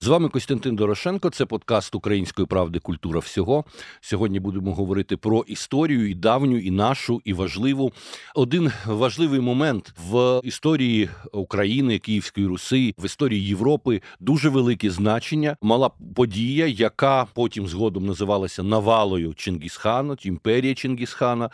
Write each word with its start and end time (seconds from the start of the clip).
З 0.00 0.06
вами 0.06 0.28
Костянтин 0.28 0.76
Дорошенко. 0.76 1.30
Це 1.30 1.46
подкаст 1.46 1.94
Української 1.94 2.46
правди 2.46 2.78
Культура 2.78 3.20
всього. 3.20 3.64
Сьогодні 4.00 4.40
будемо 4.40 4.74
говорити 4.74 5.16
про 5.16 5.44
історію 5.46 6.10
і 6.10 6.14
давню, 6.14 6.58
і 6.58 6.70
нашу, 6.70 7.20
і 7.24 7.32
важливу. 7.32 7.92
Один 8.34 8.72
важливий 8.86 9.40
момент 9.40 9.94
в 10.10 10.40
історії 10.44 11.08
України, 11.32 11.98
Київської 11.98 12.46
Руси, 12.46 12.94
в 12.98 13.04
історії 13.04 13.46
Європи 13.46 14.02
дуже 14.20 14.48
велике 14.48 14.90
значення. 14.90 15.56
Мала 15.62 15.90
подія, 16.14 16.66
яка 16.66 17.26
потім 17.34 17.68
згодом 17.68 18.06
називалася 18.06 18.62
навалою 18.62 19.34
Чингісхана, 19.34 20.16
імперія 20.22 20.74
Чингісхана. 20.74 21.50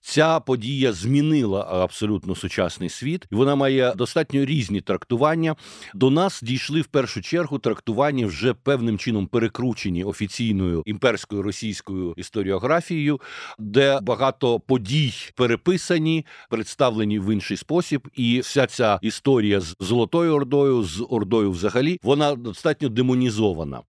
Ця 0.00 0.40
подія 0.40 0.92
змінила 0.92 1.68
абсолютно 1.70 2.34
сучасний 2.34 2.88
світ, 2.88 3.26
і 3.32 3.34
вона 3.34 3.54
має 3.54 3.94
достатньо 3.94 4.44
різні 4.44 4.80
трактування. 4.80 5.56
До 5.94 6.10
нас 6.10 6.42
дійшли 6.42 6.80
в 6.80 6.86
першу 6.86 7.22
чергу 7.22 7.58
трактування 7.58 7.85
трактуванні 7.86 8.24
вже 8.24 8.54
певним 8.54 8.98
чином 8.98 9.26
перекручені 9.26 10.04
офіційною 10.04 10.82
імперською 10.86 11.42
російською 11.42 12.14
історіографією, 12.16 13.20
де 13.58 14.00
багато 14.02 14.60
подій 14.60 15.12
переписані, 15.36 16.26
представлені 16.50 17.18
в 17.18 17.32
інший 17.32 17.56
спосіб, 17.56 18.08
і 18.14 18.40
вся 18.40 18.66
ця 18.66 18.98
історія 19.02 19.60
з 19.60 19.76
Золотою 19.80 20.34
Ордою, 20.34 20.82
з 20.82 21.06
Ордою, 21.10 21.50
взагалі, 21.50 21.98
вона 22.02 22.34
достатньо 22.34 22.88
демонізована. 22.88 23.82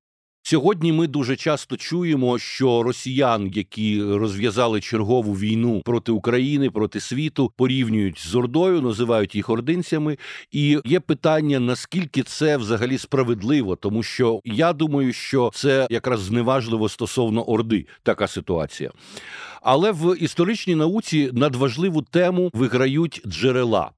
Сьогодні 0.49 0.93
ми 0.93 1.07
дуже 1.07 1.35
часто 1.35 1.77
чуємо, 1.77 2.39
що 2.39 2.83
росіян, 2.83 3.51
які 3.53 4.03
розв'язали 4.03 4.81
чергову 4.81 5.33
війну 5.33 5.81
проти 5.85 6.11
України, 6.11 6.69
проти 6.69 6.99
світу, 6.99 7.51
порівнюють 7.57 8.19
з 8.19 8.35
Ордою, 8.35 8.81
називають 8.81 9.35
їх 9.35 9.49
ординцями. 9.49 10.17
І 10.51 10.79
є 10.85 10.99
питання, 10.99 11.59
наскільки 11.59 12.23
це 12.23 12.57
взагалі 12.57 12.97
справедливо, 12.97 13.75
тому 13.75 14.03
що 14.03 14.41
я 14.45 14.73
думаю, 14.73 15.13
що 15.13 15.51
це 15.53 15.87
якраз 15.89 16.19
зневажливо 16.19 16.89
стосовно 16.89 17.43
Орди 17.43 17.85
така 18.03 18.27
ситуація. 18.27 18.91
Але 19.61 19.91
в 19.91 20.17
історичній 20.19 20.75
науці 20.75 21.29
надважливу 21.33 22.01
тему 22.01 22.49
виграють 22.53 23.21
джерела, 23.27 23.91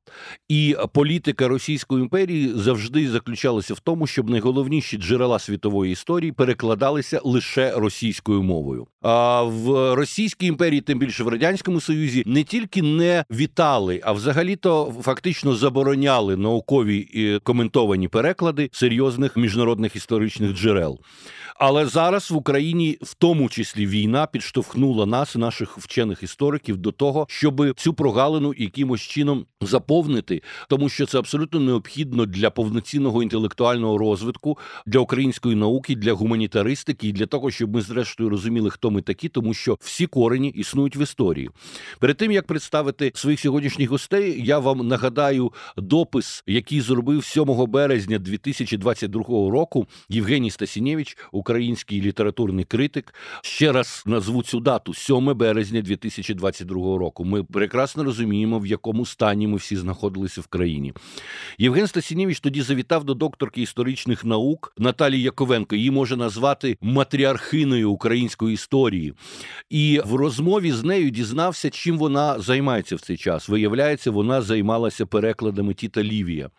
і 0.49 0.75
політика 0.93 1.47
Російської 1.47 2.01
імперії 2.01 2.51
завжди 2.55 3.09
заключалася 3.09 3.73
в 3.73 3.79
тому, 3.79 4.07
щоб 4.07 4.29
найголовніші 4.29 4.97
джерела 4.97 5.39
світової 5.39 5.91
історії 5.91 6.31
перекладалися 6.31 7.21
лише 7.23 7.71
російською 7.71 8.43
мовою. 8.43 8.87
А 9.01 9.43
в 9.43 9.95
Російській 9.95 10.47
імперії, 10.47 10.81
тим 10.81 10.99
більше 10.99 11.23
в 11.23 11.27
радянському 11.27 11.81
союзі, 11.81 12.23
не 12.25 12.43
тільки 12.43 12.81
не 12.81 13.25
вітали, 13.31 14.01
а 14.03 14.11
взагалі-то 14.11 14.93
фактично 15.01 15.55
забороняли 15.55 16.37
наукові 16.37 16.97
і 16.97 17.39
коментовані 17.39 18.07
переклади 18.07 18.69
серйозних 18.71 19.37
міжнародних 19.37 19.95
історичних 19.95 20.53
джерел. 20.53 20.99
Але 21.59 21.85
зараз 21.85 22.31
в 22.31 22.35
Україні, 22.35 22.97
в 23.01 23.13
тому 23.13 23.49
числі, 23.49 23.87
війна 23.87 24.27
підштовхнула 24.27 25.05
нас, 25.05 25.35
наших 25.35 25.77
вчених 25.77 26.23
істориків, 26.23 26.77
до 26.77 26.91
того, 26.91 27.25
щоб 27.29 27.73
цю 27.75 27.93
прогалину 27.93 28.53
якимось 28.57 29.01
чином 29.01 29.45
заповнити, 29.61 30.41
тому 30.69 30.89
що 30.89 31.05
це 31.05 31.19
абсолютно 31.19 31.59
необхідно 31.59 32.25
для 32.25 32.49
повноцінного 32.49 33.23
інтелектуального 33.23 33.97
розвитку, 33.97 34.57
для 34.85 34.99
української 34.99 35.55
науки, 35.55 35.95
для 35.95 36.13
гуманітаристики 36.13 37.07
і 37.07 37.11
для 37.11 37.25
того, 37.25 37.51
щоб 37.51 37.75
ми 37.75 37.81
зрештою 37.81 38.29
розуміли, 38.29 38.69
хто 38.69 38.91
ми 38.91 39.01
такі, 39.01 39.29
тому 39.29 39.53
що 39.53 39.77
всі 39.81 40.07
корені 40.07 40.49
існують 40.49 40.95
в 40.95 41.01
історії. 41.01 41.49
Перед 41.99 42.17
тим 42.17 42.31
як 42.31 42.47
представити 42.47 43.11
своїх 43.15 43.39
сьогоднішніх 43.39 43.89
гостей, 43.89 44.45
я 44.45 44.59
вам 44.59 44.87
нагадаю 44.87 45.53
допис, 45.77 46.43
який 46.47 46.81
зробив 46.81 47.25
7 47.25 47.65
березня 47.67 48.19
2022 48.19 49.23
року 49.51 49.87
Євгеній 50.09 50.51
Стасінєвич, 50.51 51.17
український 51.49 52.01
літературний 52.01 52.65
критик. 52.65 53.13
Ще 53.41 53.71
раз 53.71 54.03
назву 54.05 54.43
цю 54.43 54.59
дату 54.59 54.93
7 54.93 55.37
березня 55.37 55.81
2022 55.81 56.97
року. 56.97 57.25
Ми 57.25 57.43
прекрасно 57.43 58.03
розуміємо, 58.03 58.59
в 58.59 58.65
якому 58.65 59.05
стані 59.05 59.47
ми 59.47 59.57
всі 59.57 59.75
знаходилися 59.75 60.41
в 60.41 60.47
країні. 60.47 60.93
Євген 61.57 61.87
Стасінєвич 61.87 62.39
тоді 62.39 62.61
завітав 62.61 63.03
до 63.03 63.13
докторки 63.13 63.61
історичних 63.61 64.25
наук 64.25 64.73
Наталії 64.77 65.21
Яковенко. 65.21 65.75
Її 65.75 65.91
може 65.91 66.17
назвати 66.17 66.77
матріархиною 66.81 67.91
української 67.91 68.53
історії. 68.53 69.13
І 69.69 70.01
в 70.05 70.15
розмові 70.15 70.71
з 70.71 70.83
нею 70.83 71.09
дізнався, 71.09 71.69
чим 71.69 71.97
вона 71.97 72.39
займається 72.39 72.95
в 72.95 73.01
цей 73.01 73.17
час. 73.17 73.49
Виявляється, 73.49 74.11
вона 74.11 74.41
займалася 74.41 75.05
перекладами 75.05 75.73
Тіта 75.73 76.03
Лівія. 76.03 76.49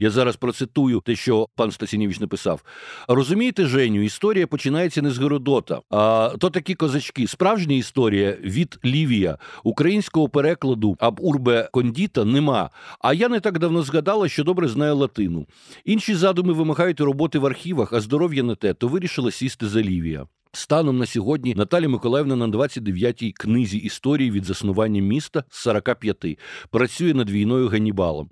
Я 0.00 0.10
зараз 0.10 0.36
процитую 0.36 1.02
те, 1.06 1.16
що 1.16 1.48
пан 1.56 1.70
Стасінєвич 1.70 2.20
написав. 2.20 2.62
Розумієте, 3.08 3.66
Женю, 3.66 4.02
історія 4.02 4.37
починається 4.46 5.02
не 5.02 5.10
з 5.10 5.18
Геродота, 5.18 5.80
а 5.90 6.30
то 6.38 6.50
такі 6.50 6.74
козачки. 6.74 7.26
Справжня 7.26 7.76
історія 7.76 8.36
від 8.42 8.78
Лівія, 8.84 9.38
українського 9.64 10.28
перекладу 10.28 10.96
аб 10.98 11.20
Урбе 11.20 11.68
Кондіта 11.72 12.24
нема. 12.24 12.70
А 13.00 13.12
я 13.12 13.28
не 13.28 13.40
так 13.40 13.58
давно 13.58 13.82
згадала, 13.82 14.28
що 14.28 14.44
добре 14.44 14.68
знаю 14.68 14.96
латину. 14.96 15.46
Інші 15.84 16.14
задуми 16.14 16.52
вимагають 16.52 17.00
роботи 17.00 17.38
в 17.38 17.46
архівах, 17.46 17.92
а 17.92 18.00
здоров'я 18.00 18.42
не 18.42 18.54
те, 18.54 18.74
то 18.74 18.88
вирішила 18.88 19.30
сісти 19.30 19.68
за 19.68 19.82
Лівія. 19.82 20.26
Станом 20.52 20.98
на 20.98 21.06
сьогодні 21.06 21.54
Наталі 21.54 21.88
Миколаївна 21.88 22.36
на 22.36 22.46
29-й 22.46 23.32
книзі 23.32 23.78
історії 23.78 24.30
від 24.30 24.44
заснування 24.44 25.02
міста 25.02 25.44
з 25.50 25.58
45 25.58 26.38
працює 26.70 27.14
над 27.14 27.30
війною 27.30 27.68
Ганнібалом. 27.68 28.30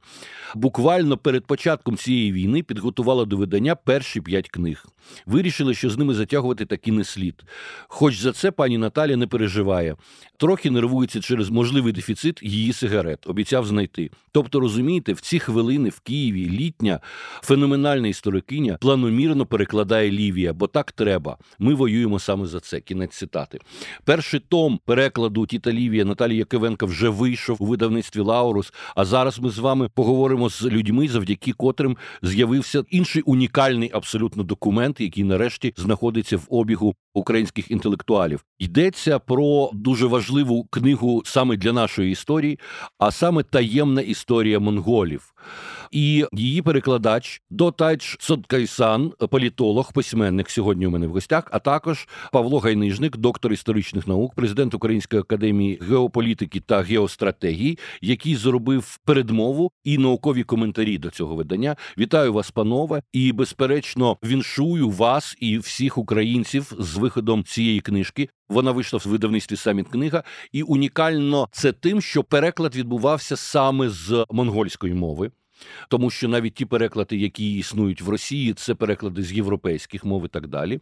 Буквально 0.55 1.17
перед 1.17 1.47
початком 1.47 1.97
цієї 1.97 2.33
війни 2.33 2.63
підготувала 2.63 3.25
до 3.25 3.37
видання 3.37 3.75
перші 3.75 4.21
п'ять 4.21 4.49
книг. 4.49 4.87
Вирішили, 5.27 5.75
що 5.75 5.91
з 5.91 5.99
ними 5.99 6.15
затягувати 6.15 6.67
таки 6.67 6.93
не 6.93 7.05
слід. 7.05 7.45
Хоч 7.89 8.19
за 8.19 8.33
це 8.33 8.51
пані 8.51 8.79
Наталя 8.79 9.17
не 9.17 9.27
переживає. 9.27 9.97
Трохи 10.37 10.71
нервується 10.71 11.21
через 11.21 11.51
можливий 11.51 11.93
дефіцит 11.93 12.43
її 12.43 12.73
сигарет. 12.73 13.27
Обіцяв 13.27 13.67
знайти. 13.67 14.11
Тобто, 14.33 14.61
розумієте, 14.61 15.13
в 15.13 15.21
ці 15.21 15.39
хвилини 15.39 15.89
в 15.89 16.01
Києві 16.01 16.51
літня 16.51 17.01
феноменальна 17.43 18.09
історикиня 18.09 18.79
планомірно 18.81 19.47
перекладає 19.47 20.11
Лівія, 20.11 20.53
бо 20.53 20.67
так 20.67 20.93
треба. 20.93 21.39
Ми 21.59 21.75
воюємо 21.75 22.06
саме 22.19 22.47
за 22.47 22.61
це. 22.61 22.81
Кінець 22.81 23.17
цитати. 23.17 23.59
Перший 24.05 24.41
том 24.41 24.81
перекладу 24.85 25.47
Тіта 25.47 25.73
Лівія 25.73 26.05
Наталії 26.05 26.39
Якивенка 26.39 26.87
вже 26.87 27.09
вийшов 27.09 27.57
у 27.61 27.67
видавництві 27.67 28.21
Лаурус. 28.21 28.73
А 28.95 29.05
зараз 29.05 29.39
ми 29.39 29.51
з 29.51 29.59
вами 29.59 29.89
поговоримо 29.95 30.51
з 30.51 30.63
людьми, 30.63 31.09
завдяки 31.09 31.53
котрим 31.53 31.97
з'явився 32.23 32.85
інший 32.91 33.23
унікальний 33.23 33.91
абсолютно 33.95 34.43
документ, 34.43 35.01
який 35.01 35.25
нарешті 35.25 35.75
знаходиться 35.77 36.37
в 36.37 36.47
обігу 36.49 36.95
українських 37.15 37.71
інтелектуалів. 37.71 38.45
Йдеться 38.59 39.19
про 39.19 39.71
дуже 39.73 40.07
важливу 40.07 40.65
книгу 40.71 41.23
саме 41.25 41.57
для 41.57 41.73
нашої 41.73 42.13
історії, 42.13 42.59
а 42.99 43.11
саме 43.11 43.43
таємна 43.43 44.01
історія 44.01 44.61
монголів 44.61 45.33
і 45.91 46.27
її 46.33 46.63
перекладач 46.63 47.43
Дотайч 47.51 48.17
Соткайсан, 48.21 49.13
політолог, 49.31 49.93
письменник 49.93 50.51
сьогодні 50.51 50.87
у 50.87 50.91
мене 50.91 51.07
в 51.07 51.11
гостях, 51.11 51.49
а 51.51 51.59
також 51.59 51.96
Павло 52.33 52.59
Гайнижник, 52.59 53.17
доктор 53.17 53.53
історичних 53.53 54.07
наук, 54.07 54.35
президент 54.35 54.75
Української 54.75 55.23
академії 55.23 55.79
геополітики 55.83 56.61
та 56.61 56.83
геостратегії, 56.83 57.79
який 58.01 58.37
зробив 58.37 58.99
передмову 59.05 59.71
і 59.85 59.99
наукові 59.99 60.43
коментарі 60.43 60.99
до 60.99 61.11
цього 61.11 61.35
видання. 61.35 61.77
Вітаю 61.99 62.33
вас, 62.33 62.51
панове, 62.51 63.03
і 63.13 63.33
безперечно 63.33 64.17
віншую 64.25 64.91
вас 64.91 65.37
і 65.41 65.59
всіх 65.59 65.99
українців 65.99 66.73
з 66.79 66.97
виходом 66.97 67.45
цієї 67.45 67.81
книжки. 67.81 68.29
Вона 68.49 68.71
вийшла 68.71 68.99
в 69.05 69.09
видавництві 69.09 69.57
саміт 69.57 69.89
книга, 69.89 70.23
і 70.53 70.63
унікально 70.63 71.49
це 71.53 71.73
тим, 71.73 72.01
що 72.01 72.25
переклад 72.25 72.77
відбувався 72.77 73.37
саме 73.37 73.89
з 73.89 74.25
монгольської 74.31 74.95
мови. 74.95 75.31
Тому 75.89 76.11
що 76.11 76.29
навіть 76.29 76.55
ті 76.55 76.65
переклади, 76.65 77.17
які 77.17 77.55
існують 77.55 78.03
в 78.03 78.09
Росії, 78.09 78.55
це 78.55 78.75
переклади 78.75 79.23
з 79.23 79.33
європейських 79.33 80.05
мов 80.05 80.25
і 80.25 80.29
так 80.29 80.49
далі. 80.49 80.81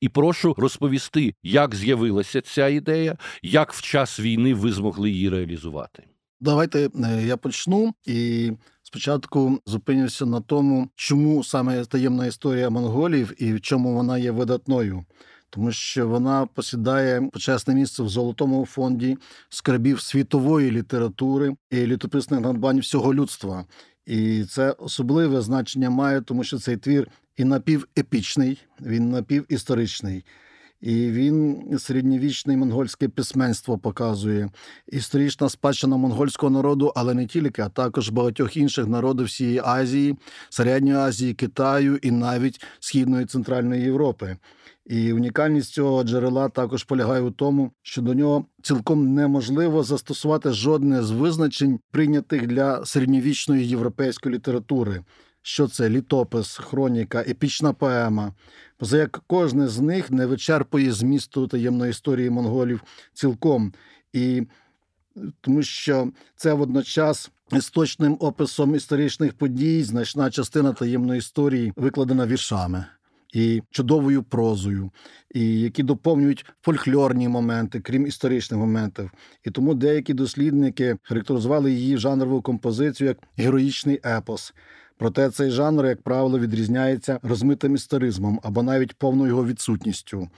І 0.00 0.08
прошу 0.08 0.54
розповісти, 0.58 1.34
як 1.42 1.74
з'явилася 1.74 2.40
ця 2.40 2.68
ідея, 2.68 3.16
як 3.42 3.72
в 3.72 3.82
час 3.82 4.20
війни 4.20 4.54
ви 4.54 4.72
змогли 4.72 5.10
її 5.10 5.28
реалізувати. 5.28 6.02
Давайте 6.40 6.90
е, 7.04 7.22
я 7.26 7.36
почну 7.36 7.94
і. 8.06 8.52
Спочатку 8.86 9.60
зупинюся 9.66 10.26
на 10.26 10.40
тому, 10.40 10.88
чому 10.94 11.44
саме 11.44 11.84
таємна 11.84 12.26
історія 12.26 12.70
монголів 12.70 13.42
і 13.42 13.52
в 13.52 13.60
чому 13.60 13.94
вона 13.94 14.18
є 14.18 14.30
видатною, 14.30 15.04
тому 15.50 15.72
що 15.72 16.08
вона 16.08 16.46
посідає 16.46 17.30
почесне 17.32 17.74
місце 17.74 18.02
в 18.02 18.08
золотому 18.08 18.66
фонді 18.66 19.16
скарбів 19.48 20.00
світової 20.00 20.70
літератури 20.70 21.56
і 21.70 21.86
літописних 21.86 22.40
надбань 22.40 22.80
всього 22.80 23.14
людства. 23.14 23.64
І 24.06 24.44
це 24.44 24.70
особливе 24.70 25.40
значення 25.40 25.90
має, 25.90 26.20
тому 26.20 26.44
що 26.44 26.58
цей 26.58 26.76
твір 26.76 27.08
і 27.36 27.44
напівепічний, 27.44 28.62
він 28.80 29.10
напівісторичний. 29.10 30.24
І 30.80 31.10
він 31.10 31.64
середньовічне 31.78 32.56
монгольське 32.56 33.08
письменство 33.08 33.78
показує 33.78 34.50
історична 34.86 35.48
спадщина 35.48 35.96
монгольського 35.96 36.50
народу, 36.50 36.92
але 36.96 37.14
не 37.14 37.26
тільки, 37.26 37.62
а 37.62 37.68
також 37.68 38.08
багатьох 38.08 38.56
інших 38.56 38.86
народів 38.86 39.26
всієї 39.26 39.60
Азії, 39.64 40.16
Середньої 40.50 40.96
Азії, 40.96 41.34
Китаю 41.34 41.98
і 42.02 42.10
навіть 42.10 42.64
Східної 42.80 43.24
і 43.24 43.26
Центральної 43.26 43.82
Європи. 43.82 44.36
І 44.86 45.12
унікальність 45.12 45.72
цього 45.72 46.04
джерела 46.04 46.48
також 46.48 46.84
полягає 46.84 47.22
у 47.22 47.30
тому, 47.30 47.70
що 47.82 48.02
до 48.02 48.14
нього 48.14 48.46
цілком 48.62 49.14
неможливо 49.14 49.82
застосувати 49.82 50.52
жодне 50.52 51.02
з 51.02 51.10
визначень, 51.10 51.80
прийнятих 51.90 52.46
для 52.46 52.84
середньовічної 52.84 53.68
європейської 53.68 54.34
літератури. 54.34 55.04
Що 55.48 55.68
це 55.68 55.88
літопис, 55.88 56.56
хроніка, 56.56 57.20
епічна 57.20 57.72
поема, 57.72 58.32
поза 58.76 58.98
як 58.98 59.22
кожне 59.26 59.68
з 59.68 59.80
них 59.80 60.10
не 60.10 60.26
вичерпує 60.26 60.92
змісту 60.92 61.46
таємної 61.46 61.90
історії 61.90 62.30
монголів 62.30 62.82
цілком, 63.14 63.72
і 64.12 64.42
тому 65.40 65.62
що 65.62 66.10
це 66.36 66.52
водночас 66.52 67.30
з 67.52 67.70
точним 67.70 68.16
описом 68.20 68.74
історичних 68.74 69.34
подій 69.34 69.82
значна 69.82 70.30
частина 70.30 70.72
таємної 70.72 71.18
історії 71.18 71.72
викладена 71.76 72.26
віршами 72.26 72.84
і 73.32 73.62
чудовою 73.70 74.22
прозою, 74.22 74.90
і 75.34 75.60
які 75.60 75.82
доповнюють 75.82 76.46
фольклорні 76.62 77.28
моменти, 77.28 77.80
крім 77.80 78.06
історичних 78.06 78.60
моментів. 78.60 79.10
І 79.44 79.50
тому 79.50 79.74
деякі 79.74 80.14
дослідники 80.14 80.96
характеризували 81.02 81.72
її 81.72 81.98
жанрову 81.98 82.42
композицію 82.42 83.08
як 83.08 83.18
героїчний 83.36 84.00
епос. 84.04 84.54
Проте 84.98 85.30
цей 85.30 85.50
жанр, 85.50 85.86
як 85.86 86.02
правило, 86.02 86.38
відрізняється 86.38 87.18
розмитим 87.22 87.74
історизмом 87.74 88.40
або 88.42 88.62
навіть 88.62 88.94
повною 88.94 89.28
його 89.28 89.46
відсутністю. 89.46 90.28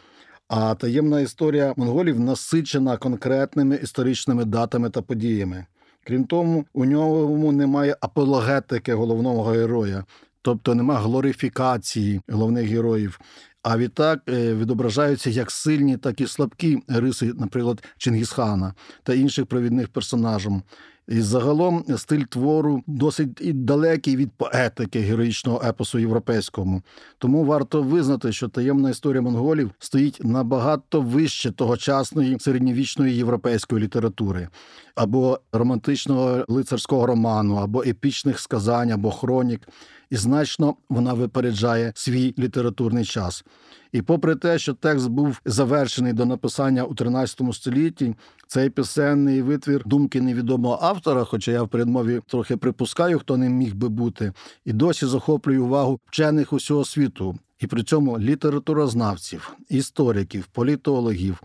А 0.48 0.74
таємна 0.74 1.20
історія 1.20 1.74
монголів 1.76 2.20
насичена 2.20 2.96
конкретними 2.96 3.76
історичними 3.76 4.44
датами 4.44 4.90
та 4.90 5.02
подіями. 5.02 5.66
Крім 6.04 6.24
того, 6.24 6.64
у 6.72 6.84
ньому 6.84 7.52
немає 7.52 7.96
апологетики 8.00 8.94
головного 8.94 9.42
героя, 9.42 10.04
тобто 10.42 10.74
нема 10.74 10.94
глорифікації 10.94 12.20
головних 12.28 12.68
героїв. 12.68 13.20
А 13.62 13.78
відтак 13.78 14.20
е, 14.28 14.54
відображаються 14.54 15.30
як 15.30 15.50
сильні, 15.50 15.96
так 15.96 16.20
і 16.20 16.26
слабкі 16.26 16.82
риси, 16.88 17.32
наприклад, 17.34 17.84
Чингісхана 17.98 18.74
та 19.02 19.14
інших 19.14 19.46
провідних 19.46 19.88
персонажів. 19.88 20.62
І 21.08 21.20
загалом 21.20 21.84
стиль 21.96 22.22
твору 22.22 22.82
досить 22.86 23.64
далекий 23.64 24.16
від 24.16 24.32
поетики 24.32 25.00
героїчного 25.00 25.62
епосу 25.64 25.98
європейському. 25.98 26.82
Тому 27.18 27.44
варто 27.44 27.82
визнати, 27.82 28.32
що 28.32 28.48
таємна 28.48 28.90
історія 28.90 29.22
монголів 29.22 29.70
стоїть 29.78 30.24
набагато 30.24 31.00
вище 31.00 31.50
тогочасної 31.50 32.36
середньовічної 32.40 33.16
європейської 33.16 33.82
літератури, 33.82 34.48
або 34.94 35.40
романтичного 35.52 36.44
лицарського 36.48 37.06
роману, 37.06 37.54
або 37.56 37.82
епічних 37.82 38.40
сказань, 38.40 38.90
або 38.90 39.10
хронік. 39.10 39.68
І 40.10 40.16
значно 40.16 40.74
вона 40.88 41.12
випереджає 41.12 41.92
свій 41.94 42.34
літературний 42.38 43.04
час. 43.04 43.44
І 43.92 44.02
попри 44.02 44.34
те, 44.36 44.58
що 44.58 44.74
текст 44.74 45.08
був 45.08 45.40
завершений 45.44 46.12
до 46.12 46.24
написання 46.24 46.84
у 46.84 46.94
13 46.94 47.40
столітті, 47.52 48.14
цей 48.46 48.70
пісенний 48.70 49.42
витвір 49.42 49.82
думки 49.86 50.20
невідомого 50.20 50.78
автора, 50.82 51.24
хоча 51.24 51.52
я 51.52 51.62
в 51.62 51.68
передмові 51.68 52.20
трохи 52.26 52.56
припускаю, 52.56 53.18
хто 53.18 53.36
не 53.36 53.48
міг 53.48 53.74
би 53.74 53.88
бути, 53.88 54.32
і 54.64 54.72
досі 54.72 55.06
захоплює 55.06 55.58
увагу 55.58 56.00
вчених 56.06 56.52
усього 56.52 56.84
світу, 56.84 57.38
і 57.58 57.66
при 57.66 57.82
цьому 57.82 58.18
літературознавців, 58.18 59.56
істориків, 59.68 60.46
політологів, 60.46 61.42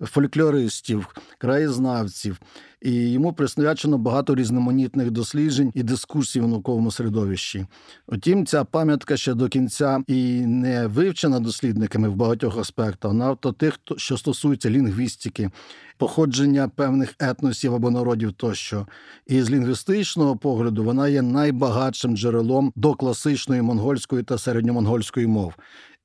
фольклористів, 0.00 1.08
краєзнавців. 1.38 2.40
І 2.82 2.92
йому 2.92 3.32
присвячено 3.32 3.98
багато 3.98 4.34
різноманітних 4.34 5.10
досліджень 5.10 5.72
і 5.74 5.82
дискусій 5.82 6.40
в 6.40 6.48
науковому 6.48 6.90
середовищі. 6.90 7.66
Утім, 8.06 8.46
ця 8.46 8.64
пам'ятка 8.64 9.16
ще 9.16 9.34
до 9.34 9.48
кінця 9.48 10.02
і 10.06 10.46
не 10.46 10.86
вивчена 10.86 11.40
дослідниками 11.40 12.08
в 12.08 12.14
багатьох 12.14 12.58
аспектах, 12.58 13.12
навто 13.12 13.52
тих, 13.52 13.78
що 13.96 14.18
стосуються 14.18 14.70
лінгвістики, 14.70 15.50
походження 15.98 16.68
певних 16.68 17.14
етносів 17.20 17.74
або 17.74 17.90
народів 17.90 18.32
тощо. 18.32 18.86
І 19.26 19.42
з 19.42 19.50
лінгвістичного 19.50 20.36
погляду 20.36 20.84
вона 20.84 21.08
є 21.08 21.22
найбагатшим 21.22 22.16
джерелом 22.16 22.72
до 22.76 22.94
класичної 22.94 23.62
монгольської 23.62 24.22
та 24.22 24.38
середньомонгольської 24.38 25.26
мов. 25.26 25.54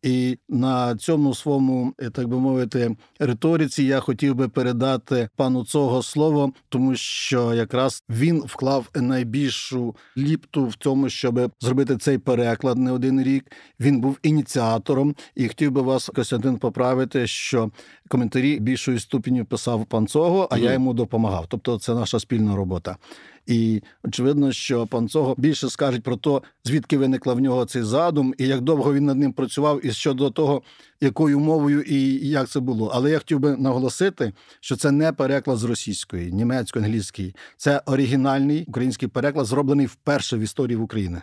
І 0.04 0.38
на 0.50 0.96
цьому 0.96 1.36
своєму, 1.36 1.94
так 2.14 2.28
би 2.28 2.40
мовити, 2.40 2.96
риториці 3.20 3.84
я 3.84 4.00
хотів 4.00 4.36
би 4.36 4.50
передати 4.50 5.30
пану 5.36 5.66
цього 5.66 6.04
слово, 6.04 6.52
тому 6.70 6.96
що 6.96 7.54
якраз 7.54 8.04
він 8.10 8.44
вклав 8.46 8.90
найбільшу 8.96 9.96
ліпту 10.18 10.66
в 10.66 10.76
тому, 10.76 11.10
щоб 11.10 11.52
зробити 11.60 11.98
цей 11.98 12.18
переклад 12.18 12.78
не 12.78 12.92
один 12.92 13.24
рік. 13.24 13.52
Він 13.80 14.02
був 14.02 14.20
ініціатором, 14.24 15.16
і 15.36 15.48
хотів 15.48 15.72
би 15.72 15.82
вас, 15.82 16.10
Костянтин, 16.16 16.58
поправити, 16.58 17.28
що 17.28 17.72
коментарі 18.08 18.60
більшою 18.60 19.00
ступеню 19.00 19.46
писав 19.46 19.86
пан 19.86 20.08
цього, 20.08 20.48
а 20.52 20.56
mm. 20.56 20.64
я 20.64 20.74
йому 20.74 20.94
допомагав. 20.94 21.46
Тобто, 21.48 21.80
це 21.80 21.94
наша 21.94 22.20
спільна 22.20 22.56
робота. 22.56 22.98
І 23.46 23.82
очевидно, 24.04 24.52
що 24.52 24.88
пан 24.88 25.10
Цого 25.10 25.36
більше 25.38 25.70
скаже 25.70 26.00
про 26.00 26.16
те, 26.16 26.42
звідки 26.64 26.98
виникла 26.98 27.34
в 27.34 27.40
нього 27.40 27.66
цей 27.66 27.84
задум, 27.84 28.34
і 28.38 28.48
як 28.48 28.62
довго 28.62 28.94
він 28.94 29.06
над 29.06 29.18
ним 29.18 29.34
працював, 29.34 29.86
і 29.86 29.92
щодо 29.92 30.30
того, 30.30 30.62
якою 31.02 31.40
мовою 31.40 31.82
і 31.82 32.28
як 32.28 32.50
це 32.50 32.60
було. 32.60 32.92
Але 32.94 33.12
я 33.12 33.18
хотів 33.18 33.40
би 33.40 33.58
наголосити, 33.58 34.34
що 34.60 34.76
це 34.76 34.92
не 34.92 35.14
переклад 35.14 35.58
з 35.58 35.64
російської, 35.64 36.32
німецької, 36.32 36.86
англійської. 36.86 37.36
Це 37.58 37.82
оригінальний 37.86 38.66
український 38.68 39.08
переклад, 39.08 39.46
зроблений 39.46 39.86
вперше 39.86 40.38
в 40.38 40.40
історії 40.40 40.76
в 40.76 40.82
України. 40.82 41.22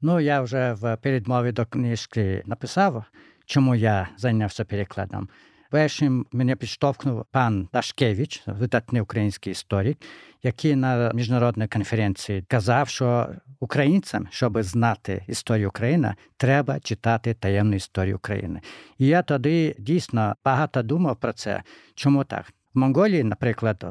Ну 0.00 0.20
я 0.20 0.40
вже 0.40 0.72
в 0.72 0.96
передмові 0.96 1.52
до 1.52 1.66
книжки 1.66 2.42
написав, 2.46 3.04
чому 3.46 3.74
я 3.74 4.08
зайнявся 4.16 4.64
перекладом. 4.64 5.28
Першим 5.70 6.26
мене 6.32 6.56
підштовхнув 6.56 7.24
пан 7.30 7.68
Дашкевич, 7.72 8.42
видатний 8.46 9.02
український 9.02 9.50
історик, 9.50 9.98
який 10.42 10.76
на 10.76 11.12
міжнародній 11.14 11.68
конференції 11.68 12.44
казав, 12.48 12.88
що 12.88 13.28
українцям, 13.60 14.28
щоб 14.30 14.62
знати 14.62 15.24
історію 15.28 15.68
України, 15.68 16.14
треба 16.36 16.80
читати 16.80 17.34
таємну 17.34 17.76
історію 17.76 18.16
України. 18.16 18.60
І 18.98 19.06
я 19.06 19.22
тоді 19.22 19.74
дійсно 19.78 20.34
багато 20.44 20.82
думав 20.82 21.16
про 21.16 21.32
це. 21.32 21.62
Чому 21.94 22.24
так? 22.24 22.46
В 22.74 22.78
Монголії, 22.78 23.24
наприклад, 23.24 23.84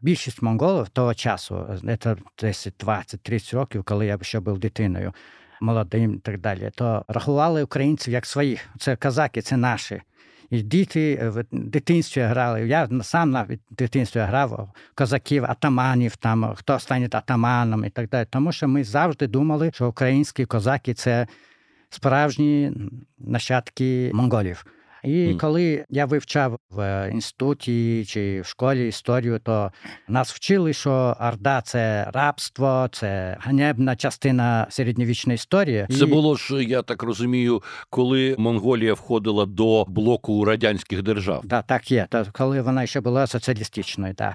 більшість 0.00 0.42
монголів 0.42 0.88
того 0.88 1.14
часу, 1.14 1.66
це 2.00 2.16
10, 2.38 2.74
20, 2.78 3.20
30 3.22 3.54
років, 3.54 3.84
коли 3.84 4.06
я 4.06 4.18
ще 4.22 4.40
був 4.40 4.58
дитиною, 4.58 5.12
молодим 5.60 6.14
і 6.14 6.18
так 6.18 6.40
далі, 6.40 6.70
то 6.74 7.04
рахували 7.08 7.62
українців 7.62 8.14
як 8.14 8.26
своїх. 8.26 8.68
Це 8.78 8.96
казаки, 8.96 9.42
це 9.42 9.56
наші. 9.56 10.02
І 10.50 10.62
діти 10.62 11.28
в 11.28 11.44
дитинстві 11.52 12.20
грали. 12.20 12.68
Я 12.68 12.88
сам 13.02 13.30
навіть 13.30 13.60
в 13.70 13.74
дитинстві 13.74 14.20
грав 14.20 14.70
козаків, 14.94 15.44
атаманів, 15.44 16.16
там 16.16 16.54
хто 16.54 16.78
стане 16.78 17.08
атаманом 17.12 17.84
і 17.84 17.90
так 17.90 18.08
далі. 18.08 18.26
Тому 18.30 18.52
що 18.52 18.68
ми 18.68 18.84
завжди 18.84 19.26
думали, 19.26 19.70
що 19.74 19.88
українські 19.88 20.46
козаки 20.46 20.94
це 20.94 21.26
справжні 21.90 22.72
нащадки 23.18 24.10
монголів. 24.14 24.66
І 25.06 25.10
mm. 25.10 25.36
коли 25.36 25.84
я 25.90 26.06
вивчав 26.06 26.58
в 26.70 27.10
інституті 27.12 28.04
чи 28.04 28.40
в 28.40 28.46
школі 28.46 28.88
історію, 28.88 29.38
то 29.38 29.72
нас 30.08 30.32
вчили, 30.32 30.72
що 30.72 31.16
Орда 31.20 31.60
це 31.60 32.10
рабство, 32.14 32.88
це 32.92 33.36
ганебна 33.40 33.96
частина 33.96 34.66
середньовічної 34.70 35.34
історії. 35.34 35.86
Це 35.90 36.04
і... 36.04 36.06
було 36.06 36.36
ж, 36.36 36.64
я 36.64 36.82
так 36.82 37.02
розумію, 37.02 37.62
коли 37.90 38.34
Монголія 38.38 38.94
входила 38.94 39.46
до 39.46 39.84
блоку 39.88 40.44
радянських 40.44 41.02
держав. 41.02 41.40
Да, 41.44 41.62
так 41.62 41.90
є. 41.90 42.06
То 42.10 42.26
коли 42.32 42.60
вона 42.60 42.86
ще 42.86 43.00
була 43.00 43.26
соціалістичною, 43.26 44.14
так. 44.14 44.34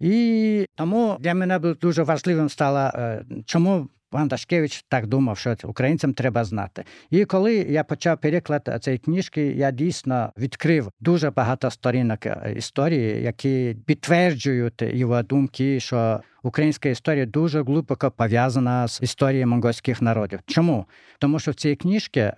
І 0.00 0.66
тому 0.74 1.16
для 1.20 1.34
мене 1.34 1.58
дуже 1.58 2.02
важливим 2.02 2.48
стало, 2.48 2.78
е, 2.78 3.24
чому 3.46 3.88
Пан 4.12 4.28
Дашкевич 4.28 4.84
так 4.88 5.06
думав, 5.06 5.38
що 5.38 5.56
українцям 5.64 6.14
треба 6.14 6.44
знати. 6.44 6.84
І 7.10 7.24
коли 7.24 7.54
я 7.54 7.84
почав 7.84 8.18
переклад 8.18 8.78
цієї 8.80 8.98
книжки, 8.98 9.46
я 9.46 9.70
дійсно 9.70 10.32
відкрив 10.38 10.90
дуже 11.00 11.30
багато 11.30 11.70
сторінок 11.70 12.26
е, 12.26 12.54
історії, 12.56 13.22
які 13.22 13.76
підтверджують 13.86 14.82
його 14.82 15.22
думки, 15.22 15.80
що 15.80 16.20
українська 16.42 16.88
історія 16.88 17.26
дуже 17.26 17.62
глибоко 17.62 18.10
пов'язана 18.10 18.88
з 18.88 19.02
історією 19.02 19.46
монгольських 19.46 20.02
народів. 20.02 20.40
Чому? 20.46 20.86
Тому 21.18 21.38
що 21.38 21.50
в 21.50 21.54
цій 21.54 21.76
книжці 21.76 22.32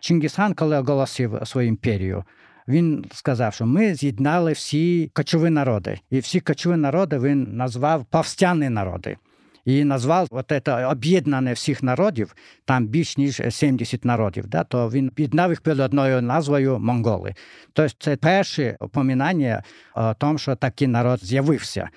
Чингісхан, 0.00 0.54
коли 0.54 0.78
оголосив 0.78 1.40
свою 1.44 1.68
імперію, 1.68 2.24
він 2.68 3.04
сказав, 3.14 3.54
що 3.54 3.66
ми 3.66 3.94
з'єднали 3.94 4.52
всі 4.52 5.10
кочові 5.14 5.50
народи, 5.50 5.98
і 6.10 6.18
всі 6.18 6.40
кочові 6.40 6.76
народи 6.76 7.18
він 7.18 7.48
назвав 7.52 8.04
повстяні 8.04 8.68
народи. 8.68 9.16
І 9.64 9.84
назвав 9.84 10.28
от 10.30 10.52
це 10.64 10.86
об'єднане 10.86 11.52
всіх 11.52 11.82
народів, 11.82 12.34
там 12.64 12.86
більш 12.86 13.16
ніж 13.16 13.42
70 13.50 14.04
народів. 14.04 14.46
Да? 14.46 14.64
То 14.64 14.90
він 14.90 15.08
об'єднав 15.08 15.50
їх 15.50 15.60
під 15.60 15.80
одною 15.80 16.22
назвою 16.22 16.78
Монголи. 16.78 17.34
Тобто 17.72 17.94
це 17.98 18.16
перше 18.16 18.76
опомінання 18.80 19.62
о 19.94 20.14
тому, 20.14 20.38
що 20.38 20.56
такий 20.56 20.88
народ 20.88 21.24
з'явився. 21.24 21.88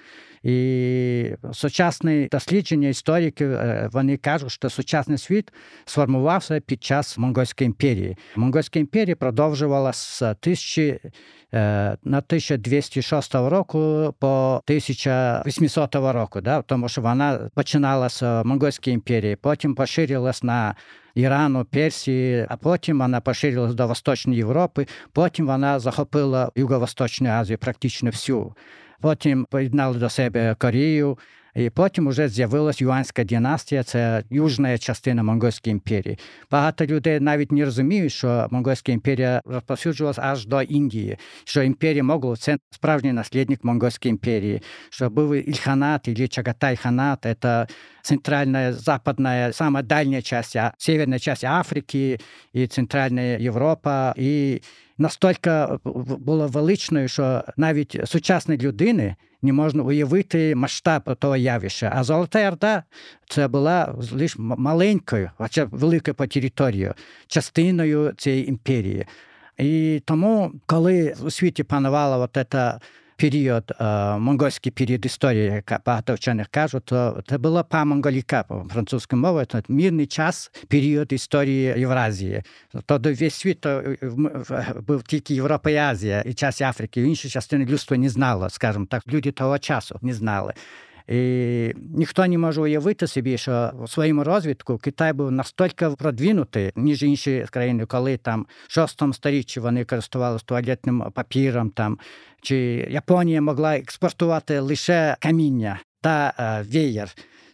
І 0.45 1.35
сучасні 1.53 2.27
дослідження 2.31 2.87
істориків 2.87 3.57
вони 3.91 4.17
кажуть, 4.17 4.51
що 4.51 4.69
сучасний 4.69 5.17
світ 5.17 5.53
сформувався 5.85 6.59
під 6.59 6.83
час 6.83 7.17
Монгольської 7.17 7.65
імперії. 7.65 8.17
Монгольська 8.35 8.79
імперія 8.79 9.15
продовжувала 9.15 9.93
з 9.93 10.21
1000 10.21 10.99
на 11.51 11.97
1206 12.03 13.35
року 13.35 14.13
по 14.19 14.61
1800 14.67 15.95
року, 15.95 16.41
да, 16.41 16.61
тому 16.61 16.89
що 16.89 17.01
вона 17.01 17.49
починала 17.55 18.09
з 18.09 18.21
Монгольської 18.21 18.93
імперії, 18.93 19.35
потім 19.35 19.75
поширилась 19.75 20.43
на 20.43 20.75
Ірану, 21.15 21.65
Персії, 21.65 22.45
а 22.49 22.57
потім 22.57 22.99
вона 22.99 23.21
поширилась 23.21 23.73
до 23.73 23.87
Восточної 23.87 24.37
Європи, 24.37 24.87
потім 25.13 25.47
вона 25.47 25.79
захопила 25.79 26.51
Юго-Восточну 26.55 27.29
Азію, 27.29 27.57
практично 27.57 28.09
всю. 28.09 28.53
Потім 29.01 29.45
поєднали 29.49 29.99
до 29.99 30.09
себе 30.09 30.55
Корею, 30.59 31.17
і 31.55 31.69
потім 31.69 32.09
вже 32.09 32.27
з'явилась 32.27 32.81
Юанська 32.81 33.23
династія, 33.23 33.83
це 33.83 34.23
южна 34.29 34.77
частина 34.77 35.23
Монгольської 35.23 35.71
імперії. 35.71 36.17
Багато 36.51 36.85
людей 36.85 37.19
навіть 37.19 37.51
не 37.51 37.65
розуміють, 37.65 38.11
що 38.11 38.47
Монгольська 38.51 38.91
імперія 38.91 39.41
розповсюджувалася 39.45 40.21
аж 40.23 40.45
до 40.47 40.61
Індії, 40.61 41.17
що 41.43 41.63
імперія 41.63 42.03
Монгол– 42.03 42.35
це 42.37 42.57
справжній 42.71 43.13
наслідник 43.13 43.63
Монгольської 43.63 44.09
імперії, 44.09 44.61
що 44.89 45.09
був 45.09 45.35
Ільханат 45.35 46.07
или 46.07 46.27
Чагатай-ханат, 46.27 47.35
це 47.41 47.67
центральная, 48.01 48.73
западная, 48.73 49.53
самая 49.53 49.83
дальняя 49.83 50.21
часть, 50.21 50.57
северная 50.77 51.19
часть 51.19 51.43
Африки 51.43 52.19
і 52.53 52.67
Центральна 52.67 53.21
Європа. 53.21 54.13
І 54.17 54.61
настільки 54.97 55.67
було 56.19 56.47
величною, 56.47 57.07
що 57.07 57.43
навіть 57.57 58.01
сучасної 58.05 58.59
людини 58.59 59.15
не 59.41 59.53
можна 59.53 59.83
уявити 59.83 60.55
масштаб 60.55 61.15
того 61.19 61.37
явища. 61.37 61.93
А 61.95 62.03
Золота 62.03 62.47
Орда 62.47 62.83
це 63.29 63.47
була 63.47 63.95
лише 64.11 64.35
маленькою, 64.39 65.31
хоча 65.37 65.65
великою 65.65 66.15
по 66.15 66.27
території, 66.27 66.91
частиною 67.27 68.13
цієї 68.17 68.49
імперії. 68.49 69.05
І 69.57 70.01
тому, 70.05 70.51
коли 70.65 71.15
у 71.23 71.31
світі 71.31 71.63
панувала 71.63 72.17
от 72.17 72.37
ця 72.51 72.79
період, 73.17 73.71
монгольський 74.19 74.71
період 74.71 75.05
історії, 75.05 75.45
як 75.45 75.81
багато 75.85 76.13
вчених 76.13 76.47
кажуть, 76.47 76.85
то 76.85 77.23
це 77.29 77.37
була 77.37 77.63
памонголіка 77.63 78.43
по 78.43 78.65
французькій 78.73 79.15
мові, 79.15 79.45
це 79.51 79.63
мирний 79.67 80.07
час, 80.07 80.51
період 80.67 81.13
історії 81.13 81.73
Євразії. 81.77 82.43
Тоді 82.85 83.09
весь 83.09 83.35
світ 83.35 83.61
то 83.61 83.83
був 84.87 85.03
тільки 85.03 85.33
Європа 85.33 85.69
і 85.69 85.75
Азія, 85.75 86.21
і 86.21 86.33
час 86.33 86.61
Африки, 86.61 87.01
інші 87.01 87.29
частини 87.29 87.65
людства 87.65 87.97
не 87.97 88.09
знало, 88.09 88.49
скажімо 88.49 88.85
так, 88.89 89.03
люди 89.07 89.31
того 89.31 89.59
часу 89.59 89.99
не 90.01 90.13
знали. 90.13 90.53
І 91.07 91.73
ніхто 91.95 92.27
не 92.27 92.37
може 92.37 92.61
уявити 92.61 93.07
собі, 93.07 93.37
що 93.37 93.71
у 93.83 93.87
своєму 93.87 94.23
розвитку 94.23 94.77
Китай 94.77 95.13
був 95.13 95.31
настільки 95.31 95.89
продвинутий, 95.89 96.71
ніж 96.75 97.03
інші 97.03 97.45
країни, 97.51 97.85
коли 97.85 98.17
там 98.17 98.45
в 98.67 98.71
шостому 98.73 99.13
сторіччі 99.13 99.59
вони 99.59 99.85
користувалися 99.85 100.45
туалетним 100.45 101.11
папіром, 101.13 101.69
там 101.69 101.99
чи 102.41 102.55
Японія 102.89 103.41
могла 103.41 103.77
експортувати 103.77 104.59
лише 104.59 105.17
каміння 105.19 105.79
та 106.01 106.33
е, 106.39 106.65
веєр. 106.73 107.09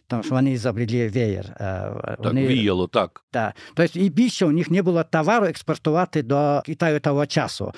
Тому 0.06 0.22
що 0.22 0.34
вони 0.34 0.58
забрали 0.58 1.08
веєр. 1.08 1.46
Так, 1.58 2.16
вони, 2.18 2.46
віяло, 2.46 2.86
так. 2.86 3.24
так. 3.30 3.54
Тобто 3.74 3.98
і 3.98 4.08
більше 4.08 4.46
у 4.46 4.50
них 4.50 4.70
не 4.70 4.82
було 4.82 5.04
товару 5.04 5.46
експортувати 5.46 6.22
до 6.22 6.62
Китаю 6.66 7.00
того 7.00 7.26
часу. 7.26 7.72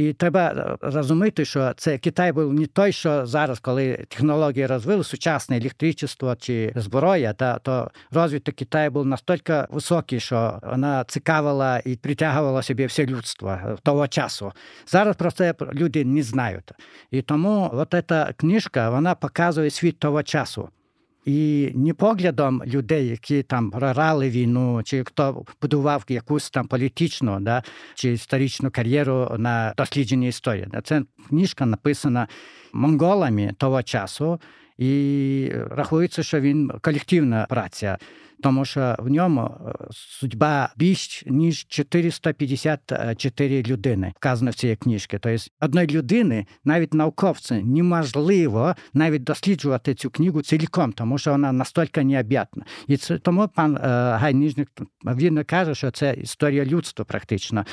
І 0.00 0.12
треба 0.12 0.76
розуміти, 0.80 1.44
що 1.44 1.72
це 1.76 1.98
Китай 1.98 2.32
був 2.32 2.52
не 2.52 2.66
той, 2.66 2.92
що 2.92 3.26
зараз, 3.26 3.60
коли 3.60 4.04
технології 4.08 4.66
розвили, 4.66 5.04
сучасне 5.04 5.56
електричество 5.56 6.36
чи 6.36 6.72
зброя, 6.76 7.32
та 7.32 7.58
то 7.58 7.90
розвиток 8.10 8.54
Китаю 8.54 8.90
був 8.90 9.06
настільки 9.06 9.64
високий, 9.70 10.20
що 10.20 10.58
вона 10.62 11.04
цікавила 11.04 11.82
і 11.84 11.96
притягувала 11.96 12.62
собі 12.62 12.86
все 12.86 13.06
людство 13.06 13.58
того 13.82 14.08
часу. 14.08 14.52
Зараз 14.86 15.16
про 15.16 15.30
це 15.30 15.54
люди 15.72 16.04
не 16.04 16.22
знають. 16.22 16.72
І 17.10 17.22
тому 17.22 17.70
от 17.72 17.94
ця 18.08 18.32
книжка 18.36 18.90
вона 18.90 19.14
показує 19.14 19.70
світ 19.70 19.98
того 19.98 20.22
часу. 20.22 20.68
І 21.24 21.70
не 21.74 21.94
поглядом 21.94 22.62
людей, 22.66 23.08
які 23.08 23.42
там 23.42 23.70
прорали 23.70 24.30
війну, 24.30 24.82
чи 24.84 25.04
хто 25.04 25.44
будував 25.62 26.04
якусь 26.08 26.50
там 26.50 26.66
політичну 26.66 27.40
да, 27.40 27.62
чи 27.94 28.12
історичну 28.12 28.70
кар'єру 28.70 29.36
на 29.38 29.74
дослідженні 29.76 30.28
історії. 30.28 30.68
Це 30.84 31.02
книжка 31.28 31.66
написана 31.66 32.28
монголами 32.72 33.54
того 33.58 33.82
часу, 33.82 34.40
і 34.78 35.52
рахується, 35.70 36.22
що 36.22 36.40
він 36.40 36.72
колективна 36.80 37.46
праця 37.48 37.98
тому 38.42 38.64
що 38.64 38.96
в 38.98 39.10
ньому 39.10 39.50
судьба 39.90 40.72
більш 40.76 41.24
ніж 41.26 41.66
454 41.68 43.62
людини 43.62 44.12
вказано 44.16 44.50
в 44.50 44.54
цій 44.54 44.76
книжці. 44.76 45.18
Тобто 45.20 45.36
одної 45.60 45.86
людини, 45.86 46.46
навіть 46.64 46.94
науковці, 46.94 47.54
неможливо 47.54 48.74
навіть 48.94 49.24
досліджувати 49.24 49.94
цю 49.94 50.10
книгу 50.10 50.42
цілком, 50.42 50.92
тому 50.92 51.18
що 51.18 51.30
вона 51.30 51.52
настільки 51.52 52.04
необ'ятна. 52.04 52.64
І 52.86 52.96
це 52.96 53.18
тому 53.18 53.48
пан 53.48 53.76
Гайніжник 54.20 54.68
вірно 55.04 55.44
каже, 55.44 55.74
що 55.74 55.90
це 55.90 56.14
історія 56.14 56.64
людства 56.64 57.04
практично. 57.04 57.64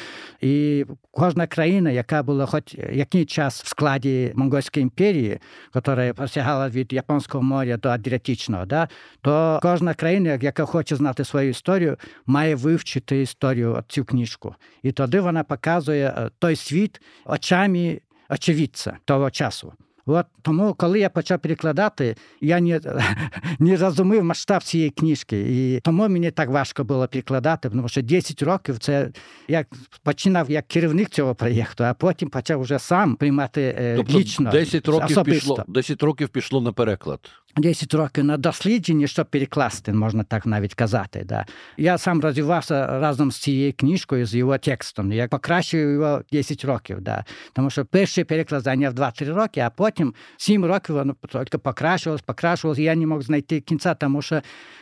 І 0.42 0.86
кожна 1.12 1.48
країна, 1.48 1.92
яка 1.92 2.24
була 2.24 2.46
хоч 2.46 2.76
який 2.94 3.26
час 3.26 3.64
в 3.64 3.68
складі 3.68 4.32
Монгольської 4.36 4.84
імперії, 4.84 5.40
яка 5.76 6.14
посягала 6.14 6.70
від 6.70 6.94
Японського 6.94 7.44
моря 7.44 7.78
до 7.78 7.90
Адріатичного, 7.90 8.66
да, 8.66 8.88
то 9.22 9.60
кожна 9.62 9.94
країна, 9.94 10.38
яка 10.58 10.72
хоче 10.72 10.96
знати 10.96 11.24
свою 11.24 11.50
історію, 11.50 11.98
має 12.26 12.56
вивчити 12.56 13.22
історію 13.22 13.84
цю 13.88 14.06
книжку. 14.06 14.56
І 14.84 14.92
тоді 14.92 15.20
вона 15.20 15.44
показує 15.44 16.30
той 16.40 16.56
світ 16.56 17.02
очами 17.26 18.02
очевидця 18.30 18.98
того 19.06 19.32
часу. 19.32 19.74
От 20.10 20.26
тому, 20.42 20.74
коли 20.74 21.00
я 21.00 21.10
почав 21.10 21.40
перекладати, 21.40 22.16
я 22.42 22.60
не 22.60 22.80
не 23.60 23.76
розумів 23.78 24.24
масштаб 24.24 24.64
цієї 24.64 24.90
книжки. 24.90 25.40
І 25.40 25.80
тому 25.80 26.10
мені 26.10 26.32
так 26.32 26.50
важко 26.50 26.84
було 26.84 27.08
перекладати, 27.08 27.70
тому 27.70 27.90
що 27.90 28.02
10 28.02 28.44
років 28.44 28.80
це 28.80 29.10
я 29.48 29.66
починав 30.04 30.52
як 30.52 30.68
керівник 30.68 31.10
цього 31.10 31.36
проєкту, 31.36 31.84
а 31.84 31.94
потім 31.94 32.30
почав 32.30 32.62
вже 32.62 32.80
сам 32.80 33.16
приймати 33.16 33.94
тобто 33.98 34.20
лічно. 34.20 34.52
10 34.52 34.88
років 34.88 35.06
особисто. 35.06 35.56
пішло 35.56 35.64
10 35.68 36.04
років 36.04 36.30
пішло 36.30 36.62
на 36.62 36.72
переклад. 36.72 37.20
10 37.58 37.94
років 37.94 38.24
на 38.24 38.38
дослідження, 38.38 39.08
щоб 39.08 39.26
перекласти, 39.26 39.94
можна 39.94 40.24
так 40.24 40.46
навіть 40.46 40.74
казати. 40.74 41.24
Да. 41.26 41.46
Я 41.78 41.98
сам 41.98 42.22
розвивався 42.22 43.00
разом 43.00 43.32
з 43.32 43.38
цією 43.38 43.74
книжкою, 43.74 44.26
з 44.26 44.36
його 44.36 44.58
текстом. 44.58 45.12
Я 45.12 45.28
покращив 45.28 45.92
його 45.92 46.22
10 46.32 46.66
років. 46.66 47.02
Да. 47.02 47.26
Тому 47.54 47.70
що 47.70 47.86
перший 47.86 48.24
переклад 48.24 48.62
зайняв 48.62 48.94
2-3 48.94 49.34
роки, 49.34 49.60
а 49.60 49.70
потім 49.70 50.14
7 50.38 50.66
років 50.66 50.96
воно 50.96 51.16
тільки 51.32 51.58
покращувалось, 51.58 52.22
покращувалось. 52.22 52.80
Я 52.80 52.96
не 52.96 53.08
мог 53.08 53.22
знайти 53.22 53.60
кінця, 53.60 53.94
тому 53.94 54.22
що 54.22 54.42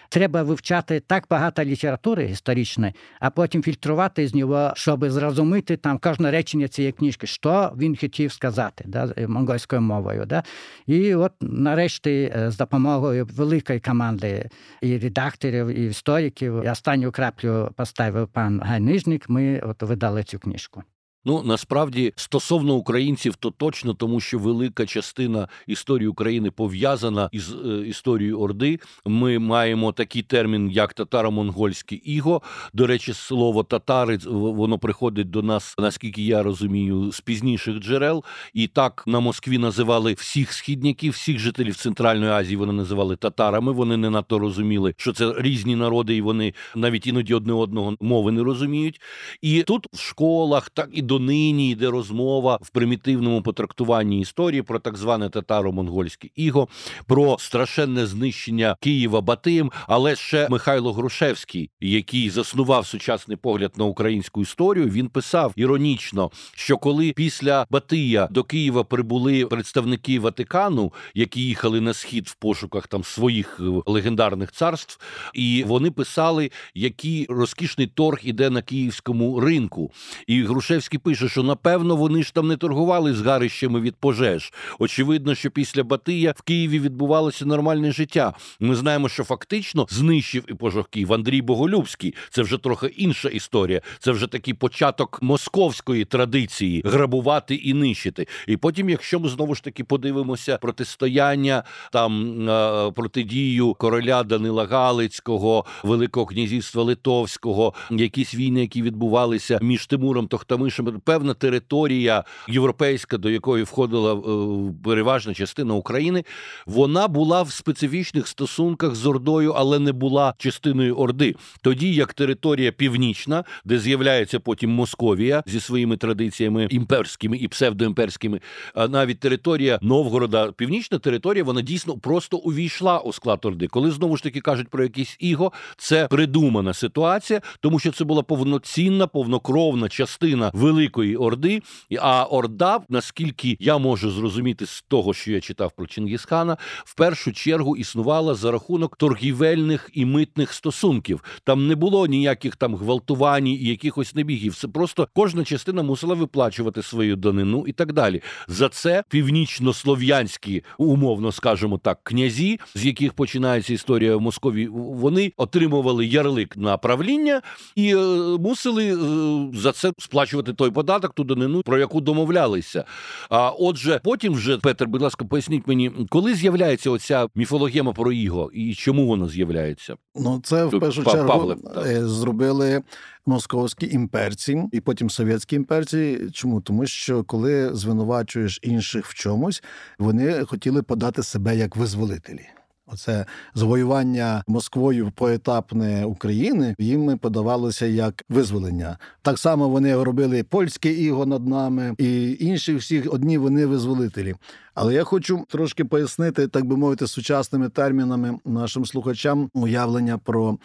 треба 0.09 0.43
вивчати 0.43 0.99
так 0.99 1.25
багато 1.29 1.63
літератури 1.63 2.25
історичної, 2.25 2.93
а 3.19 3.29
потім 3.29 3.63
фільтрувати 3.63 4.27
з 4.27 4.35
нього, 4.35 4.73
щоб 4.75 5.09
зрозуміти 5.09 5.77
там 5.77 5.97
кожне 5.97 6.31
речення 6.31 6.67
цієї 6.67 6.91
книжки, 6.91 7.27
що 7.27 7.73
він 7.77 7.95
хотів 7.95 8.31
сказати 8.31 8.83
да, 8.87 9.13
монгольською 9.27 9.81
мовою. 9.81 10.25
Да. 10.25 10.43
І 10.87 11.15
от 11.15 11.31
нарешті 11.41 12.33
з 12.47 12.55
допомогою 12.65 13.25
великої 13.25 13.79
команди 13.79 14.49
і 14.81 14.97
редакторів, 14.97 15.67
і 15.67 15.85
істориків, 15.85 16.65
і 16.65 16.69
останню 16.69 17.11
краплю 17.11 17.69
поставив 17.75 18.27
пан 18.27 18.61
Гайнижник, 18.63 19.29
ми 19.29 19.59
от 19.59 19.81
видали 19.81 20.23
цю 20.23 20.39
книжку. 20.39 20.83
Ну 21.27 21.43
насправді 21.43 22.13
стосовно 22.15 22.73
українців, 22.73 23.35
то 23.35 23.51
точно 23.51 23.93
тому, 23.93 24.19
що 24.19 24.39
велика 24.39 24.85
частина 24.85 25.47
історії 25.67 26.07
України 26.07 26.51
пов'язана 26.51 27.29
із 27.31 27.53
е, 27.53 27.87
історією 27.87 28.39
Орди. 28.39 28.79
Ми 29.05 29.39
маємо 29.39 29.91
такий 29.91 30.21
термін, 30.21 30.71
як 30.71 30.93
татаро-монгольське 30.93 32.01
іго. 32.03 32.41
До 32.73 32.87
речі, 32.87 33.13
слово 33.13 33.63
татари 33.63 34.19
воно 34.25 34.79
приходить 34.79 35.29
до 35.29 35.41
нас, 35.41 35.75
наскільки 35.79 36.21
я 36.23 36.43
розумію, 36.43 37.11
з 37.11 37.21
пізніших 37.21 37.79
джерел. 37.79 38.23
І 38.53 38.67
так 38.67 39.03
на 39.07 39.19
Москві 39.19 39.57
називали 39.57 40.13
всіх 40.13 40.53
східників, 40.53 41.13
всіх 41.13 41.39
жителів 41.39 41.75
Центральної 41.75 42.31
Азії. 42.31 42.57
Вони 42.57 42.73
називали 42.73 43.15
татарами. 43.15 43.71
Вони 43.71 43.97
не 43.97 44.09
надто 44.09 44.39
розуміли, 44.39 44.93
що 44.97 45.13
це 45.13 45.33
різні 45.37 45.75
народи, 45.75 46.15
і 46.15 46.21
вони 46.21 46.53
навіть 46.75 47.07
іноді 47.07 47.33
одне 47.33 47.53
одного 47.53 47.95
мови 47.99 48.31
не 48.31 48.43
розуміють. 48.43 49.01
І 49.41 49.63
тут 49.63 49.87
в 49.93 49.99
школах, 49.99 50.69
так 50.69 50.89
і 50.91 51.01
до 51.01 51.14
донині 51.19 51.71
йде 51.71 51.89
розмова 51.89 52.59
в 52.61 52.69
примітивному 52.69 53.41
потрактуванні 53.41 54.19
історії 54.19 54.61
про 54.61 54.79
так 54.79 54.97
зване 54.97 55.29
татаро-монгольське 55.29 56.31
іго, 56.35 56.67
про 57.07 57.37
страшенне 57.39 58.05
знищення 58.05 58.75
Києва 58.81 59.21
Батиєм, 59.21 59.71
але 59.87 60.15
ще 60.15 60.47
Михайло 60.49 60.93
Грушевський, 60.93 61.69
який 61.81 62.29
заснував 62.29 62.87
сучасний 62.87 63.37
погляд 63.37 63.73
на 63.77 63.85
українську 63.85 64.41
історію, 64.41 64.89
він 64.89 65.07
писав 65.07 65.53
іронічно, 65.55 66.31
що 66.55 66.77
коли 66.77 67.11
після 67.11 67.65
Батия 67.69 68.27
до 68.31 68.43
Києва 68.43 68.83
прибули 68.83 69.45
представники 69.45 70.19
Ватикану, 70.19 70.93
які 71.13 71.41
їхали 71.41 71.81
на 71.81 71.93
схід 71.93 72.27
в 72.27 72.35
пошуках 72.35 72.87
там 72.87 73.03
своїх 73.03 73.59
легендарних 73.85 74.51
царств, 74.51 74.99
і 75.33 75.63
вони 75.67 75.91
писали, 75.91 76.51
який 76.73 77.25
розкішний 77.29 77.87
торг 77.87 78.19
іде 78.23 78.49
на 78.49 78.61
київському 78.61 79.39
ринку. 79.39 79.91
І 80.27 80.43
Грушевський 80.43 80.99
пише, 81.05 81.29
що 81.29 81.43
напевно 81.43 81.95
вони 81.95 82.23
ж 82.23 82.33
там 82.33 82.47
не 82.47 82.57
торгували 82.57 83.13
з 83.13 83.21
гарищами 83.21 83.81
від 83.81 83.95
пожеж. 83.95 84.53
Очевидно, 84.79 85.35
що 85.35 85.51
після 85.51 85.83
Батия 85.83 86.33
в 86.37 86.41
Києві 86.41 86.79
відбувалося 86.79 87.45
нормальне 87.45 87.91
життя. 87.91 88.33
Ми 88.59 88.75
знаємо, 88.75 89.09
що 89.09 89.23
фактично 89.23 89.87
знищив 89.89 90.43
і 90.47 90.53
пожог 90.53 90.89
Київ 90.89 91.13
Андрій 91.13 91.41
Боголюбський. 91.41 92.15
Це 92.29 92.41
вже 92.41 92.57
трохи 92.57 92.87
інша 92.87 93.29
історія. 93.29 93.81
Це 93.99 94.11
вже 94.11 94.27
такий 94.27 94.53
початок 94.53 95.19
московської 95.21 96.05
традиції 96.05 96.81
грабувати 96.85 97.55
і 97.55 97.73
нищити. 97.73 98.27
І 98.47 98.57
потім, 98.57 98.89
якщо 98.89 99.19
ми 99.19 99.29
знову 99.29 99.55
ж 99.55 99.63
таки 99.63 99.83
подивимося 99.83 100.57
протистояння 100.57 101.63
там 101.91 102.41
е, 102.49 102.91
протидію 102.91 103.73
короля 103.73 104.23
Данила 104.23 104.65
Галицького, 104.65 105.65
Великого 105.83 106.25
князівства 106.25 106.83
Литовського, 106.83 107.73
якісь 107.91 108.35
війни, 108.35 108.61
які 108.61 108.81
відбувалися 108.81 109.59
між 109.61 109.87
Тимуром 109.87 110.27
Тохтамишем, 110.27 110.94
певна 111.03 111.33
територія 111.33 112.23
європейська, 112.47 113.17
до 113.17 113.29
якої 113.29 113.63
входила 113.63 114.13
е, 114.13 114.73
переважна 114.83 115.33
частина 115.33 115.73
України, 115.73 116.23
вона 116.65 117.07
була 117.07 117.41
в 117.41 117.51
специфічних 117.51 118.27
стосунках 118.27 118.95
з 118.95 119.05
Ордою, 119.05 119.51
але 119.51 119.79
не 119.79 119.91
була 119.91 120.33
частиною 120.37 120.95
Орди. 120.95 121.35
Тоді 121.61 121.93
як 121.93 122.13
територія 122.13 122.71
північна, 122.71 123.43
де 123.65 123.79
з'являється 123.79 124.39
потім 124.39 124.69
Московія 124.69 125.43
зі 125.45 125.59
своїми 125.59 125.97
традиціями 125.97 126.67
імперськими 126.69 127.37
і 127.37 127.47
псевдоімперськими, 127.47 128.39
а 128.73 128.87
навіть 128.87 129.19
територія 129.19 129.79
Новгорода, 129.81 130.51
північна 130.51 130.99
територія, 130.99 131.43
вона 131.43 131.61
дійсно 131.61 131.97
просто 131.97 132.37
увійшла 132.37 132.99
у 132.99 133.13
склад 133.13 133.39
Орди. 133.45 133.67
Коли 133.67 133.91
знову 133.91 134.17
ж 134.17 134.23
таки 134.23 134.41
кажуть 134.41 134.67
про 134.67 134.83
якісь 134.83 135.17
іго, 135.19 135.51
це 135.77 136.07
придумана 136.07 136.73
ситуація, 136.73 137.41
тому 137.59 137.79
що 137.79 137.91
це 137.91 138.03
була 138.03 138.23
повноцінна, 138.23 139.07
повнокровна 139.07 139.89
частина 139.89 140.51
Великої 140.53 140.74
Орди. 141.19 141.61
А 141.99 142.23
Орда, 142.23 142.79
наскільки 142.89 143.57
я 143.59 143.77
можу 143.77 144.11
зрозуміти 144.11 144.65
з 144.65 144.81
того, 144.87 145.13
що 145.13 145.31
я 145.31 145.41
читав 145.41 145.71
про 145.71 145.87
Чингісхана, 145.87 146.57
в 146.85 146.95
першу 146.95 147.33
чергу 147.33 147.77
існувала 147.77 148.35
за 148.35 148.51
рахунок 148.51 148.97
торгівельних 148.97 149.89
і 149.93 150.05
митних 150.05 150.53
стосунків. 150.53 151.23
Там 151.43 151.67
не 151.67 151.75
було 151.75 152.07
ніяких 152.07 152.55
там 152.55 152.75
гвалтувань 152.75 153.47
і 153.47 153.55
якихось 153.55 154.15
небігів. 154.15 154.55
Це 154.55 154.67
просто 154.67 155.07
кожна 155.15 155.43
частина 155.43 155.83
мусила 155.83 156.15
виплачувати 156.15 156.83
свою 156.83 157.15
данину 157.15 157.63
і 157.67 157.71
так 157.71 157.93
далі. 157.93 158.21
За 158.47 158.69
це 158.69 159.03
північнослов'янські, 159.09 160.63
умовно 160.77 161.31
скажемо 161.31 161.77
так, 161.77 161.99
князі, 162.03 162.59
з 162.75 162.85
яких 162.85 163.13
починається 163.13 163.73
історія 163.73 164.15
в 164.15 164.21
Московії, 164.21 164.67
вони 164.73 165.31
отримували 165.37 166.05
ярлик 166.05 166.57
на 166.57 166.77
правління 166.77 167.41
і 167.75 167.95
е, 167.95 167.97
мусили 168.39 168.93
е, 168.93 169.57
за 169.57 169.71
це 169.71 169.91
сплачувати 169.99 170.53
той 170.53 170.64
податок, 170.71 171.13
ту 171.13 171.23
данину, 171.23 171.61
про 171.61 171.77
яку 171.77 172.01
домовлялися. 172.01 172.85
А 173.29 173.49
отже, 173.49 174.01
потім 174.03 174.33
вже 174.33 174.57
Петр, 174.57 174.85
будь 174.85 175.01
ласка, 175.01 175.25
поясніть 175.25 175.67
мені, 175.67 175.91
коли 176.09 176.35
з'являється 176.35 176.91
оця 176.91 177.27
міфологема 177.35 177.93
про 177.93 178.11
іго 178.11 178.51
і 178.53 178.73
чому 178.73 179.07
вона 179.07 179.27
з'являється? 179.27 179.95
Ну 180.15 180.41
це 180.43 180.65
в 180.65 180.79
першу 180.79 181.03
чергу 181.03 181.27
Павле, 181.27 181.55
е, 181.85 182.05
зробили 182.05 182.81
московські 183.25 183.87
імперці 183.91 184.63
і 184.71 184.81
потім 184.81 185.09
совєтські 185.09 185.55
імперці. 185.55 186.19
Чому? 186.33 186.61
Тому 186.61 186.85
що 186.85 187.23
коли 187.23 187.75
звинувачуєш 187.75 188.59
інших 188.63 189.05
в 189.05 189.13
чомусь, 189.13 189.63
вони 189.99 190.45
хотіли 190.45 190.83
подати 190.83 191.23
себе 191.23 191.57
як 191.57 191.75
визволителі. 191.75 192.45
Оце 192.87 193.25
завоювання 193.53 194.43
Москвою 194.47 195.11
поетапне 195.15 196.05
України 196.05 196.75
їм 196.79 197.17
подавалося 197.17 197.85
як 197.85 198.23
визволення. 198.29 198.97
Так 199.21 199.39
само 199.39 199.69
вони 199.69 200.03
робили 200.03 200.43
польське 200.43 200.93
іго 200.93 201.25
над 201.25 201.47
нами 201.47 201.95
і 201.97 202.37
інші 202.39 202.75
всіх 202.75 203.13
одні 203.13 203.37
вони 203.37 203.65
визволителі. 203.65 204.35
Але 204.73 204.93
я 204.93 205.03
хочу 205.03 205.45
трошки 205.49 205.85
пояснити, 205.85 206.47
так 206.47 206.65
би 206.65 206.77
мовити, 206.77 207.07
сучасними 207.07 207.69
термінами 207.69 208.39
нашим 208.45 208.85
слухачам 208.85 209.49
уявлення 209.53 210.17
про 210.17 210.57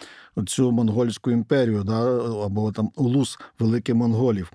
цю 0.47 0.73
монгольську 0.73 1.31
імперію, 1.31 1.85
да, 1.85 2.19
або 2.45 2.73
там 2.73 2.91
улус 2.97 3.39
великих 3.59 3.95
монголів. 3.95 4.53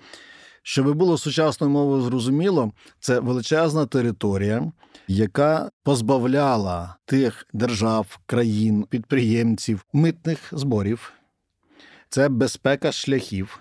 Щоб 0.68 0.96
було 0.96 1.18
сучасною 1.18 1.74
мовою 1.74 2.02
зрозуміло, 2.02 2.72
це 3.00 3.20
величезна 3.20 3.86
територія, 3.86 4.72
яка 5.08 5.70
позбавляла 5.84 6.96
тих 7.06 7.48
держав, 7.54 8.20
країн, 8.26 8.86
підприємців 8.90 9.86
митних 9.94 10.40
зборів, 10.52 11.14
це 12.10 12.30
безпека 12.30 12.92
шляхів, 12.92 13.60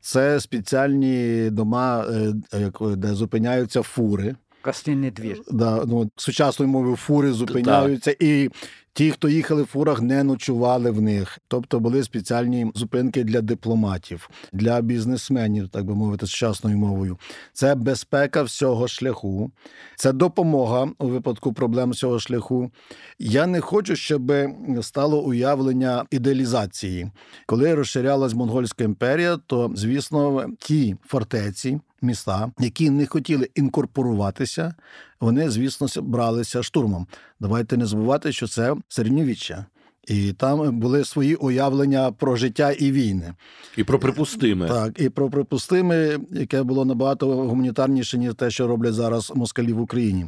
це 0.00 0.40
спеціальні 0.40 1.50
дома, 1.50 2.06
е, 2.52 2.70
де 2.96 3.14
зупиняються 3.14 3.82
фури. 3.82 4.36
Гостинний 4.64 5.10
двір. 5.10 5.40
Да, 5.50 5.84
ну, 5.86 6.10
сучасною 6.16 6.72
мовою 6.72 6.96
фури 6.96 7.32
зупиняються, 7.32 8.16
і 8.20 8.50
ті, 8.92 9.10
хто 9.10 9.28
їхали 9.28 9.62
в 9.62 9.66
фурах, 9.66 10.00
не 10.02 10.24
ночували 10.24 10.90
в 10.90 11.02
них. 11.02 11.38
Тобто 11.48 11.80
були 11.80 12.02
спеціальні 12.02 12.70
зупинки 12.74 13.24
для 13.24 13.40
дипломатів, 13.40 14.30
для 14.52 14.80
бізнесменів, 14.80 15.68
так 15.68 15.84
би 15.84 15.94
мовити, 15.94 16.26
сучасною 16.26 16.78
мовою. 16.78 17.18
Це 17.52 17.74
безпека 17.74 18.42
всього 18.42 18.88
шляху, 18.88 19.50
це 19.96 20.12
допомога 20.12 20.88
у 20.98 21.06
випадку 21.06 21.52
проблем 21.52 21.90
всього 21.90 22.18
шляху. 22.18 22.70
Я 23.18 23.46
не 23.46 23.60
хочу, 23.60 23.96
щоб 23.96 24.32
стало 24.80 25.22
уявлення 25.22 26.04
ідеалізації. 26.10 27.10
Коли 27.46 27.74
розширялась 27.74 28.34
монгольська 28.34 28.84
імперія, 28.84 29.36
то 29.46 29.70
звісно 29.74 30.46
ті 30.58 30.96
фортеці. 31.06 31.80
Міста, 32.04 32.50
які 32.58 32.90
не 32.90 33.06
хотіли 33.06 33.48
інкорпоруватися, 33.54 34.74
вони, 35.20 35.50
звісно, 35.50 35.86
бралися 36.02 36.62
штурмом. 36.62 37.06
Давайте 37.40 37.76
не 37.76 37.86
забувати, 37.86 38.32
що 38.32 38.48
це 38.48 38.76
середньовіччя. 38.88 39.66
І 40.06 40.32
там 40.32 40.78
були 40.80 41.04
свої 41.04 41.34
уявлення 41.34 42.12
про 42.12 42.36
життя 42.36 42.72
і 42.72 42.92
війни. 42.92 43.34
І 43.76 43.84
про 43.84 43.98
припустиме. 43.98 44.68
Так, 44.68 45.00
і 45.00 45.08
про 45.08 45.30
припустиме, 45.30 46.18
яке 46.30 46.62
було 46.62 46.84
набагато 46.84 47.26
гуманітарніше, 47.26 48.18
ніж 48.18 48.34
те, 48.34 48.50
що 48.50 48.66
роблять 48.66 48.94
зараз 48.94 49.32
москалі 49.34 49.72
в 49.72 49.80
Україні. 49.80 50.26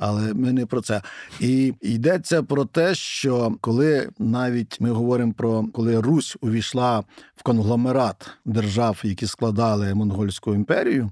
Але 0.00 0.34
ми 0.34 0.52
не 0.52 0.66
про 0.66 0.80
це. 0.80 1.02
І 1.40 1.74
йдеться 1.80 2.42
про 2.42 2.64
те, 2.64 2.94
що 2.94 3.54
коли 3.60 4.08
навіть 4.18 4.80
ми 4.80 4.90
говоримо 4.90 5.32
про 5.32 5.64
коли 5.72 6.00
Русь 6.00 6.36
увійшла 6.40 7.00
в 7.36 7.42
конгломерат 7.42 8.30
держав, 8.44 9.00
які 9.04 9.26
складали 9.26 9.94
монгольську 9.94 10.54
імперію, 10.54 11.10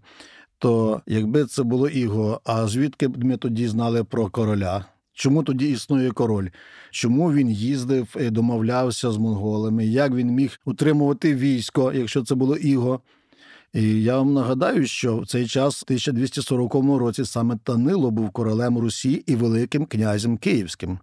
то 0.59 1.01
якби 1.07 1.45
це 1.45 1.63
було 1.63 1.89
іго, 1.89 2.41
а 2.45 2.67
звідки 2.67 3.09
б 3.09 3.25
ми 3.25 3.37
тоді 3.37 3.69
знали 3.69 4.05
про 4.05 4.31
короля? 4.31 4.85
Чому 5.13 5.43
тоді 5.43 5.71
існує 5.71 6.11
король? 6.11 6.49
Чому 6.91 7.33
він 7.33 7.51
їздив 7.51 8.17
і 8.21 8.31
домовлявся 8.31 9.11
з 9.11 9.17
монголами? 9.17 9.87
Як 9.87 10.13
він 10.13 10.29
міг 10.29 10.59
утримувати 10.65 11.35
військо, 11.35 11.93
якщо 11.95 12.23
це 12.23 12.35
було 12.35 12.57
іго? 12.57 13.01
І 13.75 14.03
я 14.03 14.19
вам 14.19 14.33
нагадаю, 14.33 14.87
що 14.87 15.17
в 15.17 15.27
цей 15.27 15.47
час, 15.47 15.81
в 15.81 15.85
1240 15.87 16.75
році, 16.75 17.25
саме 17.25 17.59
Танило 17.65 18.11
був 18.11 18.31
королем 18.31 18.79
Русі 18.79 19.23
і 19.27 19.37
великим 19.37 19.87
князем 19.87 20.37
Київським. 20.37 20.99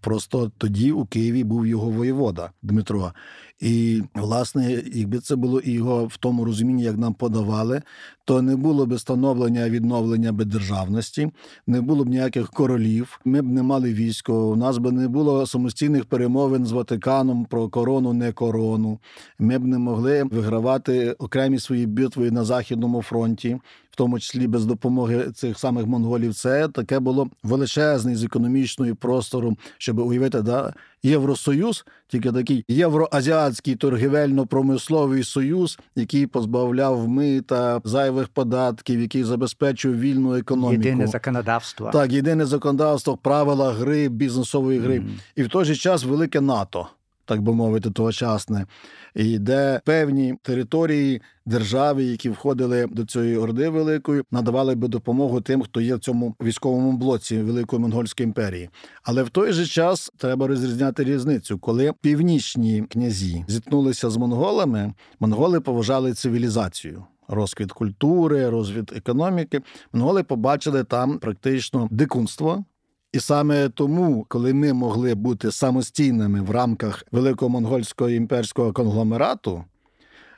Просто 0.00 0.52
тоді 0.58 0.92
у 0.92 1.06
Києві 1.06 1.44
був 1.44 1.66
його 1.66 1.90
воєвода 1.90 2.50
Дмитро. 2.62 3.12
І, 3.60 4.02
власне, 4.14 4.82
якби 4.92 5.18
це 5.18 5.36
було 5.36 5.60
його 5.64 6.06
в 6.06 6.16
тому 6.16 6.44
розумінні, 6.44 6.82
як 6.82 6.96
нам 6.96 7.14
подавали, 7.14 7.82
то 8.24 8.42
не 8.42 8.56
було 8.56 8.86
б 8.86 8.98
становлення 8.98 9.68
відновлення 9.70 10.32
державності, 10.32 11.30
не 11.66 11.80
було 11.80 12.04
б 12.04 12.08
ніяких 12.08 12.50
королів. 12.50 13.20
Ми 13.24 13.42
б 13.42 13.46
не 13.46 13.62
мали 13.62 13.92
військо. 13.92 14.48
У 14.48 14.56
нас 14.56 14.78
би 14.78 14.92
не 14.92 15.08
було 15.08 15.46
самостійних 15.46 16.04
перемовин 16.04 16.66
з 16.66 16.72
Ватиканом 16.72 17.44
про 17.44 17.68
корону, 17.68 18.12
не 18.12 18.32
корону. 18.32 18.98
Ми 19.38 19.58
б 19.58 19.64
не 19.64 19.78
могли 19.78 20.24
вигравати 20.24 21.12
окремі 21.12 21.58
свої 21.58 21.86
битви 21.86 22.30
на 22.30 22.44
західному 22.44 23.02
фронті. 23.02 23.58
В 23.90 23.96
тому 23.96 24.18
числі 24.20 24.46
без 24.46 24.66
допомоги 24.66 25.30
цих 25.34 25.58
самих 25.58 25.86
монголів, 25.86 26.34
це 26.34 26.68
таке 26.68 26.98
було 26.98 27.28
величезне 27.42 28.16
з 28.16 28.24
економічної 28.24 28.94
простору, 28.94 29.56
щоб 29.78 29.98
уявити, 29.98 30.42
да, 30.42 30.72
Євросоюз, 31.06 31.84
тільки 32.08 32.32
такий 32.32 32.64
євроазіатський 32.68 33.76
торгівельно-промисловий 33.76 35.24
союз, 35.24 35.78
який 35.96 36.26
позбавляв 36.26 37.08
мита 37.08 37.80
зайвих 37.84 38.28
податків, 38.28 39.00
який 39.00 39.24
забезпечує 39.24 39.94
вільну 39.94 40.36
економіку. 40.36 40.82
Єдине 40.82 41.06
законодавство. 41.06 41.90
Так, 41.92 42.12
єдине 42.12 42.46
законодавство, 42.46 43.16
правила 43.16 43.72
гри, 43.72 44.08
бізнесової 44.08 44.78
гри, 44.78 44.98
mm. 44.98 45.08
і 45.36 45.42
в 45.42 45.48
той 45.48 45.64
же 45.64 45.76
час 45.76 46.04
велике 46.04 46.40
НАТО 46.40 46.86
так 47.26 47.42
би 47.42 47.52
мовити, 47.52 47.90
тогочасне, 47.90 48.66
і 49.14 49.38
де 49.38 49.80
певні 49.84 50.34
території 50.42 51.22
держави, 51.46 52.04
які 52.04 52.28
входили 52.28 52.86
до 52.90 53.04
цієї 53.04 53.36
орди 53.36 53.68
великої, 53.68 54.22
надавали 54.30 54.74
би 54.74 54.88
допомогу 54.88 55.40
тим, 55.40 55.62
хто 55.62 55.80
є 55.80 55.94
в 55.94 55.98
цьому 55.98 56.34
військовому 56.42 56.92
блоці 56.92 57.38
Великої 57.38 57.82
Монгольської 57.82 58.24
імперії. 58.24 58.70
Але 59.02 59.22
в 59.22 59.30
той 59.30 59.52
же 59.52 59.66
час 59.66 60.10
треба 60.16 60.46
розрізняти 60.46 61.04
різницю, 61.04 61.58
коли 61.58 61.92
північні 62.00 62.82
князі 62.82 63.44
зіткнулися 63.48 64.10
з 64.10 64.16
монголами, 64.16 64.94
монголи 65.20 65.60
поважали 65.60 66.12
цивілізацію. 66.12 67.04
Розквіт 67.28 67.72
культури, 67.72 68.50
розвід 68.50 68.92
економіки, 68.96 69.60
монголи 69.92 70.22
побачили 70.22 70.84
там 70.84 71.18
практично 71.18 71.88
дикунство, 71.90 72.64
і 73.12 73.20
саме 73.20 73.68
тому, 73.68 74.26
коли 74.28 74.54
ми 74.54 74.72
могли 74.72 75.14
бути 75.14 75.52
самостійними 75.52 76.40
в 76.40 76.50
рамках 76.50 77.04
великого 77.12 77.48
монгольського 77.48 78.10
імперського 78.10 78.72
конгломерату, 78.72 79.64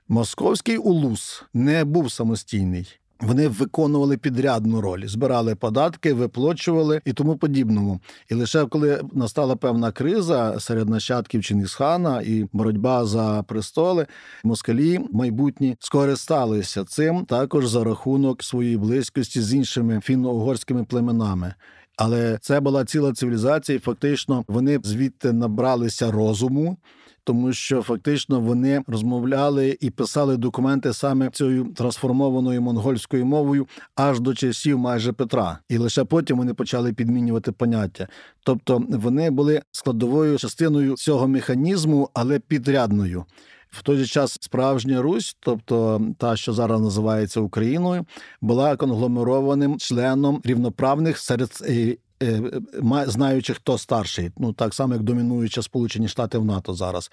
московський 0.08 0.76
улус 0.76 1.44
не 1.54 1.84
був 1.84 2.10
самостійний. 2.10 2.98
Вони 3.20 3.48
виконували 3.48 4.16
підрядну 4.16 4.80
роль, 4.80 5.06
збирали 5.06 5.54
податки, 5.54 6.14
виплачували 6.14 7.00
і 7.04 7.12
тому 7.12 7.36
подібному. 7.36 8.00
І 8.30 8.34
лише 8.34 8.66
коли 8.66 9.02
настала 9.12 9.56
певна 9.56 9.92
криза 9.92 10.60
серед 10.60 10.88
нащадків 10.88 11.44
Чингісхана 11.44 12.22
і 12.22 12.46
боротьба 12.52 13.04
за 13.04 13.44
престоли, 13.48 14.06
москалі 14.44 15.00
майбутні 15.12 15.76
скористалися 15.80 16.84
цим 16.84 17.24
також 17.24 17.68
за 17.68 17.84
рахунок 17.84 18.42
своєї 18.42 18.76
близькості 18.76 19.42
з 19.42 19.54
іншими 19.54 19.94
фінно-угорськими 19.94 20.84
племенами. 20.84 21.54
Але 21.98 22.38
це 22.40 22.60
була 22.60 22.84
ціла 22.84 23.12
цивілізація, 23.12 23.76
і 23.76 23.80
фактично 23.80 24.44
вони 24.48 24.80
звідти 24.84 25.32
набралися 25.32 26.10
розуму. 26.10 26.76
Тому 27.24 27.52
що 27.52 27.82
фактично 27.82 28.40
вони 28.40 28.82
розмовляли 28.86 29.76
і 29.80 29.90
писали 29.90 30.36
документи 30.36 30.92
саме 30.92 31.30
цією 31.30 31.64
трансформованою 31.64 32.62
монгольською 32.62 33.26
мовою 33.26 33.66
аж 33.94 34.20
до 34.20 34.34
часів 34.34 34.78
майже 34.78 35.12
Петра, 35.12 35.58
і 35.68 35.78
лише 35.78 36.04
потім 36.04 36.38
вони 36.38 36.54
почали 36.54 36.92
підмінювати 36.92 37.52
поняття. 37.52 38.08
Тобто 38.42 38.82
вони 38.88 39.30
були 39.30 39.62
складовою 39.72 40.38
частиною 40.38 40.96
цього 40.96 41.28
механізму, 41.28 42.10
але 42.14 42.38
підрядною. 42.38 43.24
В 43.70 43.82
той 43.82 43.96
же 43.96 44.06
час 44.06 44.38
справжня 44.40 45.02
Русь, 45.02 45.36
тобто 45.40 46.00
та, 46.18 46.36
що 46.36 46.52
зараз 46.52 46.80
називається 46.80 47.40
Україною, 47.40 48.06
була 48.40 48.76
конгломерованим 48.76 49.78
членом 49.78 50.40
рівноправних 50.44 51.18
серед. 51.18 51.50
Е, 51.68 51.96
е, 52.22 52.42
знаючи, 53.06 53.54
хто 53.54 53.78
старший, 53.78 54.30
ну 54.38 54.52
так 54.52 54.74
само, 54.74 54.94
як 54.94 55.02
домінуюча 55.02 55.62
Сполучені 55.62 56.08
Штати 56.08 56.38
в 56.38 56.44
НАТО 56.44 56.74
зараз. 56.74 57.10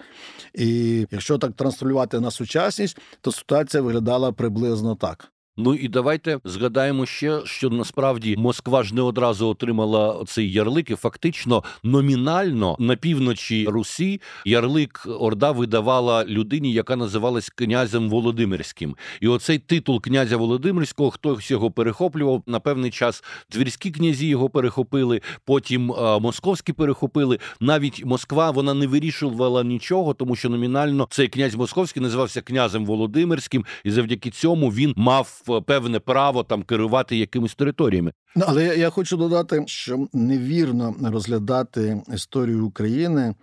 І 0.54 0.98
якщо 1.10 1.38
так 1.38 1.52
транслювати 1.52 2.20
на 2.20 2.30
сучасність, 2.30 2.98
то 3.20 3.32
ситуація 3.32 3.82
виглядала 3.82 4.32
приблизно 4.32 4.94
так. 4.94 5.32
Ну 5.58 5.74
і 5.74 5.88
давайте 5.88 6.38
згадаємо 6.44 7.06
ще, 7.06 7.40
що 7.44 7.70
насправді 7.70 8.36
Москва 8.36 8.82
ж 8.82 8.94
не 8.94 9.02
одразу 9.02 9.48
отримала 9.48 10.24
цей 10.26 10.52
ярлик, 10.52 10.90
і 10.90 10.94
фактично 10.94 11.64
номінально 11.82 12.76
на 12.78 12.96
півночі 12.96 13.66
Русі 13.68 14.20
ярлик 14.44 15.06
Орда 15.20 15.50
видавала 15.50 16.24
людині, 16.24 16.72
яка 16.72 16.96
називалась 16.96 17.50
князем 17.50 18.10
Володимирським. 18.10 18.96
І 19.20 19.28
оцей 19.28 19.58
титул 19.58 20.00
князя 20.00 20.36
Володимирського 20.36 21.10
хтось 21.10 21.50
його 21.50 21.70
перехоплював 21.70 22.42
на 22.46 22.60
певний 22.60 22.90
час. 22.90 23.24
Двірські 23.52 23.90
князі 23.90 24.26
його 24.26 24.50
перехопили, 24.50 25.20
потім 25.44 25.92
а, 25.92 26.18
московські 26.18 26.72
перехопили. 26.72 27.38
Навіть 27.60 28.04
Москва 28.04 28.50
вона 28.50 28.74
не 28.74 28.86
вирішувала 28.86 29.64
нічого, 29.64 30.14
тому 30.14 30.36
що 30.36 30.48
номінально 30.48 31.08
цей 31.10 31.28
князь 31.28 31.54
Московський 31.54 32.02
називався 32.02 32.40
князем 32.42 32.86
Володимирським, 32.86 33.64
і 33.84 33.90
завдяки 33.90 34.30
цьому 34.30 34.70
він 34.70 34.92
мав 34.96 35.42
певне 35.66 36.00
право 36.00 36.42
там 36.42 36.62
керувати 36.62 37.16
якимись 37.16 37.54
територіями. 37.54 38.12
Ну, 38.36 38.44
але 38.48 38.64
я, 38.64 38.74
я 38.74 38.90
хочу 38.90 39.16
додати, 39.16 39.64
що 39.66 40.08
невірно 40.12 40.94
розглядати 41.02 42.02
історію 42.14 42.66
України. 42.66 43.34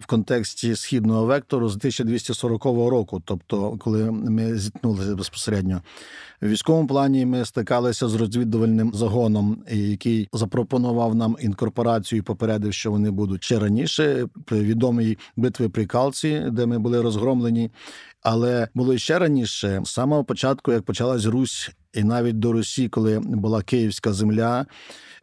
В 0.00 0.06
контексті 0.06 0.76
східного 0.76 1.26
вектору 1.26 1.68
з 1.68 1.76
1240 1.76 2.64
року, 2.64 3.22
тобто, 3.24 3.76
коли 3.78 4.10
ми 4.10 4.58
зіткнулися 4.58 5.16
безпосередньо 5.16 5.82
в 6.42 6.48
військовому 6.48 6.86
плані, 6.86 7.26
ми 7.26 7.44
стикалися 7.44 8.08
з 8.08 8.14
розвідувальним 8.14 8.92
загоном, 8.94 9.64
який 9.70 10.28
запропонував 10.32 11.14
нам 11.14 11.36
інкорпорацію 11.40 12.18
і 12.18 12.22
попередив, 12.22 12.74
що 12.74 12.90
вони 12.90 13.10
будуть 13.10 13.44
ще 13.44 13.58
раніше 13.58 14.26
при 14.44 14.60
відомій 14.60 15.18
битві 15.36 15.68
при 15.68 15.86
Калці, 15.86 16.42
де 16.50 16.66
ми 16.66 16.78
були 16.78 17.02
розгромлені. 17.02 17.70
Але 18.22 18.68
було 18.74 18.98
ще 18.98 19.18
раніше, 19.18 19.80
з 19.84 19.90
самого 19.90 20.24
початку, 20.24 20.72
як 20.72 20.82
почалась 20.82 21.24
Русь, 21.24 21.70
і 21.94 22.04
навіть 22.04 22.38
до 22.38 22.52
Русі, 22.52 22.88
коли 22.88 23.18
була 23.18 23.62
Київська 23.62 24.12
земля, 24.12 24.66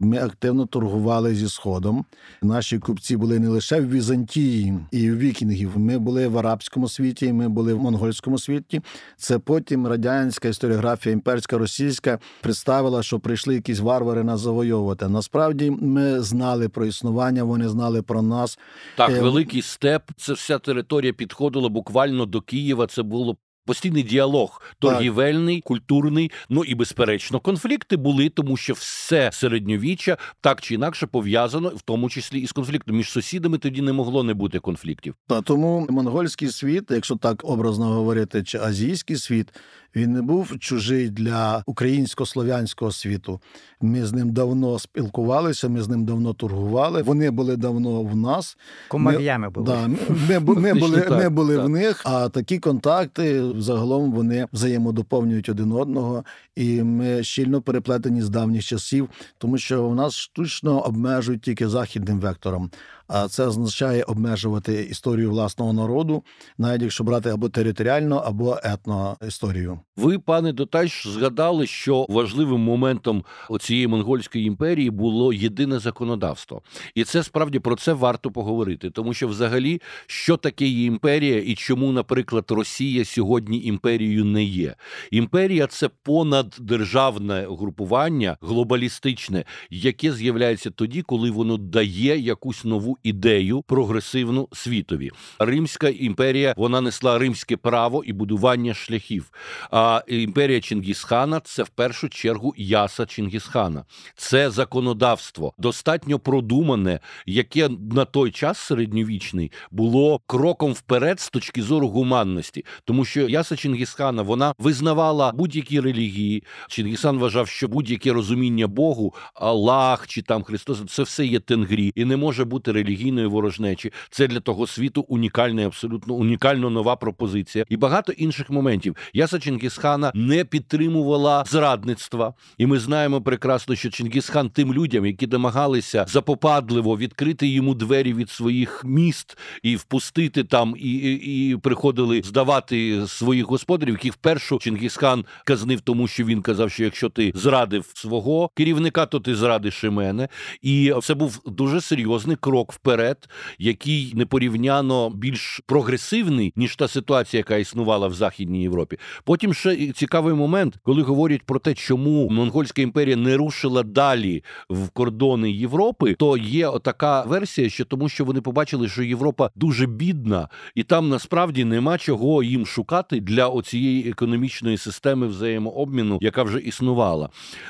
ми 0.00 0.18
активно 0.18 0.66
торгували 0.66 1.34
зі 1.34 1.48
сходом. 1.48 2.04
Наші 2.42 2.78
купці 2.78 3.16
були 3.16 3.38
не 3.38 3.48
лише 3.48 3.80
в 3.80 3.90
Візантії 3.90 4.74
і 4.90 5.10
в 5.10 5.18
Вікінгів. 5.18 5.78
Ми 5.78 5.98
були 5.98 6.28
в 6.28 6.38
арабському 6.38 6.88
світі, 6.88 7.32
ми 7.32 7.48
були 7.48 7.74
в 7.74 7.80
монгольському 7.80 8.38
світі. 8.38 8.80
Це 9.16 9.38
потім 9.38 9.86
радянська 9.86 10.48
історіографія, 10.48 11.12
імперська 11.12 11.58
російська 11.58 12.18
представила, 12.40 13.02
що 13.02 13.20
прийшли 13.20 13.54
якісь 13.54 13.80
варвари 13.80 14.24
нас 14.24 14.40
завойовувати. 14.40 15.08
Насправді 15.08 15.70
ми 15.70 16.20
знали 16.20 16.68
про 16.68 16.86
існування, 16.86 17.44
вони 17.44 17.68
знали 17.68 18.02
про 18.02 18.22
нас. 18.22 18.58
Так, 18.96 19.10
е, 19.10 19.20
великий 19.20 19.62
степ. 19.62 20.02
Це 20.16 20.32
вся 20.32 20.58
територія 20.58 21.12
підходила 21.12 21.68
буквально 21.68 22.26
до 22.26 22.40
Києва. 22.40 22.86
Це 22.86 23.02
було 23.02 23.36
Постійний 23.70 24.02
діалог 24.02 24.62
торгівельний, 24.78 25.56
так. 25.56 25.64
культурний, 25.64 26.30
ну 26.48 26.64
і 26.64 26.74
безперечно, 26.74 27.40
конфлікти 27.40 27.96
були, 27.96 28.28
тому 28.28 28.56
що 28.56 28.72
все 28.72 29.30
середньовіччя 29.32 30.16
так 30.40 30.60
чи 30.60 30.74
інакше 30.74 31.06
пов'язано, 31.06 31.68
в 31.68 31.82
тому 31.82 32.10
числі 32.10 32.40
і 32.40 32.46
з 32.46 32.52
конфліктом. 32.52 32.96
Між 32.96 33.10
сусідами 33.10 33.58
тоді 33.58 33.82
не 33.82 33.92
могло 33.92 34.22
не 34.22 34.34
бути 34.34 34.58
конфліктів. 34.58 35.14
Та 35.26 35.42
тому 35.42 35.86
монгольський 35.90 36.48
світ, 36.48 36.84
якщо 36.90 37.16
так 37.16 37.44
образно 37.44 37.86
говорити, 37.86 38.42
чи 38.42 38.58
азійський 38.58 39.16
світ, 39.16 39.48
він 39.96 40.12
не 40.12 40.22
був 40.22 40.58
чужий 40.58 41.10
для 41.10 41.62
українсько-слов'янського 41.66 42.92
світу. 42.92 43.40
Ми 43.80 44.06
з 44.06 44.12
ним 44.12 44.32
давно 44.32 44.78
спілкувалися, 44.78 45.68
ми 45.68 45.82
з 45.82 45.88
ним 45.88 46.04
давно 46.04 46.34
торгували. 46.34 47.02
Вони 47.02 47.30
були 47.30 47.56
давно 47.56 48.02
в 48.02 48.16
нас. 48.16 48.56
Комар'ями 48.88 49.50
були. 49.50 49.66
Да, 49.66 49.88
ми, 49.88 49.98
ми, 50.40 50.54
ми 50.54 50.74
були 50.74 51.06
ми 51.10 51.28
були 51.28 51.58
в 51.58 51.68
них, 51.68 52.02
а 52.04 52.28
такі 52.28 52.58
контакти 52.58 53.42
загалом 53.58 54.12
вони 54.12 54.46
взаємодоповнюють 54.52 55.48
один 55.48 55.72
одного, 55.72 56.24
і 56.56 56.82
ми 56.82 57.22
щільно 57.22 57.62
переплетені 57.62 58.22
з 58.22 58.28
давніх 58.28 58.64
часів, 58.64 59.08
тому 59.38 59.58
що 59.58 59.84
у 59.84 59.94
нас 59.94 60.14
штучно 60.14 60.80
обмежують 60.80 61.42
тільки 61.42 61.68
західним 61.68 62.20
вектором. 62.20 62.70
А 63.12 63.28
це 63.28 63.46
означає 63.46 64.02
обмежувати 64.02 64.82
історію 64.90 65.30
власного 65.30 65.72
народу, 65.72 66.22
навіть 66.58 66.82
якщо 66.82 67.04
брати 67.04 67.30
або 67.30 67.48
територіально, 67.48 68.16
або 68.16 68.58
етно 68.64 69.16
історію. 69.28 69.80
Ви, 69.96 70.18
пане 70.18 70.52
Дотач, 70.52 71.06
згадали, 71.06 71.66
що 71.66 72.06
важливим 72.08 72.60
моментом 72.60 73.24
цієї 73.60 73.86
монгольської 73.86 74.44
імперії 74.46 74.90
було 74.90 75.32
єдине 75.32 75.78
законодавство, 75.78 76.62
і 76.94 77.04
це 77.04 77.22
справді 77.22 77.58
про 77.58 77.76
це 77.76 77.92
варто 77.92 78.30
поговорити, 78.30 78.90
тому 78.90 79.14
що, 79.14 79.28
взагалі, 79.28 79.80
що 80.06 80.36
таке 80.36 80.66
є 80.66 80.84
імперія, 80.84 81.38
і 81.38 81.54
чому, 81.54 81.92
наприклад, 81.92 82.44
Росія 82.48 83.04
сьогодні 83.04 83.64
імперією 83.64 84.24
не 84.24 84.44
є. 84.44 84.74
Імперія 85.10 85.66
це 85.66 85.88
понаддержавне 86.02 87.46
групування 87.50 88.36
глобалістичне, 88.40 89.44
яке 89.70 90.12
з'являється 90.12 90.70
тоді, 90.70 91.02
коли 91.02 91.30
воно 91.30 91.56
дає 91.56 92.18
якусь 92.18 92.64
нову 92.64 92.96
ідею 93.02 93.62
прогресивну 93.62 94.48
світові. 94.52 95.10
Римська 95.38 95.88
імперія 95.88 96.54
вона 96.56 96.80
несла 96.80 97.18
римське 97.18 97.56
право 97.56 98.04
і 98.04 98.12
будування 98.12 98.74
шляхів. 98.74 99.30
А 99.70 100.02
імперія 100.08 100.60
Чингісхана 100.60 101.40
це 101.40 101.62
в 101.62 101.68
першу 101.68 102.08
чергу 102.08 102.54
яса 102.56 103.06
Чингісхана. 103.06 103.84
Це 104.16 104.50
законодавство 104.50 105.52
достатньо 105.58 106.18
продумане, 106.18 107.00
яке 107.26 107.68
на 107.92 108.04
той 108.04 108.30
час 108.30 108.58
середньовічний 108.58 109.52
було 109.70 110.20
кроком 110.26 110.72
вперед 110.72 111.20
з 111.20 111.30
точки 111.30 111.62
зору 111.62 111.88
гуманності, 111.88 112.64
тому 112.84 113.04
що 113.04 113.28
яса 113.28 113.56
Чингісхана 113.56 114.22
вона 114.22 114.54
визнавала 114.58 115.32
будь-які 115.32 115.80
релігії. 115.80 116.44
Чингісан 116.68 117.18
вважав, 117.18 117.48
що 117.48 117.68
будь-яке 117.68 118.12
розуміння 118.12 118.66
Богу, 118.66 119.14
Аллах 119.34 120.06
чи 120.06 120.22
там 120.22 120.42
Христос, 120.42 120.78
це 120.88 121.02
все 121.02 121.26
є 121.26 121.40
тенгрі 121.40 121.92
і 121.94 122.04
не 122.04 122.16
може 122.16 122.44
бути 122.44 122.72
релігійної 122.90 123.26
ворожнечі. 123.26 123.92
Це 124.10 124.26
для 124.26 124.40
того 124.40 124.66
світу 124.66 125.04
унікальна, 125.08 125.66
абсолютно 125.66 126.14
унікально 126.14 126.70
нова 126.70 126.96
пропозиція 126.96 127.64
і 127.68 127.76
багато 127.76 128.12
інших 128.12 128.50
моментів. 128.50 128.96
Яса 129.12 129.38
Чингісхана 129.38 130.12
не 130.14 130.44
підтримувала 130.44 131.44
зрадництва, 131.46 132.34
і 132.58 132.66
ми 132.66 132.78
знаємо 132.78 133.22
прекрасно, 133.22 133.74
що 133.74 133.90
Чингісхан 133.90 134.50
тим 134.50 134.74
людям, 134.74 135.06
які 135.06 135.26
домагалися 135.26 136.04
запопадливо 136.08 136.96
відкрити 136.96 137.48
йому 137.48 137.74
двері 137.74 138.14
від 138.14 138.30
своїх 138.30 138.84
міст 138.84 139.38
і 139.62 139.76
впустити 139.76 140.44
там, 140.44 140.74
і, 140.78 140.92
і, 140.92 141.50
і 141.50 141.56
приходили 141.56 142.22
здавати 142.24 143.06
своїх 143.06 143.46
господарів, 143.46 143.94
яких 143.94 144.12
вперше 144.12 144.58
Чингісхан 144.60 145.24
казнив, 145.44 145.80
тому 145.80 146.08
що 146.08 146.24
він 146.24 146.42
казав, 146.42 146.70
що 146.70 146.84
якщо 146.84 147.08
ти 147.08 147.32
зрадив 147.34 147.90
свого 147.94 148.50
керівника, 148.54 149.06
то 149.06 149.20
ти 149.20 149.34
зрадиш 149.34 149.84
і 149.84 149.90
мене. 149.90 150.28
І 150.62 150.94
це 151.02 151.14
був 151.14 151.40
дуже 151.46 151.80
серйозний 151.80 152.36
крок 152.36 152.72
вперед, 152.80 153.28
який 153.58 154.12
непорівняно 154.16 155.10
більш 155.10 155.60
прогресивний 155.66 156.52
ніж 156.56 156.76
та 156.76 156.88
ситуація, 156.88 157.38
яка 157.38 157.56
існувала 157.56 158.08
в 158.08 158.14
Західній 158.14 158.62
Європі. 158.62 158.98
Потім 159.24 159.54
ще 159.54 159.92
цікавий 159.92 160.34
момент, 160.34 160.78
коли 160.82 161.02
говорять 161.02 161.42
про 161.42 161.58
те, 161.58 161.74
чому 161.74 162.28
монгольська 162.30 162.82
імперія 162.82 163.16
не 163.16 163.36
рушила 163.36 163.82
далі 163.82 164.44
в 164.70 164.88
кордони 164.88 165.50
Європи, 165.50 166.14
то 166.14 166.36
є 166.36 166.70
така 166.82 167.22
версія, 167.22 167.68
що 167.68 167.84
тому, 167.84 168.08
що 168.08 168.24
вони 168.24 168.40
побачили, 168.40 168.88
що 168.88 169.02
Європа 169.02 169.50
дуже 169.54 169.86
бідна, 169.86 170.48
і 170.74 170.82
там 170.82 171.08
насправді 171.08 171.64
нема 171.64 171.98
чого 171.98 172.42
їм 172.42 172.66
шукати 172.66 173.20
для 173.20 173.48
оцієї 173.48 174.10
економічної 174.10 174.76
системи 174.76 175.26
взаємообміну, 175.26 176.18
яка 176.20 176.42
вже 176.42 176.58
існувала. 176.58 177.28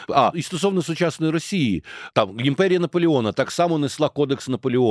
А 0.09 0.31
і 0.35 0.43
стосовно 0.43 0.83
сучасної 0.83 1.33
Росії, 1.33 1.85
там 2.15 2.37
імперія 2.45 2.81
Наполеона 2.81 3.33
так 3.33 3.51
само 3.51 3.79
несла 3.79 4.09
кодекс 4.09 4.49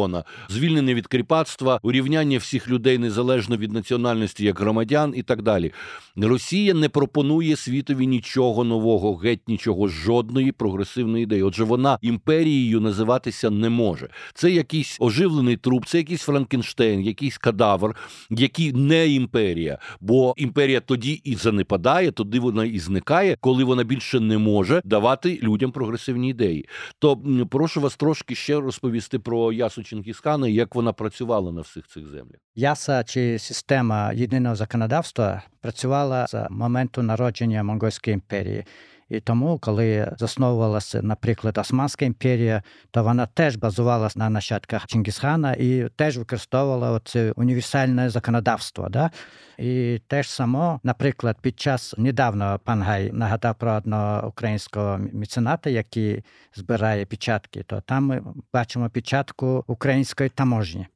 Наполеона, 0.10 0.24
звільнення 0.50 0.94
від 0.94 1.08
кріпацтва, 1.08 1.80
урівняння 1.84 2.38
всіх 2.38 2.70
людей 2.70 2.98
незалежно 2.98 3.58
від 3.58 3.72
національності 3.72 4.46
як 4.46 4.60
громадян 4.60 5.14
і 5.16 5.24
так 5.24 5.42
далі. 5.42 5.72
Росія 6.18 6.74
не 6.74 6.90
пропонує 6.90 7.56
світові 7.56 8.08
нічого 8.08 8.64
нового, 8.64 9.16
геть 9.16 9.48
нічого, 9.48 9.88
жодної 9.88 10.52
прогресивної 10.52 11.24
ідеї. 11.24 11.44
Отже, 11.44 11.64
вона 11.64 11.98
імперією 12.02 12.82
називатися 12.82 13.50
не 13.50 13.70
може. 13.70 14.10
Це 14.34 14.52
якийсь 14.52 14.98
оживлений 15.00 15.58
труп, 15.58 15.86
це 15.86 15.98
якийсь 15.98 16.22
Франкенштейн, 16.22 17.02
якийсь 17.02 17.38
кадавр, 17.38 17.96
який 18.30 18.74
не 18.74 19.08
імперія. 19.08 19.78
Бо 20.02 20.34
імперія 20.38 20.80
тоді 20.80 21.22
і 21.24 21.36
занепадає, 21.36 22.12
тоді 22.12 22.40
вона 22.40 22.66
і 22.66 22.80
зникає, 22.80 23.38
коли 23.42 23.64
вона 23.64 23.84
більше 23.84 24.20
не 24.20 24.38
може 24.38 24.82
давати 24.86 25.40
людям 25.44 25.72
прогресивні 25.72 26.30
ідеї. 26.30 26.66
То 27.00 27.22
прошу 27.50 27.82
вас 27.82 27.96
трошки 27.96 28.36
ще 28.36 28.60
розповісти 28.60 29.20
про 29.20 29.54
ясу 29.54 29.84
Чингісхана 29.90 30.48
як 30.48 30.76
вона 30.76 30.94
працювала 30.94 31.52
на 31.52 31.62
всіх 31.62 31.88
цих 31.88 32.08
землях. 32.08 32.42
Яса 32.56 33.04
чи 33.04 33.40
система 33.40 34.14
єдиного 34.14 34.56
законодавства 34.56 35.42
працювала 35.62 36.28
з 36.28 36.48
моменту 36.50 37.02
народження 37.04 37.64
Монгольської 37.64 38.14
імперії. 38.14 38.66
І 39.10 39.20
тому, 39.20 39.60
коли 39.60 40.16
засновувалася, 40.18 41.02
наприклад, 41.02 41.58
Османська 41.58 42.06
імперія, 42.06 42.64
то 42.92 43.04
вона 43.04 43.26
теж 43.26 43.56
базувалася 43.56 44.20
на 44.20 44.30
нащадках 44.30 44.88
Чингісхана 44.88 45.54
і 45.54 45.90
теж 45.96 46.18
використовувала 46.18 47.02
це 47.06 47.32
універсальне 47.32 48.10
законодавство. 48.10 48.90
Да? 48.90 49.12
І 49.58 50.02
теж 50.08 50.30
само, 50.30 50.80
наприклад, 50.84 51.38
під 51.42 51.60
час 51.60 51.96
недавно 51.98 52.60
пан 52.64 52.82
Гай 52.82 53.12
нагадав 53.12 53.56
про 53.56 53.72
одного 53.72 54.28
українського 54.28 55.00
мецената, 55.14 55.70
який 55.70 56.24
збирає 56.56 57.06
печатки, 57.06 57.64
то 57.64 57.82
там 57.82 58.06
ми 58.06 58.24
бачимо 58.54 58.90
печатку 58.90 59.64
української 59.68 60.30
таможні. 60.30 60.88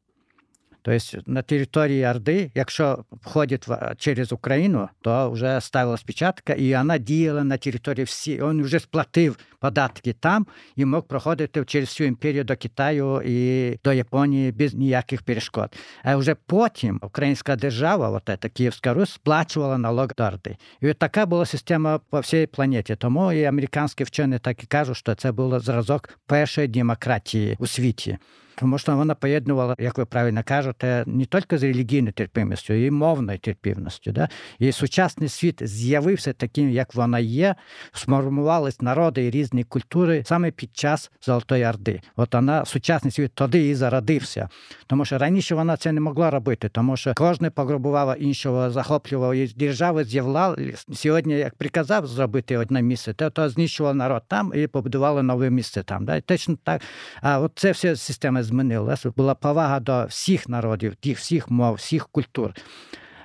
Тобто 0.85 1.17
на 1.25 1.41
території 1.41 2.05
Орди, 2.05 2.51
якщо 2.55 3.05
входить 3.11 3.67
через 3.97 4.31
Україну, 4.31 4.89
то 5.01 5.31
вже 5.31 5.61
ставилась 5.61 6.03
печатка, 6.03 6.53
і 6.53 6.75
вона 6.75 6.97
діяла 6.97 7.43
на 7.43 7.57
території 7.57 8.03
всі. 8.03 8.41
Він 8.43 8.63
вже 8.63 8.79
сплатив 8.79 9.37
податки 9.59 10.13
там 10.13 10.47
і 10.75 10.85
мог 10.85 11.03
проходити 11.03 11.65
через 11.65 11.89
всю 11.89 12.07
імперію 12.07 12.43
до 12.43 12.55
Китаю 12.55 13.21
і 13.25 13.79
до 13.83 13.93
Японії 13.93 14.51
без 14.51 14.73
ніяких 14.73 15.21
перешкод. 15.21 15.75
А 16.03 16.15
вже 16.15 16.35
потім 16.35 16.99
українська 17.03 17.55
держава, 17.55 18.09
от 18.09 18.39
ця 18.41 18.49
Київська 18.49 18.93
Русь, 18.93 19.09
сплачувала 19.09 19.77
налог 19.77 20.07
до 20.17 20.23
Орди. 20.23 20.57
І 20.81 20.89
от 20.89 20.97
така 20.97 21.25
була 21.25 21.45
система 21.45 21.99
по 22.09 22.19
всій 22.19 22.47
планеті. 22.47 22.95
Тому 22.95 23.31
і 23.31 23.43
американські 23.43 24.03
вчені 24.03 24.39
так 24.39 24.63
і 24.63 24.67
кажуть, 24.67 24.97
що 24.97 25.15
це 25.15 25.31
був 25.31 25.59
зразок 25.59 26.19
першої 26.25 26.67
демократії 26.67 27.55
у 27.59 27.67
світі. 27.67 28.17
Тому 28.55 28.77
що 28.77 28.95
вона 28.95 29.15
поєднувала, 29.15 29.75
як 29.79 29.97
ви 29.97 30.05
правильно 30.05 30.41
кажете, 30.45 31.03
не 31.07 31.25
тільки 31.25 31.57
з 31.57 31.63
релігійною 31.63 32.13
терпимістю, 32.13 32.73
і 32.73 32.91
мовною 32.91 33.39
терпівністю. 33.39 34.11
Да? 34.11 34.29
І 34.59 34.71
сучасний 34.71 35.29
світ 35.29 35.67
з'явився 35.67 36.33
таким, 36.33 36.69
як 36.69 36.95
вона 36.95 37.19
є, 37.19 37.55
сформувались 37.91 38.81
народи 38.81 39.25
і 39.25 39.29
різні 39.29 39.63
культури 39.63 40.23
саме 40.25 40.51
під 40.51 40.77
час 40.77 41.11
Золотої 41.21 41.65
Орди. 41.65 42.01
От 42.15 42.33
вона 42.33 42.65
сучасний 42.65 43.11
світ 43.11 43.31
тоді 43.35 43.69
і 43.69 43.75
зародився. 43.75 44.49
Тому 44.87 45.05
що 45.05 45.17
раніше 45.17 45.55
вона 45.55 45.77
це 45.77 45.91
не 45.91 46.01
могла 46.01 46.29
робити, 46.29 46.69
тому 46.69 46.97
що 46.97 47.13
кожен 47.15 47.51
пограбував 47.51 48.21
іншого, 48.21 48.71
захоплював 48.71 49.35
і 49.35 49.47
держави 49.47 50.03
з'являли. 50.03 50.73
Сьогодні, 50.93 51.33
як 51.33 51.55
приказав 51.55 52.07
зробити 52.07 52.57
одне 52.57 52.81
місце, 52.81 53.13
то, 53.13 53.29
то 53.29 53.49
знищував 53.49 53.95
народ 53.95 54.23
там 54.27 54.51
і 54.55 54.67
побудували 54.67 55.23
нове 55.23 55.49
місце 55.49 55.83
там. 55.83 56.05
Да? 56.05 56.15
І 56.15 56.21
точно 56.21 56.57
так. 56.63 56.81
А 57.21 57.39
от 57.39 57.51
це 57.55 57.71
все 57.71 57.95
система 57.95 58.42
змінилася. 58.43 59.11
Була 59.17 59.35
повага 59.35 59.79
до 59.79 60.05
всіх 60.05 60.49
народів, 60.49 60.95
тих 60.95 61.17
всіх 61.17 61.51
мов, 61.51 61.75
всіх 61.75 62.07
культур. 62.07 62.53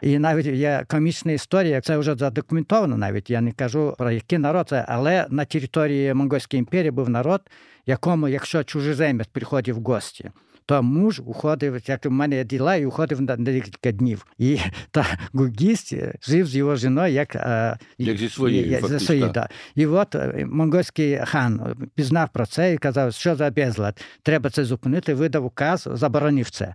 І 0.02 0.18
навіть 0.18 0.46
є 0.46 0.84
комічна 0.88 1.32
історія, 1.32 1.80
це 1.80 1.98
вже 1.98 2.14
задокументовано. 2.14 2.96
Навіть 2.96 3.30
я 3.30 3.40
не 3.40 3.52
кажу 3.52 3.94
про 3.98 4.10
який 4.10 4.38
народ 4.38 4.68
це, 4.68 4.84
але 4.88 5.26
на 5.30 5.44
території 5.44 6.14
Монгольської 6.14 6.58
імперії 6.58 6.90
був 6.90 7.10
народ, 7.10 7.40
якому, 7.86 8.28
якщо 8.28 8.64
чужеземець 8.64 9.26
приходив 9.26 9.76
в 9.76 9.82
гості. 9.82 10.30
То 10.68 10.82
муж 10.82 11.22
уходив, 11.26 11.82
як 11.86 12.06
у 12.06 12.10
мене 12.10 12.44
діла, 12.44 12.76
і 12.76 12.86
уходив 12.86 13.20
на 13.20 13.36
декілька 13.36 13.92
днів. 13.92 14.26
І 14.38 14.58
та 14.90 15.06
гугіст 15.32 15.94
жив 16.28 16.46
з 16.46 16.56
його 16.56 16.76
жіною, 16.76 17.12
як 17.12 17.34
як 17.98 18.16
зі 18.16 18.28
своєю. 18.28 18.70
Як, 18.70 19.00
свої, 19.00 19.30
да. 19.34 19.48
І 19.74 19.86
от 19.86 20.16
монгольський 20.46 21.20
хан 21.24 21.76
пізнав 21.94 22.28
про 22.32 22.46
це 22.46 22.72
і 22.72 22.78
казав, 22.78 23.12
що 23.12 23.36
за 23.36 23.50
безлад, 23.50 24.00
треба 24.22 24.50
це 24.50 24.64
зупинити, 24.64 25.14
видав 25.14 25.44
указ, 25.44 25.88
заборонив 25.92 26.50
це. 26.50 26.74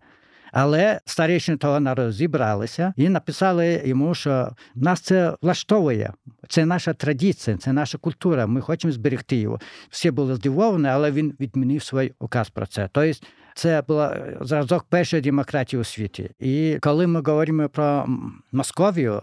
Але 0.51 0.99
старішини 1.05 1.57
того 1.57 1.79
народу 1.79 2.11
зібралися 2.11 2.93
і 2.97 3.09
написали 3.09 3.81
йому, 3.85 4.15
що 4.15 4.49
нас 4.75 5.01
це 5.01 5.35
влаштовує. 5.41 6.13
Це 6.47 6.65
наша 6.65 6.93
традиція, 6.93 7.57
це 7.57 7.73
наша 7.73 7.97
культура. 7.97 8.47
Ми 8.47 8.61
хочемо 8.61 8.91
зберегти 8.91 9.35
його. 9.35 9.59
Всі 9.89 10.11
були 10.11 10.35
здивовані, 10.35 10.87
але 10.87 11.11
він 11.11 11.33
відмінив 11.39 11.83
свій 11.83 12.13
указ 12.19 12.49
про 12.49 12.65
це. 12.65 12.89
Тобто 12.91 13.19
це 13.55 13.83
була 13.87 14.09
е, 14.09 14.37
зразок 14.41 14.83
першої 14.83 15.21
демократії 15.21 15.79
у 15.79 15.83
світі. 15.83 16.31
І 16.39 16.77
коли 16.81 17.07
ми 17.07 17.21
говоримо 17.21 17.69
про 17.69 18.07
Московію. 18.51 19.21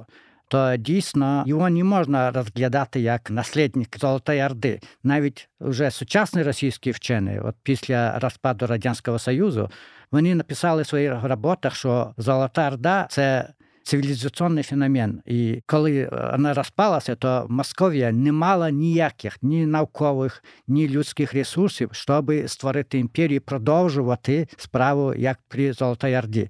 То 0.49 0.77
дійсно 0.77 1.45
його 1.47 1.71
не 1.71 1.85
можна 1.85 2.31
розглядати 2.31 3.01
як 3.01 3.31
наслідник 3.31 3.99
Золотої 3.99 4.45
Орди. 4.45 4.81
Навіть 5.03 5.49
вже 5.61 5.91
сучасні 5.91 6.43
російські 6.43 6.91
вчені, 6.91 7.41
от 7.41 7.55
після 7.63 8.19
розпаду 8.19 8.67
Радянського 8.67 9.19
Союзу, 9.19 9.71
вони 10.13 10.35
написали 10.35 10.83
в 10.83 10.87
своїх 10.87 11.13
роботах, 11.23 11.75
що 11.75 12.15
Золота 12.17 12.69
Орда 12.69 13.07
це 13.11 13.49
цивілізаційний 13.83 14.65
феномен. 14.65 15.23
І 15.27 15.63
коли 15.67 16.11
вона 16.33 16.55
розпалася, 16.55 17.15
то 17.15 17.47
Московія 17.49 18.13
не 18.13 18.33
мала 18.33 18.71
ніяких 18.71 19.43
ні 19.43 19.67
наукових, 19.67 20.45
ні 20.69 20.89
людських 20.89 21.35
ресурсів, 21.35 21.89
щоб 21.93 22.33
створити 22.47 22.99
імперію 22.99 23.41
продовжувати 23.41 24.49
справу 24.57 25.15
як 25.15 25.39
при 25.49 25.73
Золотій 25.73 26.17
Орді. 26.17 26.49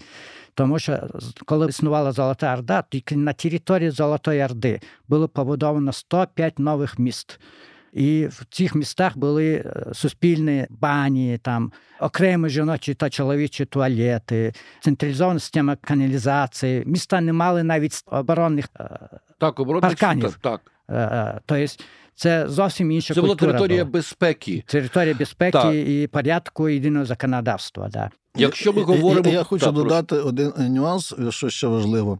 Тому 0.54 0.78
що 0.78 1.08
коли 1.44 1.68
існувала 1.68 2.12
Золота 2.12 2.54
Орда, 2.54 2.84
тільки 2.90 3.16
на 3.16 3.32
території 3.32 3.90
Золотої 3.90 4.44
Орди 4.44 4.80
було 5.08 5.28
побудовано 5.28 5.92
105 5.92 6.58
нових 6.58 6.98
міст. 6.98 7.40
І 7.92 8.26
в 8.26 8.44
цих 8.50 8.74
містах 8.74 9.18
були 9.18 9.52
е, 9.54 9.94
суспільні 9.94 10.66
бані, 10.70 11.38
там 11.42 11.72
окремі 12.00 12.48
жіночі 12.48 12.94
та 12.94 13.10
чоловічі 13.10 13.64
туалети, 13.64 14.52
централізована 14.80 15.40
система 15.40 15.76
каналізації. 15.76 16.82
Міста 16.86 17.20
не 17.20 17.32
мали 17.32 17.62
навіть 17.62 18.02
оборонних 18.06 18.68
е, 18.80 18.98
так, 19.38 19.60
оборонних 19.60 19.90
парканів. 19.90 20.38
Так. 20.40 20.60
Е, 20.90 21.40
тобто 21.46 21.74
це 22.14 22.48
зовсім 22.48 22.90
інша 22.90 23.14
це 23.14 23.20
культура. 23.20 23.36
Це 23.38 23.46
була 23.46 23.52
територія 23.52 23.84
була. 23.84 23.92
безпеки. 23.92 24.64
Територія 24.66 25.14
безпеки 25.14 25.52
так. 25.52 25.74
і 25.74 26.08
порядку 26.12 26.68
єдиного 26.68 27.04
законодавства. 27.04 27.88
Да. 27.88 28.10
Якщо 28.36 28.72
ми 28.72 28.82
говоримо, 28.82 29.28
я, 29.28 29.34
я 29.34 29.42
хочу 29.42 29.64
так, 29.64 29.74
додати 29.74 30.14
просто. 30.14 30.28
один 30.28 30.52
нюанс, 30.74 31.14
що 31.30 31.50
ще 31.50 31.66
важливо. 31.66 32.18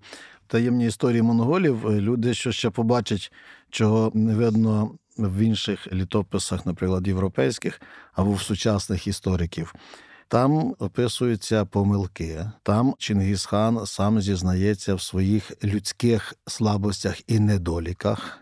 В 0.49 0.53
таємній 0.53 0.87
історії 0.87 1.23
монголів 1.23 2.01
люди, 2.01 2.35
що 2.35 2.53
ще 2.53 2.71
побачать, 2.71 3.33
чого 3.71 4.11
не 4.15 4.35
видно 4.35 4.91
в 5.29 5.39
інших 5.39 5.93
літописах, 5.93 6.67
наприклад, 6.67 7.07
європейських 7.07 7.81
або 8.13 8.33
в 8.33 8.43
сучасних 8.43 9.07
істориків. 9.07 9.75
Там 10.29 10.75
описуються 10.79 11.65
помилки. 11.65 12.51
Там 12.63 12.95
Чингісхан 12.99 13.87
сам 13.87 14.21
зізнається 14.21 14.95
в 14.95 15.03
своїх 15.03 15.65
людських 15.65 16.35
слабостях 16.47 17.31
і 17.31 17.41
недоліках. 17.41 18.39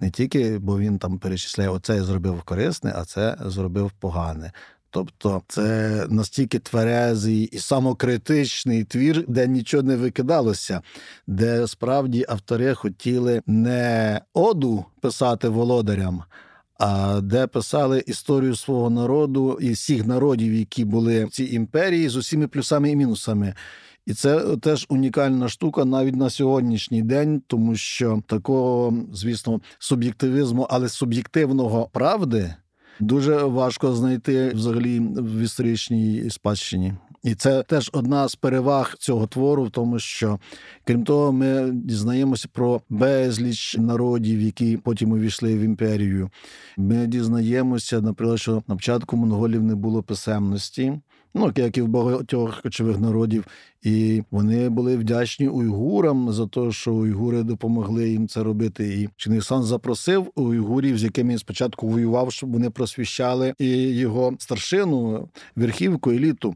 Не 0.00 0.10
тільки, 0.10 0.58
бо 0.58 0.78
він 0.78 0.98
там 0.98 1.18
перечисляє, 1.18 1.70
оце 1.70 1.96
я 1.96 2.04
зробив 2.04 2.42
корисне, 2.42 2.92
а 2.96 3.04
це 3.04 3.36
зробив 3.40 3.90
погане. 3.90 4.52
Тобто 4.94 5.42
це 5.48 6.06
настільки 6.10 6.58
тверезий 6.58 7.44
і 7.44 7.58
самокритичний 7.58 8.84
твір, 8.84 9.24
де 9.28 9.46
нічого 9.46 9.82
не 9.82 9.96
викидалося, 9.96 10.82
де 11.26 11.66
справді 11.66 12.24
автори 12.28 12.74
хотіли 12.74 13.42
не 13.46 14.20
оду 14.34 14.84
писати 15.00 15.48
володарям, 15.48 16.22
а 16.78 17.20
де 17.20 17.46
писали 17.46 18.04
історію 18.06 18.56
свого 18.56 18.90
народу 18.90 19.58
і 19.60 19.70
всіх 19.72 20.06
народів, 20.06 20.54
які 20.54 20.84
були 20.84 21.24
в 21.24 21.30
цій 21.30 21.54
імперії, 21.54 22.08
з 22.08 22.16
усіма 22.16 22.48
плюсами 22.48 22.90
і 22.90 22.96
мінусами. 22.96 23.54
І 24.06 24.14
це 24.14 24.56
теж 24.56 24.86
унікальна 24.88 25.48
штука 25.48 25.84
навіть 25.84 26.16
на 26.16 26.30
сьогоднішній 26.30 27.02
день, 27.02 27.42
тому 27.46 27.76
що 27.76 28.22
такого, 28.26 28.94
звісно, 29.12 29.60
суб'єктивізму, 29.78 30.66
але 30.70 30.88
суб'єктивного 30.88 31.88
правди 31.92 32.54
дуже 33.00 33.36
важко 33.36 33.92
знайти 33.92 34.48
взагалі 34.48 35.00
в 35.00 35.40
історичній 35.40 36.30
спадщині. 36.30 36.94
І 37.22 37.34
це 37.34 37.62
теж 37.62 37.90
одна 37.92 38.28
з 38.28 38.34
переваг 38.34 38.96
цього 38.98 39.26
твору, 39.26 39.64
в 39.64 39.70
тому, 39.70 39.98
що 39.98 40.38
крім 40.84 41.04
того, 41.04 41.32
ми 41.32 41.70
дізнаємося 41.72 42.48
про 42.52 42.80
безліч 42.88 43.76
народів, 43.78 44.40
які 44.40 44.76
потім 44.76 45.12
увійшли 45.12 45.58
в 45.58 45.60
імперію. 45.60 46.30
Ми 46.76 47.06
дізнаємося, 47.06 48.00
наприклад, 48.00 48.40
що 48.40 48.62
на 48.68 48.76
початку 48.76 49.16
монголів 49.16 49.62
не 49.62 49.74
було 49.74 50.02
писемності. 50.02 51.00
Ну, 51.34 51.52
як 51.56 51.76
і 51.76 51.82
в 51.82 51.88
багатьох 51.88 52.62
кочових 52.62 52.98
народів, 52.98 53.46
і 53.82 54.22
вони 54.30 54.68
були 54.68 54.96
вдячні 54.96 55.48
уйгурам 55.48 56.32
за 56.32 56.46
те, 56.46 56.72
що 56.72 56.94
уйгури 56.94 57.42
допомогли 57.42 58.10
їм 58.10 58.28
це 58.28 58.42
робити. 58.42 59.00
І 59.00 59.08
Чингисхан 59.16 59.62
запросив 59.62 60.30
уйгурів, 60.34 60.98
з 60.98 61.02
якими 61.02 61.30
він 61.30 61.38
спочатку 61.38 61.88
воював, 61.88 62.32
щоб 62.32 62.52
вони 62.52 62.70
просвіщали 62.70 63.54
і 63.58 63.68
його 63.76 64.34
старшину, 64.38 65.28
верхівку, 65.56 66.10
еліту. 66.10 66.54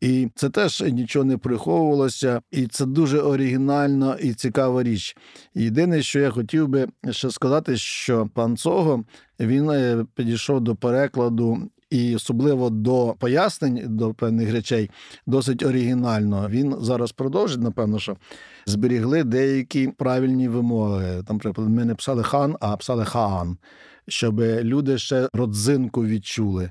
І 0.00 0.28
це 0.34 0.50
теж 0.50 0.80
нічого 0.80 1.24
не 1.24 1.38
приховувалося, 1.38 2.42
і 2.50 2.66
це 2.66 2.86
дуже 2.86 3.20
оригінальна 3.20 4.16
і 4.22 4.34
цікава 4.34 4.82
річ. 4.82 5.16
Єдине, 5.54 6.02
що 6.02 6.20
я 6.20 6.30
хотів 6.30 6.68
би 6.68 6.88
ще 7.10 7.30
сказати, 7.30 7.76
що 7.76 8.28
пан 8.34 8.56
Цого 8.56 9.04
він 9.40 9.70
е, 9.70 10.06
підійшов 10.14 10.60
до 10.60 10.76
перекладу. 10.76 11.70
І 11.94 12.16
особливо 12.16 12.70
до 12.70 13.14
пояснень 13.18 13.82
до 13.84 14.14
певних 14.14 14.52
речей 14.52 14.90
досить 15.26 15.62
оригінально. 15.62 16.48
Він 16.50 16.76
зараз 16.80 17.12
продовжить, 17.12 17.60
напевно, 17.60 17.98
що 17.98 18.16
зберігли 18.66 19.24
деякі 19.24 19.88
правильні 19.88 20.48
вимоги. 20.48 21.22
Там, 21.26 21.36
наприклад, 21.36 21.68
ми 21.68 21.84
не 21.84 21.94
писали 21.94 22.22
хан, 22.22 22.56
а 22.60 22.76
писали 22.76 23.04
хаан, 23.04 23.56
щоб 24.08 24.40
люди 24.40 24.98
ще 24.98 25.28
родзинку 25.32 26.04
відчули. 26.04 26.70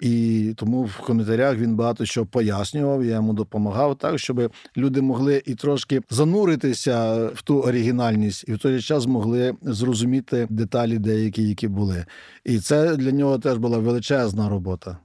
І 0.00 0.54
тому 0.56 0.82
в 0.82 0.96
коментарях 0.96 1.56
він 1.56 1.76
багато 1.76 2.04
що 2.04 2.26
пояснював, 2.26 3.04
я 3.04 3.14
йому 3.14 3.32
допомагав 3.32 3.96
так, 3.96 4.18
щоб 4.18 4.52
люди 4.76 5.00
могли 5.00 5.42
і 5.46 5.54
трошки 5.54 6.02
зануритися 6.10 7.26
в 7.34 7.42
ту 7.42 7.60
оригінальність, 7.60 8.44
і 8.48 8.54
в 8.54 8.58
той 8.58 8.82
час 8.82 9.06
могли 9.06 9.54
зрозуміти 9.62 10.46
деталі, 10.50 10.98
деякі, 10.98 11.48
які 11.48 11.68
були. 11.68 12.06
І 12.44 12.58
це 12.58 12.96
для 12.96 13.10
нього 13.10 13.38
теж 13.38 13.58
була 13.58 13.78
величезна 13.78 14.48
робота. 14.48 14.98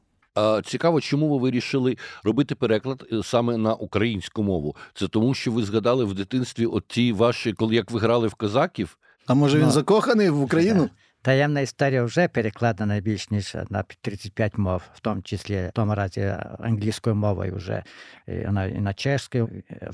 Цікаво, 0.66 1.02
чому 1.02 1.30
ви 1.30 1.38
вирішили 1.38 1.98
робити 2.24 2.56
переклад 2.56 3.04
е, 3.12 3.22
саме 3.24 3.58
на 3.58 3.74
українську 3.74 4.44
мову? 4.44 4.76
Це 4.94 5.08
тому, 5.08 5.34
що 5.34 5.52
ви 5.52 5.64
згадали 5.64 6.06
в 6.06 6.14
дитинстві 6.14 6.66
от 6.66 6.88
ті 6.88 7.14
ваші, 7.14 7.54
коли 7.54 7.76
як 7.76 7.92
ви 7.92 8.00
грали 8.00 8.28
в 8.28 8.34
козаків? 8.34 8.98
А 9.28 9.34
може 9.34 9.60
він. 9.60 9.72
Закоханий 9.72 10.30
в 10.30 10.42
Україну? 10.42 10.90
Таємна 11.24 11.60
історія 11.62 12.04
вже 12.04 12.28
перекладена 12.28 13.00
більш 13.00 13.32
ніж 13.32 13.58
на 13.70 13.84
35 14.02 14.58
мов, 14.58 14.82
в 14.94 15.00
тому 15.00 15.22
числі 15.22 15.68
в 15.70 15.72
тому 15.74 15.96
разі 15.96 16.34
англійською 16.60 17.16
мовою 17.16 17.56
вже 17.56 17.84
і 18.28 18.32
на, 18.32 18.94
чешській, 18.94 19.44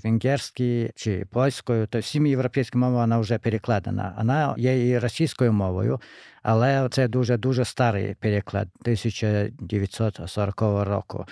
венгерській 0.04 0.92
чи 0.96 1.26
польською. 1.32 1.88
То 1.88 2.00
всіми 2.00 2.30
європейськими 2.30 2.88
мовами 2.88 3.04
вона 3.04 3.20
вже 3.20 3.38
перекладена. 3.38 4.14
Вона 4.18 4.56
є 4.58 4.88
і 4.88 5.00
російською 5.00 5.54
мовою, 5.54 6.02
але 6.44 6.90
це 6.92 7.08
дуже 7.08 7.38
дуже 7.38 7.66
старий 7.66 8.16
переклад 8.20 8.68
1940 8.82 10.62
року. 10.62 11.26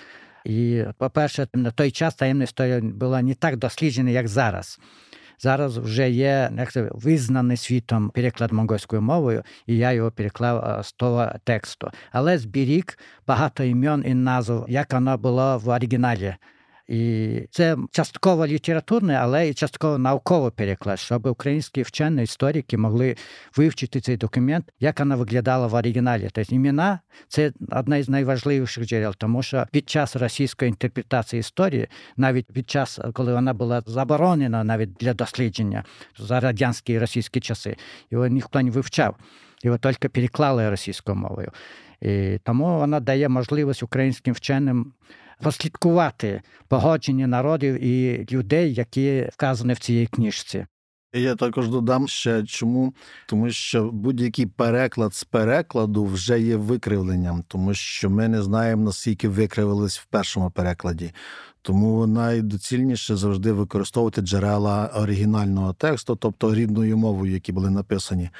І, 0.44 0.84
по-перше, 0.98 1.48
на 1.54 1.70
той 1.70 1.90
час 1.90 2.14
таємна 2.14 2.44
історія 2.44 2.80
була 2.80 3.22
не 3.22 3.34
так 3.34 3.56
досліджена, 3.56 4.10
як 4.10 4.28
зараз. 4.28 4.80
Зараз 5.38 5.78
вже 5.78 6.10
є 6.10 6.50
як 6.58 6.88
визнаний 6.92 7.56
світом 7.56 8.10
переклад 8.10 8.52
монгольською 8.52 9.02
мовою, 9.02 9.42
і 9.66 9.76
я 9.76 9.92
його 9.92 10.10
переклав 10.10 10.84
з 10.84 10.92
того 10.92 11.28
тексту. 11.44 11.90
Але 12.12 12.38
зберіг 12.38 12.84
багато 13.26 13.64
імен 13.64 14.04
і 14.06 14.14
назв, 14.14 14.64
як 14.68 14.92
воно 14.92 15.18
було 15.18 15.58
в 15.58 15.68
оригіналі. 15.68 16.34
І 16.88 17.40
це 17.50 17.76
частково 17.90 18.46
літературне, 18.46 19.14
але 19.14 19.48
і 19.48 19.54
частково 19.54 19.98
науковий 19.98 20.50
переклад, 20.50 20.98
щоб 20.98 21.26
українські 21.26 21.82
вчені 21.82 22.22
історики 22.22 22.78
могли 22.78 23.16
вивчити 23.56 24.00
цей 24.00 24.16
документ, 24.16 24.72
як 24.80 24.98
вона 24.98 25.16
виглядала 25.16 25.66
в 25.66 25.74
оригіналі. 25.74 26.28
Тобто 26.32 26.54
імена 26.54 27.00
це 27.28 27.52
одне 27.70 28.02
з 28.02 28.08
найважливіших 28.08 28.86
джерел, 28.86 29.14
тому 29.18 29.42
що 29.42 29.66
під 29.72 29.90
час 29.90 30.16
російської 30.16 30.68
інтерпретації 30.68 31.40
історії, 31.40 31.88
навіть 32.16 32.52
під 32.52 32.70
час, 32.70 33.00
коли 33.12 33.32
вона 33.34 33.54
була 33.54 33.82
заборонена 33.86 34.64
навіть 34.64 34.92
для 34.92 35.14
дослідження 35.14 35.84
за 36.18 36.40
радянські 36.40 36.92
і 36.92 36.98
російські 36.98 37.40
часи, 37.40 37.76
його 38.10 38.26
ніхто 38.26 38.62
не 38.62 38.70
вивчав, 38.70 39.16
його 39.62 39.78
тільки 39.78 40.08
переклали 40.08 40.70
російською 40.70 41.16
мовою. 41.16 41.50
І 42.00 42.38
Тому 42.44 42.78
вона 42.78 43.00
дає 43.00 43.28
можливість 43.28 43.82
українським 43.82 44.34
вченим 44.34 44.92
прослідкувати 45.40 46.42
погодження 46.68 47.26
народів 47.26 47.84
і 47.84 48.26
людей, 48.32 48.74
які 48.74 49.28
вказані 49.32 49.72
в 49.72 49.78
цій 49.78 50.08
книжці. 50.12 50.66
Я 51.14 51.34
також 51.34 51.68
додам 51.68 52.08
ще 52.08 52.44
чому, 52.44 52.94
тому 53.26 53.50
що 53.50 53.90
будь-який 53.92 54.46
переклад 54.46 55.14
з 55.14 55.24
перекладу 55.24 56.04
вже 56.04 56.40
є 56.40 56.56
викривленням, 56.56 57.44
тому 57.48 57.74
що 57.74 58.10
ми 58.10 58.28
не 58.28 58.42
знаємо 58.42 58.84
наскільки 58.84 59.28
викривились 59.28 59.98
в 59.98 60.06
першому 60.06 60.50
перекладі. 60.50 61.12
Тому 61.66 62.06
найдоцільніше 62.06 63.16
завжди 63.16 63.52
використовувати 63.52 64.20
джерела 64.20 64.90
оригінального 64.94 65.72
тексту, 65.72 66.16
тобто 66.16 66.54
рідною 66.54 66.96
мовою, 66.96 67.32
які 67.32 67.52
були 67.52 67.70
написані. 67.70 68.30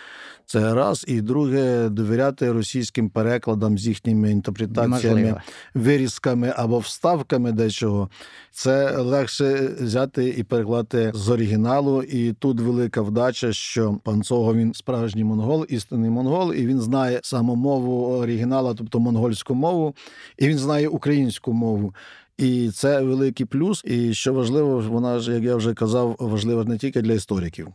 Це 0.47 0.75
раз. 0.75 1.05
І 1.09 1.21
друге, 1.21 1.89
довіряти 1.89 2.53
російським 2.53 3.09
перекладам 3.09 3.79
з 3.79 3.87
їхніми 3.87 4.31
інтерпретаціями, 4.31 5.41
вирізками 5.75 6.53
або 6.57 6.79
вставками 6.79 7.53
дечого. 7.53 8.11
Це 8.51 8.97
легше 8.97 9.71
взяти 9.81 10.29
і 10.29 10.43
перекладати 10.43 11.13
з 11.15 11.29
оригіналу. 11.29 12.03
І 12.03 12.33
тут 12.33 12.61
велика 12.61 13.03
вдача, 13.03 13.53
що 13.53 13.99
пан 14.05 14.23
Цого 14.23 14.55
він 14.55 14.75
справжній 14.75 15.25
монгол, 15.25 15.67
істинний 15.69 16.11
монгол, 16.11 16.55
і 16.55 16.67
він 16.67 16.81
знає 16.81 17.21
саму 17.23 17.55
мову 17.55 18.07
оригінала, 18.07 18.75
тобто 18.75 19.01
монгольську 19.01 19.55
мову, 19.55 19.95
і 20.39 20.49
він 20.49 20.59
знає 20.59 20.89
українську 20.89 21.53
мову. 21.53 21.95
І 22.39 22.71
це 22.71 23.03
великий 23.03 23.47
плюс. 23.47 23.83
І 23.85 24.15
що 24.15 24.35
важливо, 24.35 24.81
вона 24.81 25.19
ж, 25.19 25.33
як 25.33 25.43
я 25.43 25.57
вже 25.57 25.75
казав, 25.75 26.17
важлива 26.19 26.65
не 26.65 26.79
тільки 26.79 27.03
для 27.03 27.13
істориків. 27.13 27.69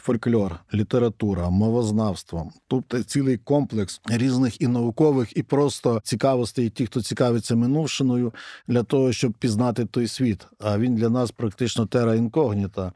Фольклор, 0.00 0.60
література, 0.74 1.50
мовознавство, 1.50 2.52
тобто 2.68 3.02
цілий 3.02 3.36
комплекс 3.36 4.00
різних 4.06 4.60
і 4.60 4.66
наукових, 4.66 5.36
і 5.36 5.42
просто 5.42 6.00
цікавостей, 6.04 6.70
ті, 6.70 6.86
хто 6.86 7.02
цікавиться 7.02 7.56
минувшиною, 7.56 8.32
для 8.68 8.82
того, 8.82 9.12
щоб 9.12 9.32
пізнати 9.32 9.84
той 9.84 10.08
світ. 10.08 10.46
А 10.58 10.78
він 10.78 10.94
для 10.94 11.08
нас 11.08 11.30
практично 11.30 11.86
тера 11.86 12.14
інкогніта. 12.14 12.92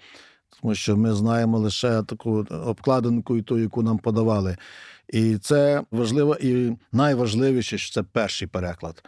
тому 0.60 0.74
що 0.74 0.96
ми 0.96 1.14
знаємо 1.14 1.58
лише 1.58 2.02
таку 2.02 2.46
обкладинку, 2.50 3.36
і 3.36 3.42
ту, 3.42 3.58
яку 3.58 3.82
нам 3.82 3.98
подавали. 3.98 4.56
І 5.08 5.38
це 5.38 5.82
важливо 5.90 6.36
і 6.40 6.76
найважливіше, 6.92 7.78
що 7.78 7.92
це 7.92 8.02
перший 8.02 8.48
переклад. 8.48 9.04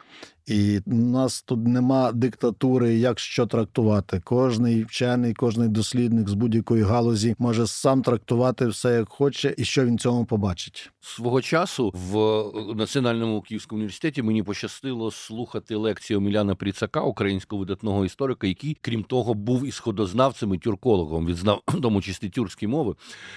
І 0.47 0.81
у 0.87 0.95
нас 0.95 1.43
тут 1.43 1.67
нема 1.67 2.13
диктатури, 2.13 2.95
як 2.95 3.19
що 3.19 3.47
трактувати. 3.47 4.21
Кожний 4.25 4.85
вчений, 4.85 5.35
кожний 5.35 5.69
дослідник 5.69 6.29
з 6.29 6.35
будь-якої 6.35 6.83
галузі 6.83 7.37
може 7.39 7.67
сам 7.67 8.03
трактувати 8.03 8.67
все 8.67 8.95
як 8.95 9.09
хоче, 9.09 9.55
і 9.59 9.65
що 9.65 9.85
він 9.85 9.99
цьому 9.99 10.25
побачить. 10.25 10.91
Свого 11.01 11.43
часу 11.43 11.93
в 11.95 12.45
Національному 12.75 13.41
Київському 13.41 13.77
університеті 13.77 14.23
мені 14.23 14.43
пощастило 14.43 15.11
слухати 15.11 15.77
лекцію 15.77 16.21
Міляна 16.21 16.55
Пріцака, 16.55 17.01
українського 17.01 17.61
видатного 17.61 18.05
історика, 18.05 18.47
який, 18.47 18.77
крім 18.81 19.03
того, 19.03 19.35
був 19.35 19.67
і 19.67 19.73
сходознавцем 19.73 20.55
і 20.55 20.59
тюркологом, 20.59 21.27
відзнав 21.27 21.63
в 21.69 21.81
тому 21.81 22.03
числі 22.03 22.29
тюркські 22.29 22.67
мови. 22.67 22.95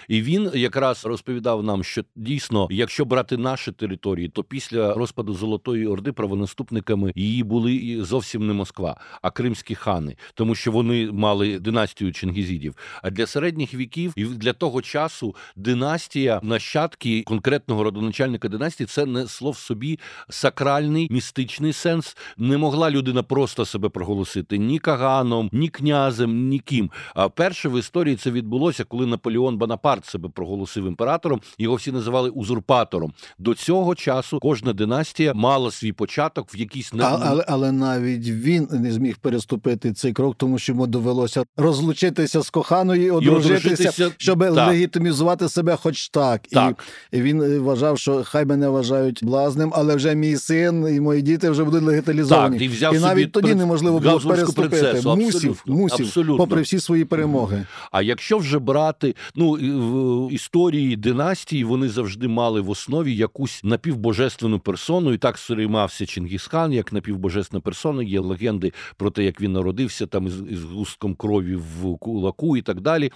І 0.08 0.22
він 0.22 0.51
якраз 0.53 1.05
розповідав 1.05 1.64
нам, 1.64 1.84
що 1.84 2.03
дійсно, 2.16 2.68
якщо 2.72 3.05
брати 3.05 3.38
наші 3.38 3.72
території, 3.72 4.30
то 4.30 4.43
після 4.43 4.93
розпаду 4.93 5.34
Золотої 5.34 5.88
Орди 5.88 6.12
правонаступниками 6.98 7.12
її 7.16 7.43
були 7.43 7.98
зовсім 8.04 8.48
не 8.48 8.54
Москва, 8.54 8.95
а 9.22 9.32
кримські 9.32 9.76
хани, 9.76 10.16
тому 10.34 10.56
що 10.56 10.72
вони 10.72 11.12
мали 11.12 11.60
династію 11.60 12.14
Чингізідів. 12.14 12.76
А 13.04 13.10
для 13.10 13.26
середніх 13.26 13.74
віків 13.74 14.14
і 14.16 14.26
для 14.26 14.54
того 14.54 14.82
часу 14.82 15.36
династія 15.56 16.39
нащадки 16.43 17.24
конкретного 17.24 17.84
родоначальника 17.84 18.50
династії 18.50 18.88
це 18.88 19.06
несло 19.06 19.52
в 19.52 19.58
собі 19.58 20.00
сакральний 20.30 21.08
містичний 21.12 21.74
сенс. 21.74 22.18
Не 22.38 22.58
могла 22.58 22.91
людина 22.91 23.24
просто 23.24 23.66
себе 23.66 23.89
проголосити 23.89 24.58
ні 24.58 24.80
каганом, 24.80 25.50
ні 25.54 25.70
князем, 25.70 26.50
ні 26.50 26.60
ким. 26.60 26.91
А 27.16 27.30
перше 27.30 27.70
в 27.70 27.80
історії 27.80 28.16
це 28.16 28.32
відбулося, 28.32 28.84
коли 28.84 29.06
Наполеон 29.06 29.58
Бонапарт 29.58 30.06
себе 30.06 30.30
проголосив 30.30 30.86
імператором. 30.86 31.41
Його 31.58 31.76
всі 31.76 31.91
називали 31.91 32.30
узурпатором. 32.30 33.14
До 33.38 33.54
цього 33.54 33.95
часу 33.95 34.39
кожна 34.39 34.74
династія 34.74 35.34
мала 35.34 35.72
свій 35.72 35.91
початок 35.91 36.54
в 36.54 36.58
якійсь 36.58 36.86
не 36.93 37.03
але, 37.03 37.45
але 37.47 37.71
навіть 37.71 38.27
він 38.29 38.67
не 38.71 38.91
зміг 38.91 39.17
переступити 39.17 39.93
цей 39.93 40.13
крок, 40.13 40.35
тому 40.38 40.59
що 40.59 40.71
йому 40.71 40.88
довелося 40.88 41.43
розлучитися 41.57 42.41
з 42.41 42.49
коханою, 42.49 43.05
і 43.05 43.11
одружитися, 43.11 43.57
одружитися 43.57 44.11
щоб 44.17 44.39
так. 44.39 44.67
легітимізувати 44.67 45.49
себе, 45.49 45.75
хоч 45.75 46.09
так. 46.09 46.41
так. 46.51 46.83
І 47.11 47.21
він 47.21 47.59
вважав, 47.59 47.99
що 47.99 48.23
хай 48.23 48.45
мене 48.45 48.69
вважають 48.69 49.23
блазним, 49.23 49.71
але 49.75 49.95
вже 49.95 50.15
мій 50.15 50.38
син 50.38 50.95
і 50.95 50.99
мої 50.99 51.21
діти 51.21 51.49
вже 51.49 51.63
будуть 51.63 51.83
легіталізовані. 51.83 52.57
Так, 52.57 52.65
і, 52.65 52.67
взяв 52.67 52.95
і 52.95 52.99
навіть 52.99 53.31
тоді 53.31 53.45
пред... 53.45 53.57
неможливо 53.57 53.99
було 53.99 54.19
переступити. 54.19 54.81
Принцесу. 54.81 55.15
Мусів, 55.15 55.63
мусів, 55.65 56.05
абсолютно. 56.05 56.38
попри 56.38 56.61
всі 56.61 56.79
свої 56.79 57.05
перемоги. 57.05 57.65
А 57.91 58.01
якщо 58.01 58.38
вже 58.38 58.59
брати 58.59 59.15
ну 59.35 59.51
в 60.27 60.33
історії 60.33 60.95
династії, 60.95 61.63
вони 61.63 61.89
завжди 61.89 62.27
мали 62.27 62.61
в 62.61 62.69
основі 62.69 63.15
якусь 63.15 63.61
напівбожественну 63.63 64.59
персону, 64.59 65.13
і 65.13 65.17
так 65.17 65.38
сприймався 65.38 66.05
Чингісхан, 66.05 66.73
як 66.78 66.93
напівбожественна 66.93 67.61
персона. 67.61 68.03
Є 68.03 68.19
легенди 68.19 68.73
про 68.97 69.11
те, 69.11 69.23
як 69.23 69.41
він 69.41 69.51
народився 69.51 70.07
там 70.07 70.28
із, 70.28 70.41
із 70.49 70.63
густком 70.63 71.15
крові 71.15 71.55
в 71.55 71.97
кулаку 71.97 72.57
і 72.57 72.61
так 72.61 72.82
далі. 72.82 73.11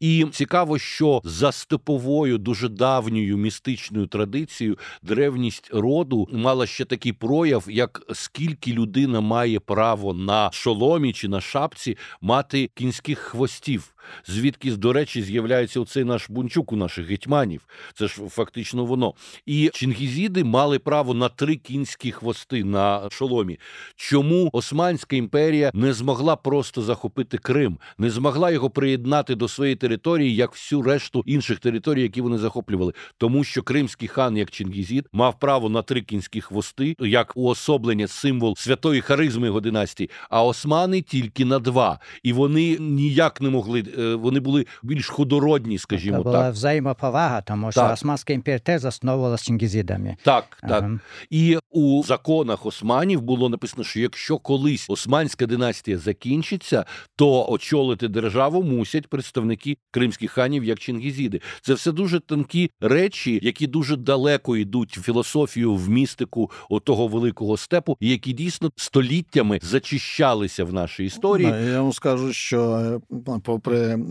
І 0.00 0.26
цікаво, 0.32 0.78
що 0.78 1.20
за 1.24 1.52
степовою 1.52 2.38
дуже 2.38 2.68
давньою 2.68 3.36
містичною 3.36 4.06
традицією 4.06 4.78
древність 5.02 5.70
роду 5.72 6.28
мала 6.32 6.66
ще 6.66 6.84
такий 6.84 7.12
прояв, 7.12 7.64
як 7.68 8.02
скільки 8.12 8.72
людина 8.72 9.20
має 9.20 9.60
право 9.60 10.14
на 10.14 10.50
шоломі 10.52 11.12
чи 11.12 11.28
на 11.28 11.40
шапці 11.40 11.96
мати 12.20 12.70
кінських 12.74 13.18
хвостів. 13.18 13.93
Звідки, 14.26 14.72
до 14.72 14.92
речі, 14.92 15.22
з'являється 15.22 15.80
оцей 15.80 16.04
наш 16.04 16.30
бунчук 16.30 16.72
у 16.72 16.76
наших 16.76 17.06
гетьманів. 17.06 17.60
Це 17.94 18.08
ж 18.08 18.28
фактично 18.28 18.84
воно. 18.84 19.14
І 19.46 19.70
чингізіди 19.74 20.44
мали 20.44 20.78
право 20.78 21.14
на 21.14 21.28
три 21.28 21.56
кінські 21.56 22.12
хвости 22.12 22.64
на 22.64 23.10
шоломі. 23.10 23.58
Чому 23.96 24.50
Османська 24.52 25.16
імперія 25.16 25.70
не 25.74 25.92
змогла 25.92 26.36
просто 26.36 26.82
захопити 26.82 27.38
Крим, 27.38 27.78
не 27.98 28.10
змогла 28.10 28.50
його 28.50 28.70
приєднати 28.70 29.34
до 29.34 29.48
своєї 29.48 29.76
території, 29.76 30.34
як 30.34 30.52
всю 30.52 30.82
решту 30.82 31.22
інших 31.26 31.58
територій, 31.58 32.02
які 32.02 32.20
вони 32.20 32.38
захоплювали? 32.38 32.92
Тому 33.18 33.44
що 33.44 33.62
кримський 33.62 34.08
хан, 34.08 34.36
як 34.36 34.50
Чингізід, 34.50 35.08
мав 35.12 35.38
право 35.38 35.68
на 35.68 35.82
три 35.82 36.02
кінські 36.02 36.40
хвости, 36.40 36.96
як 37.00 37.32
уособлення 37.36 38.08
символ 38.08 38.56
святої 38.56 39.00
харизми 39.00 39.46
його 39.46 39.60
династії, 39.60 40.10
а 40.30 40.44
османи 40.44 41.02
тільки 41.02 41.44
на 41.44 41.58
два, 41.58 41.98
і 42.22 42.32
вони 42.32 42.78
ніяк 42.78 43.40
не 43.40 43.50
могли 43.50 43.84
вони 43.96 44.40
були 44.40 44.66
більш 44.82 45.08
худородні, 45.08 45.78
скажімо 45.78 46.16
Це 46.16 46.22
була 46.22 46.42
так. 46.42 46.52
взаємоповага, 46.52 47.40
тому 47.40 47.72
що 47.72 47.80
так. 47.80 47.92
Османська 47.92 48.32
імперія 48.32 48.58
теж 48.58 48.80
засновувалася 48.80 49.44
чингізідами. 49.44 50.16
Так, 50.22 50.44
так. 50.60 50.70
Ага. 50.70 50.98
І 51.30 51.58
у 51.70 52.02
законах 52.06 52.66
османів 52.66 53.22
було 53.22 53.48
написано, 53.48 53.84
що 53.84 54.00
якщо 54.00 54.38
колись 54.38 54.90
османська 54.90 55.46
династія 55.46 55.98
закінчиться, 55.98 56.84
то 57.16 57.48
очолити 57.48 58.08
державу 58.08 58.62
мусять 58.62 59.06
представники 59.06 59.76
кримських 59.90 60.30
ханів 60.30 60.64
як 60.64 60.78
чингізіди. 60.78 61.40
Це 61.62 61.74
все 61.74 61.92
дуже 61.92 62.20
тонкі 62.20 62.70
речі, 62.80 63.40
які 63.42 63.66
дуже 63.66 63.96
далеко 63.96 64.56
йдуть 64.56 64.98
в 64.98 65.02
філософію, 65.02 65.74
в 65.74 65.88
містику 65.88 66.50
того 66.84 67.08
великого 67.08 67.56
степу, 67.56 67.96
які 68.00 68.32
дійсно 68.32 68.70
століттями 68.76 69.58
зачищалися 69.62 70.64
в 70.64 70.72
нашій 70.72 71.04
історії. 71.04 71.54
Я 71.72 71.82
вам 71.82 71.92
скажу, 71.92 72.32
що 72.32 72.60
е, 72.62 73.00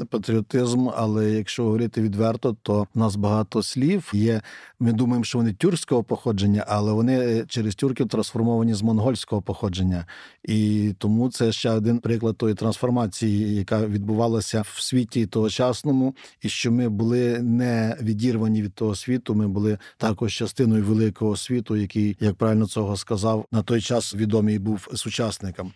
патріотизм, 0.10 0.90
але 0.96 1.32
якщо 1.32 1.64
говорити 1.64 2.02
відверто, 2.02 2.56
то 2.62 2.88
в 2.96 3.00
нас 3.00 3.16
багато 3.16 3.64
слів 3.64 4.12
є. 4.14 4.42
Ми 4.80 4.94
думаємо, 4.94 5.24
що 5.24 5.38
вони 5.38 5.54
тюркського 5.54 6.04
походження, 6.04 6.66
але 6.68 6.92
вони 6.92 7.20
е, 7.20 7.46
через 7.48 7.76
тюрків 7.76 8.08
трансформовані 8.08 8.74
з 8.74 8.82
монгольського 8.82 9.42
походження, 9.42 10.06
і 10.44 10.92
тому 10.98 11.30
це 11.30 11.52
ще 11.52 11.70
один 11.70 12.00
приклад 12.00 12.38
тої 12.38 12.56
трансформації, 12.56 13.56
яка 13.56 13.86
відбувалася 13.86 14.62
в 14.62 14.82
світі 14.82 15.26
тогочасному, 15.26 16.16
і 16.42 16.50
що 16.50 16.72
ми 16.72 16.90
були 16.90 17.40
не 17.40 17.98
відірвані 18.02 18.62
від 18.62 18.74
того 18.74 18.96
світу. 18.96 19.36
Ми 19.36 19.48
були 19.48 19.78
також 19.98 20.34
частиною 20.34 20.84
великого 20.84 21.36
світу, 21.36 21.76
який, 21.76 22.18
як 22.20 22.36
правильно 22.36 22.68
цього 22.68 22.98
сказав, 22.98 23.46
на 23.52 23.64
той 23.64 23.82
час 23.82 24.16
відомий 24.16 24.60
був 24.60 24.88
сучасникам. 24.94 25.72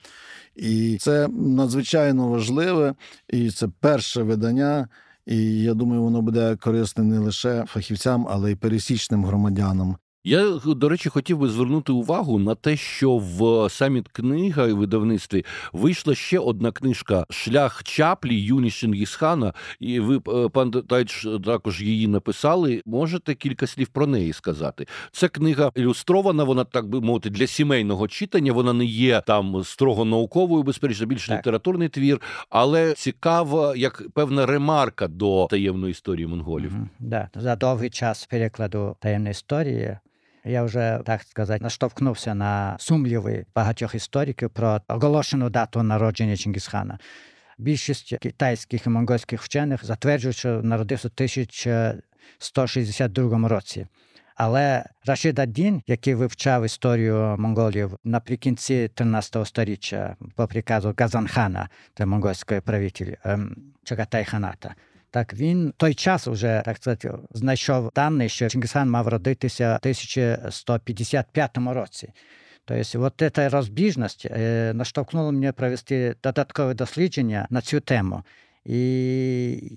І 0.58 0.98
це 1.02 1.28
надзвичайно 1.28 2.28
важливе, 2.28 2.96
і 3.30 3.52
це 3.52 3.68
перше 3.80 4.24
видання. 4.24 4.88
І 5.26 5.62
я 5.62 5.74
думаю, 5.74 6.02
воно 6.02 6.22
буде 6.22 6.56
корисне 6.56 7.04
не 7.04 7.20
лише 7.20 7.66
фахівцям, 7.68 8.28
але 8.30 8.52
й 8.52 8.56
пересічним 8.56 9.26
громадянам. 9.26 9.96
Я, 10.28 10.60
до 10.66 10.90
речі, 10.90 11.10
хотів 11.10 11.38
би 11.38 11.50
звернути 11.50 11.92
увагу 11.92 12.40
на 12.40 12.56
те, 12.56 12.78
що 12.78 13.18
в 13.18 13.70
саміт 13.70 14.08
книга 14.08 14.68
і 14.68 14.74
видавництві 14.74 15.46
вийшла 15.74 16.16
ще 16.16 16.40
одна 16.40 16.72
книжка 16.72 17.26
Шлях 17.30 17.84
Чаплі 17.84 18.42
Юні 18.42 18.70
Шингісхана. 18.70 19.54
І 19.80 20.00
ви, 20.00 20.22
е, 20.28 20.50
пан 20.50 20.72
Тайч, 20.72 21.28
також 21.46 21.82
її 21.82 22.08
написали. 22.08 22.82
Можете 22.86 23.36
кілька 23.36 23.68
слів 23.68 23.88
про 23.88 24.08
неї 24.08 24.34
сказати? 24.34 24.88
Це 25.12 25.28
книга 25.28 25.72
ілюстрована, 25.76 26.44
вона 26.44 26.64
так 26.64 26.88
би 26.90 27.02
мовити 27.02 27.30
для 27.30 27.48
сімейного 27.48 28.08
читання. 28.08 28.54
Вона 28.54 28.74
не 28.74 28.86
є 28.86 29.22
там 29.28 29.64
строго 29.64 30.06
науковою, 30.06 30.64
безперечно, 30.64 31.06
більш 31.06 31.32
літературний 31.32 31.90
твір, 31.90 32.22
але 32.50 32.94
цікава 32.94 33.76
як 33.76 34.04
певна 34.14 34.46
ремарка 34.46 35.08
до 35.08 35.48
таємної 35.50 35.92
історії 35.92 36.28
монголів. 36.28 36.72
Mm-hmm. 36.72 36.88
Да. 37.00 37.30
За 37.36 37.56
довгий 37.56 37.90
час 37.90 38.26
перекладу 38.26 38.96
таємної 39.00 39.32
історії. 39.32 39.98
Я 40.46 40.64
вже 40.64 41.00
так 41.06 41.22
сказати 41.22 41.64
наштовхнувся 41.64 42.36
на 42.36 42.76
сумніви 42.80 43.46
багатьох 43.56 43.96
істориків 43.96 44.50
про 44.50 44.82
оголошену 44.88 45.50
дату 45.50 45.84
народження 45.84 46.38
Чингісхана. 46.38 47.00
Більшість 47.58 48.18
китайських 48.18 48.86
і 48.86 48.90
монгольських 48.90 49.42
вчених 49.42 49.86
затверджують, 49.86 50.38
що 50.38 50.62
народився 50.62 51.08
в 51.08 51.12
1162 51.16 53.48
році. 53.48 53.88
Але 54.38 54.84
Рашид 55.06 55.40
Аддін, 55.40 55.82
який 55.88 56.16
вивчав 56.16 56.66
історію 56.66 57.36
монголів 57.40 57.98
наприкінці 58.04 58.90
13 58.94 59.48
століття 59.48 60.16
по 60.36 60.48
приказу 60.48 60.94
Газанхана, 60.98 61.70
це 61.98 62.06
монгольської 62.06 62.62
правитель 62.62 63.14
ем, 63.24 63.56
Чагатай-ханата, 63.84 64.76
так 65.18 65.34
він 65.34 65.74
той 65.78 65.94
час 65.94 66.28
вже 66.28 66.62
так 66.66 66.78
сказати, 66.78 67.12
знайшов 67.32 67.92
дані, 67.96 68.30
що 68.30 68.50
Чингисхан 68.50 68.90
мав 68.90 69.08
родитися 69.08 69.74
в 69.74 69.76
1155 69.76 71.58
році. 71.58 72.10
Тобто, 72.66 73.02
от 73.02 73.24
ця 73.36 73.50
розбіжність 73.50 74.26
е, 74.26 74.72
наштовхнула 74.74 75.32
мене 75.32 75.52
провести 75.52 76.16
додаткове 76.24 76.74
дослідження 76.74 77.48
на 77.50 77.62
цю 77.62 77.80
тему. 77.80 78.24
І 78.66 78.80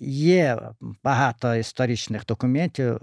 є 0.00 0.58
багато 1.04 1.54
історичних 1.54 2.26
документів, 2.26 3.00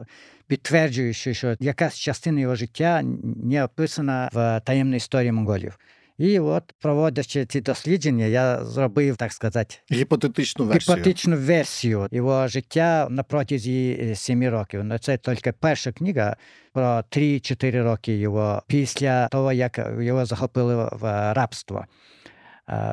підтверджуючи, 0.47 1.33
що 1.33 1.55
якась 1.59 1.95
частина 1.95 2.39
його 2.41 2.55
життя 2.55 3.03
не 3.43 3.63
описана 3.63 4.29
в 4.33 4.61
таємній 4.65 4.97
історії 4.97 5.31
монголів. 5.31 5.79
І 6.17 6.39
от, 6.39 6.73
проводячи 6.79 7.45
ці 7.45 7.61
дослідження, 7.61 8.25
я 8.25 8.65
зробив, 8.65 9.17
так 9.17 9.33
сказати, 9.33 9.75
гіпотетичну 9.91 10.65
версію. 10.65 10.95
Гіпотетичну 10.95 11.37
версію 11.37 12.07
його 12.11 12.47
життя 12.47 13.07
на 13.09 13.23
протязі 13.23 13.99
е, 14.01 14.15
сімі 14.15 14.49
років. 14.49 14.83
Ну, 14.83 14.97
це 14.97 15.17
тільки 15.17 15.51
перша 15.51 15.91
книга 15.91 16.35
про 16.73 16.83
3-4 16.83 17.83
роки 17.83 18.17
його 18.17 18.63
після 18.67 19.27
того, 19.27 19.53
як 19.53 19.79
його 19.99 20.25
захопили 20.25 20.89
в 20.91 21.33
рабство. 21.33 21.85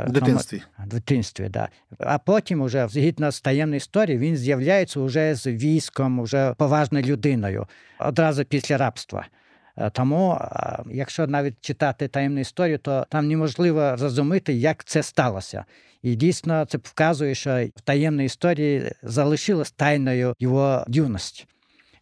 В 0.06 0.10
дитинстві. 0.10 0.62
В 0.78 0.86
дитинстві, 0.86 1.48
да. 1.48 1.68
А 1.98 2.18
потім, 2.18 2.60
уже, 2.60 2.88
згідно 2.88 3.30
з 3.30 3.40
таємної 3.40 3.76
історії, 3.76 4.18
він 4.18 4.36
з'являється 4.36 5.00
вже 5.00 5.34
з 5.34 5.46
військом, 5.46 6.22
вже 6.22 6.54
поважною 6.58 7.04
людиною, 7.04 7.66
одразу 7.98 8.44
після 8.44 8.76
рабства. 8.76 9.26
Е, 9.76 9.90
тому, 9.90 10.40
якщо 10.90 11.26
навіть 11.26 11.54
читати 11.60 12.08
таємну 12.08 12.40
історію, 12.40 12.78
то 12.78 13.06
там 13.10 13.28
неможливо 13.28 13.96
зрозуміти, 13.96 14.52
як 14.52 14.84
це 14.84 15.02
сталося. 15.02 15.64
І 16.02 16.14
дійсно 16.14 16.64
це 16.64 16.78
вказує, 16.78 17.34
що 17.34 17.66
в 17.76 17.80
таємній 17.80 18.24
історії 18.24 18.92
залишилась 19.02 19.70
тайною 19.70 20.34
його 20.38 20.84
юності. 20.88 21.46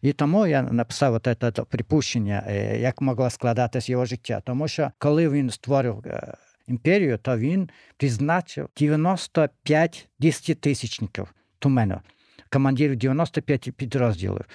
І 0.01 0.13
тому 0.13 0.47
я 0.47 0.61
написав 0.61 1.13
от 1.13 1.23
це 1.41 1.51
припущення, 1.51 2.43
е, 2.47 2.79
як 2.79 3.01
могло 3.01 3.29
складатись 3.29 3.89
його 3.89 4.05
життя. 4.05 4.41
Тому 4.45 4.67
що 4.67 4.91
коли 4.97 5.29
він 5.29 5.49
створив 5.49 6.03
е, 6.05 6.33
імперію, 6.67 7.17
то 7.17 7.37
він 7.37 7.69
призначив 7.97 8.69
95 8.77 10.07
десятитисячників 10.19 11.33
тумену, 11.59 12.01
командирів 12.49 12.95
95 12.95 13.71
підрозділів 13.71 14.45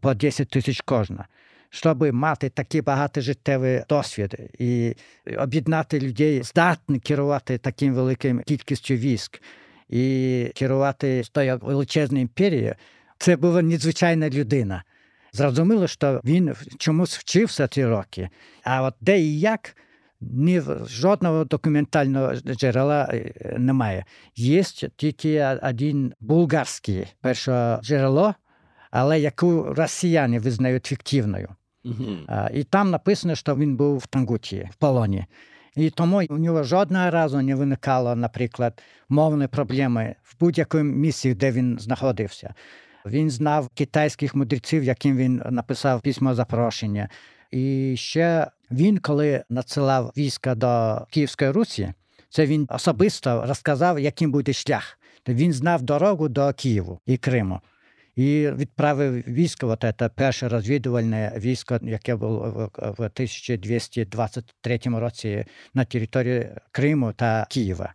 по 0.00 0.14
10 0.14 0.48
тисяч 0.48 0.80
кожна 0.84 1.26
щоб 1.70 2.12
мати 2.12 2.48
такий 2.48 2.80
багатожиттєвий 2.80 3.82
досвід 3.88 4.36
і 4.58 4.94
об'єднати 5.38 6.00
людей, 6.00 6.42
здатні 6.42 7.00
керувати 7.00 7.58
таким 7.58 7.94
великим 7.94 8.42
кількістю 8.42 8.94
військ 8.94 9.42
і 9.88 10.52
керувати 10.54 11.22
тою 11.32 11.58
величезною 11.62 12.22
імперією, 12.22 12.74
це 13.18 13.36
була 13.36 13.62
надзвичайна 13.62 14.30
людина. 14.30 14.84
Зрозуміло, 15.32 15.86
що 15.86 16.20
він 16.24 16.54
чомусь 16.78 17.18
вчився 17.18 17.68
ці 17.68 17.86
роки, 17.86 18.28
а 18.64 18.82
от 18.82 18.94
де 19.00 19.20
і 19.20 19.40
як. 19.40 19.76
Ні 20.20 20.62
жодного 20.86 21.44
документального 21.44 22.34
джерела 22.34 23.08
е, 23.12 23.32
немає. 23.58 24.04
Є 24.36 24.62
тільки 24.96 25.58
один 25.62 26.14
булгарський 26.20 27.06
перше 27.20 27.78
джерело, 27.82 28.34
але 28.90 29.20
яку 29.20 29.62
росіяни 29.62 30.38
визнають 30.38 30.86
фіктивною. 30.86 31.48
Uh-huh. 31.84 32.50
І 32.52 32.64
там 32.64 32.90
написано, 32.90 33.34
що 33.34 33.56
він 33.56 33.76
був 33.76 33.98
в 33.98 34.06
Тангуті, 34.06 34.68
в 34.72 34.74
полоні. 34.74 35.26
І 35.76 35.90
тому 35.90 36.22
у 36.28 36.38
нього 36.38 36.62
жодного 36.62 37.10
разу 37.10 37.42
не 37.42 37.54
виникало, 37.54 38.16
наприклад, 38.16 38.82
мовні 39.08 39.46
проблеми 39.46 40.14
в 40.22 40.36
будь-якому 40.40 40.92
місці, 40.92 41.34
де 41.34 41.50
він 41.50 41.78
знаходився. 41.80 42.54
Він 43.06 43.30
знав 43.30 43.68
китайських 43.68 44.34
мудреців, 44.34 44.84
яким 44.84 45.16
він 45.16 45.42
написав 45.50 46.00
письмо 46.02 46.34
запрошення. 46.34 47.08
І 47.50 47.94
ще 47.96 48.46
він, 48.70 48.98
коли 48.98 49.44
надсилав 49.50 50.12
війська 50.16 50.54
до 50.54 51.00
Київської 51.10 51.50
Русі, 51.50 51.92
це 52.30 52.46
він 52.46 52.66
особисто 52.70 53.44
розказав, 53.46 53.98
яким 53.98 54.32
буде 54.32 54.52
шлях. 54.52 54.98
Він 55.28 55.52
знав 55.52 55.82
дорогу 55.82 56.28
до 56.28 56.52
Києву 56.52 57.00
і 57.06 57.16
Криму 57.16 57.60
і 58.18 58.50
відправив 58.50 59.12
військо, 59.28 59.68
от 59.68 59.84
це 59.98 60.08
перше 60.08 60.48
розвідувальне 60.48 61.32
військо, 61.36 61.78
яке 61.82 62.16
було 62.16 62.70
в 62.76 63.02
1223 63.02 64.78
році 64.84 65.44
на 65.74 65.84
території 65.84 66.48
Криму 66.70 67.12
та 67.12 67.46
Києва. 67.50 67.92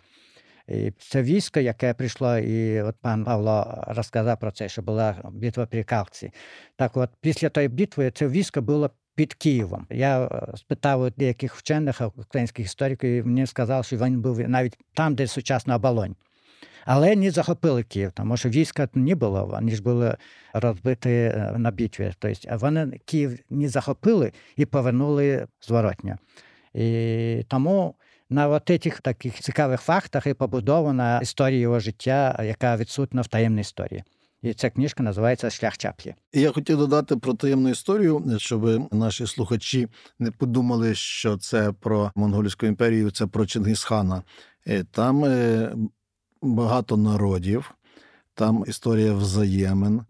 І 0.68 0.92
Це 1.00 1.22
військо, 1.22 1.60
яке 1.60 1.94
прийшло, 1.94 2.38
і 2.38 2.82
от 2.82 2.96
пан 3.02 3.26
Павло 3.26 3.84
розказав 3.88 4.40
про 4.40 4.52
це, 4.52 4.70
що 4.70 4.82
була 4.82 5.16
битва 5.32 5.66
при 5.66 5.84
Калці. 5.84 6.32
Так 6.76 6.98
от, 6.98 7.10
після 7.22 7.50
тої 7.50 7.68
битви 7.68 8.12
це 8.12 8.28
військо 8.28 8.62
було 8.62 8.90
під 9.16 9.34
Києвом. 9.34 9.88
Я 9.90 10.26
е, 10.26 10.58
спитав 10.58 11.02
у 11.02 11.10
деяких 11.10 11.56
вчених 11.56 12.02
українських 12.16 12.66
істориків, 12.66 13.10
і 13.10 13.24
мені 13.24 13.48
сказали, 13.48 13.84
що 13.84 13.98
він 13.98 14.22
був 14.22 14.40
навіть 14.40 14.78
там, 14.94 15.16
де 15.16 15.28
сучасна 15.28 15.76
оболонь. 15.76 16.16
Але 16.86 17.16
не 17.16 17.32
захопили 17.32 17.84
Київ, 17.84 18.12
тому 18.12 18.38
що 18.38 18.50
війська 18.50 18.90
не 18.94 19.16
було, 19.16 19.46
вони 19.46 19.76
ж 19.76 19.84
були 19.84 20.18
розбиті 20.54 21.10
е, 21.10 21.56
на 21.58 21.72
битві. 21.72 22.14
Тобто 22.20 22.58
вони 22.58 23.00
Київ 23.06 23.40
не 23.50 23.70
захопили 23.70 24.32
і 24.56 24.66
повернули 24.66 25.48
зворотня. 25.62 26.18
І 26.74 27.46
тому 27.48 27.96
на 28.30 28.48
от 28.48 28.72
цих 28.84 29.02
таких 29.02 29.40
цікавих 29.40 29.82
фактах 29.82 30.28
і 30.28 30.34
побудована 30.34 31.20
історія 31.20 31.60
його 31.60 31.80
життя, 31.80 32.44
яка 32.44 32.78
відсутна 32.78 33.22
в 33.22 33.28
таємній 33.28 33.62
історії. 33.62 34.04
І 34.42 34.54
ця 34.54 34.70
книжка 34.70 35.04
називається 35.04 35.50
Шлях 35.50 35.78
Чаплі. 35.78 36.16
Я 36.34 36.52
хотів 36.52 36.78
додати 36.78 37.18
про 37.18 37.34
таємну 37.34 37.70
історію, 37.70 38.38
щоб 38.38 38.94
наші 38.94 39.28
слухачі 39.28 39.88
не 40.20 40.32
подумали, 40.32 40.96
що 40.96 41.38
це 41.38 41.72
про 41.72 42.12
монгольську 42.16 42.66
імперію, 42.66 43.12
це 43.12 43.28
про 43.28 43.46
Чингисхана. 43.46 44.24
Е, 44.68 44.84
там 44.84 45.26
е, 45.26 45.76
багато 46.44 46.98
народів, 46.98 47.74
там 48.34 48.64
історія 48.68 49.14
взаємин, 49.14 50.02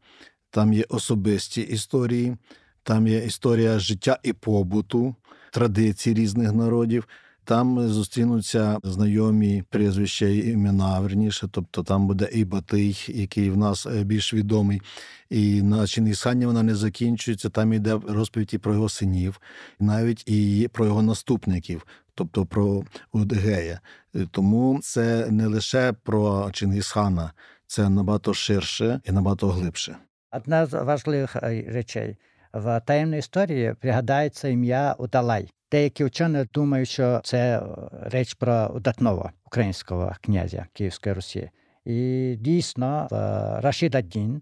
там 0.50 0.74
є 0.74 0.86
особисті 0.90 1.62
історії, 1.62 2.38
там 2.84 3.08
є 3.08 3.26
історія 3.26 3.80
життя 3.80 4.20
і 4.24 4.34
побуту, 4.34 5.16
традицій 5.52 6.14
різних 6.14 6.54
народів. 6.54 7.08
Там 7.46 7.90
зустрінуться 7.90 8.78
знайомі 8.84 9.64
прізвища 9.70 10.26
і 10.26 10.50
імена 10.50 11.00
верніше, 11.00 11.48
тобто 11.52 11.84
там 11.84 12.08
буде 12.08 12.30
і 12.34 12.46
Батий, 12.46 13.06
який 13.08 13.50
в 13.50 13.58
нас 13.58 13.86
е, 13.86 14.04
більш 14.04 14.34
відомий, 14.34 14.82
і 15.30 15.62
на 15.62 15.88
Чингісхані 15.88 16.46
вона 16.46 16.64
не 16.64 16.76
закінчується. 16.76 17.50
Там 17.50 17.74
йде 17.74 18.00
розповідь 18.08 18.54
і 18.54 18.58
про 18.58 18.74
його 18.74 18.90
синів, 18.90 19.42
навіть 19.80 20.30
і 20.30 20.70
про 20.74 20.86
його 20.86 21.02
наступників 21.02 21.86
тобто 22.16 22.46
про 22.46 22.84
Удгея. 23.12 23.80
Е, 24.16 24.28
тому 24.32 24.80
це 24.84 25.32
не 25.32 25.48
лише 25.48 25.94
про 25.94 26.52
Чингісхана, 26.52 27.32
це 27.68 27.90
набагато 27.90 28.34
ширше 28.34 29.02
і 29.06 29.12
набагато 29.12 29.48
глибше. 29.48 29.96
Одна 30.32 30.66
з 30.66 30.84
важливих 30.84 31.36
е, 31.36 31.66
речей 31.68 32.18
в 32.54 32.82
таємній 32.86 33.18
історії 33.18 33.76
пригадається 33.80 34.48
ім'я 34.48 34.96
Удалай. 35.00 35.50
Деякі 35.74 36.04
вчені 36.04 36.46
думають, 36.54 36.90
що 36.90 37.22
це 37.24 37.58
е, 37.60 37.64
реч 37.92 38.34
про 38.34 38.68
удатного 38.68 39.32
українського 39.46 40.16
князя 40.22 40.66
Київської 40.74 41.16
Русі. 41.16 41.50
І 41.86 42.36
дійсно, 42.40 43.08
в 43.12 43.16
Рашид 43.62 43.96
Аддін, 43.96 44.42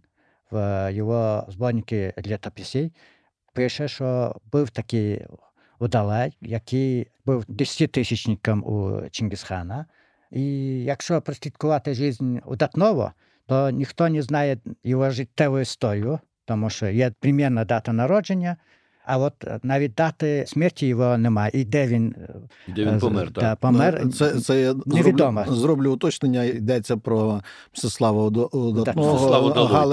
в 0.52 0.90
його 0.94 1.46
зборнику 1.48 1.96
літописів, 2.26 2.92
пише, 3.54 3.88
що 3.88 4.36
був 4.52 4.70
такий 4.70 5.26
Удалай, 5.80 6.38
який 6.42 7.08
був 7.26 7.46
десятитисячником 7.48 8.64
у 8.64 9.02
Чингисхана. 9.12 9.86
І 10.32 10.44
якщо 10.84 11.22
прослідкувати 11.22 11.94
життя 11.94 12.42
удатного, 12.46 13.12
то 13.46 13.70
ніхто 13.70 14.10
не 14.10 14.22
знає 14.22 14.58
його 14.84 15.10
життєву 15.10 15.60
історію, 15.60 16.20
тому 16.46 16.70
що 16.70 16.88
є 16.88 17.12
примірна 17.20 17.66
дата 17.66 17.94
народження, 17.94 18.58
а 19.12 19.18
от 19.18 19.34
навіть 19.64 19.94
дати 19.94 20.46
смерті 20.48 20.88
його 20.88 21.18
немає. 21.18 21.52
І 21.54 21.64
де 21.66 21.88
він 21.88 22.16
де 22.68 22.86
він 22.86 23.00
помер, 23.00 23.32
так? 23.32 23.60
помер 23.60 24.10
це, 24.14 24.40
це 24.40 24.62
я 24.62 24.76
невідомо. 24.86 25.44
Зроблю, 25.44 25.62
зроблю 25.62 25.94
уточнення, 25.94 26.44
йдеться 26.44 26.98
про 26.98 27.42
Мстислава 27.74 28.24
Удатного 28.24 29.50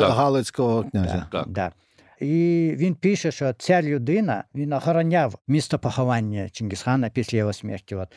Галицького 0.09 0.85
князя. 0.91 1.27
Так, 1.31 1.31
так. 1.31 1.55
так. 1.55 1.73
І 2.21 2.75
він 2.77 2.95
пише, 2.95 3.31
що 3.31 3.53
ця 3.59 3.83
людина 3.83 4.45
він 4.55 4.73
охороняв 4.73 5.39
місто 5.49 5.79
поховання 5.79 6.49
Чингісхана 6.49 7.09
після 7.09 7.39
його 7.39 7.53
смерті. 7.53 7.95
От 7.95 8.09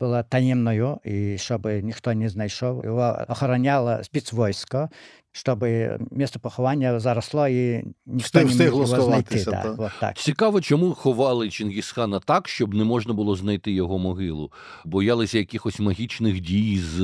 була 0.00 0.22
таємною, 0.22 0.98
і 1.04 1.38
щоб 1.38 1.66
ніхто 1.66 2.14
не 2.14 2.28
знайшов. 2.28 2.84
Його 2.84 3.18
охороняло 3.28 3.98
спецвойсько, 4.02 4.88
щоб 5.36 5.64
місце 6.10 6.38
поховання 6.38 7.00
заросло 7.00 7.48
і 7.48 7.84
ніхто 8.06 8.38
не 8.38 8.44
міг 8.44 8.62
його 8.62 8.86
знайти. 8.86 9.44
Так. 9.44 9.74
От 9.78 9.90
так. 10.00 10.16
Цікаво, 10.16 10.60
чому 10.60 10.92
ховали 10.92 11.50
Чингісхана 11.50 12.20
так, 12.20 12.48
щоб 12.48 12.74
не 12.74 12.84
можна 12.84 13.14
було 13.14 13.36
знайти 13.36 13.72
його 13.72 13.98
могилу. 13.98 14.52
Боялися 14.84 15.38
якихось 15.38 15.80
магічних 15.80 16.40
дій 16.40 16.78
з, 16.78 16.98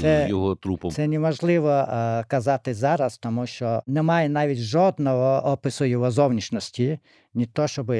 це, 0.00 0.26
з 0.26 0.30
його 0.30 0.54
трупом. 0.54 0.90
Це 0.90 1.06
неможливо 1.06 1.68
а, 1.68 2.24
казати 2.28 2.74
зараз, 2.74 3.18
тому 3.18 3.46
що 3.46 3.82
немає 3.86 4.28
навіть 4.28 4.58
жодного 4.58 5.52
опису 5.52 5.84
його 5.84 6.10
зовнішності 6.10 6.98
не 7.36 7.46
то, 7.46 7.68
щоб 7.68 7.92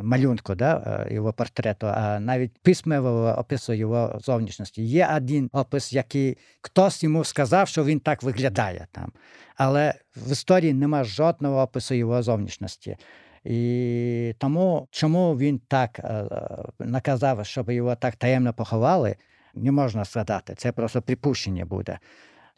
малюнку 0.00 0.54
да, 0.54 1.06
його 1.10 1.32
портрету, 1.32 1.86
а 1.86 2.20
навіть 2.20 2.58
письмового 2.58 3.38
опису 3.38 3.72
його 3.72 4.18
зовнішності. 4.24 4.82
Є 4.82 5.10
один 5.16 5.50
опис, 5.52 5.92
який 5.92 6.38
хтось 6.60 7.02
йому 7.02 7.24
сказав, 7.24 7.68
що 7.68 7.84
він 7.84 8.00
так 8.00 8.22
виглядає 8.22 8.86
там. 8.92 9.12
Але 9.56 9.94
в 10.16 10.32
історії 10.32 10.74
немає 10.74 11.04
жодного 11.04 11.62
опису 11.62 11.94
його 11.94 12.22
зовнішності. 12.22 12.96
І 13.44 14.34
тому, 14.38 14.88
чому 14.90 15.36
він 15.36 15.58
так 15.68 15.98
е, 15.98 16.24
наказав, 16.78 17.46
щоб 17.46 17.70
його 17.70 17.94
так 17.94 18.16
таємно 18.16 18.52
поховали, 18.52 19.16
не 19.54 19.72
можна 19.72 20.04
сказати. 20.04 20.54
Це 20.56 20.72
просто 20.72 21.02
припущення 21.02 21.64
буде. 21.64 21.98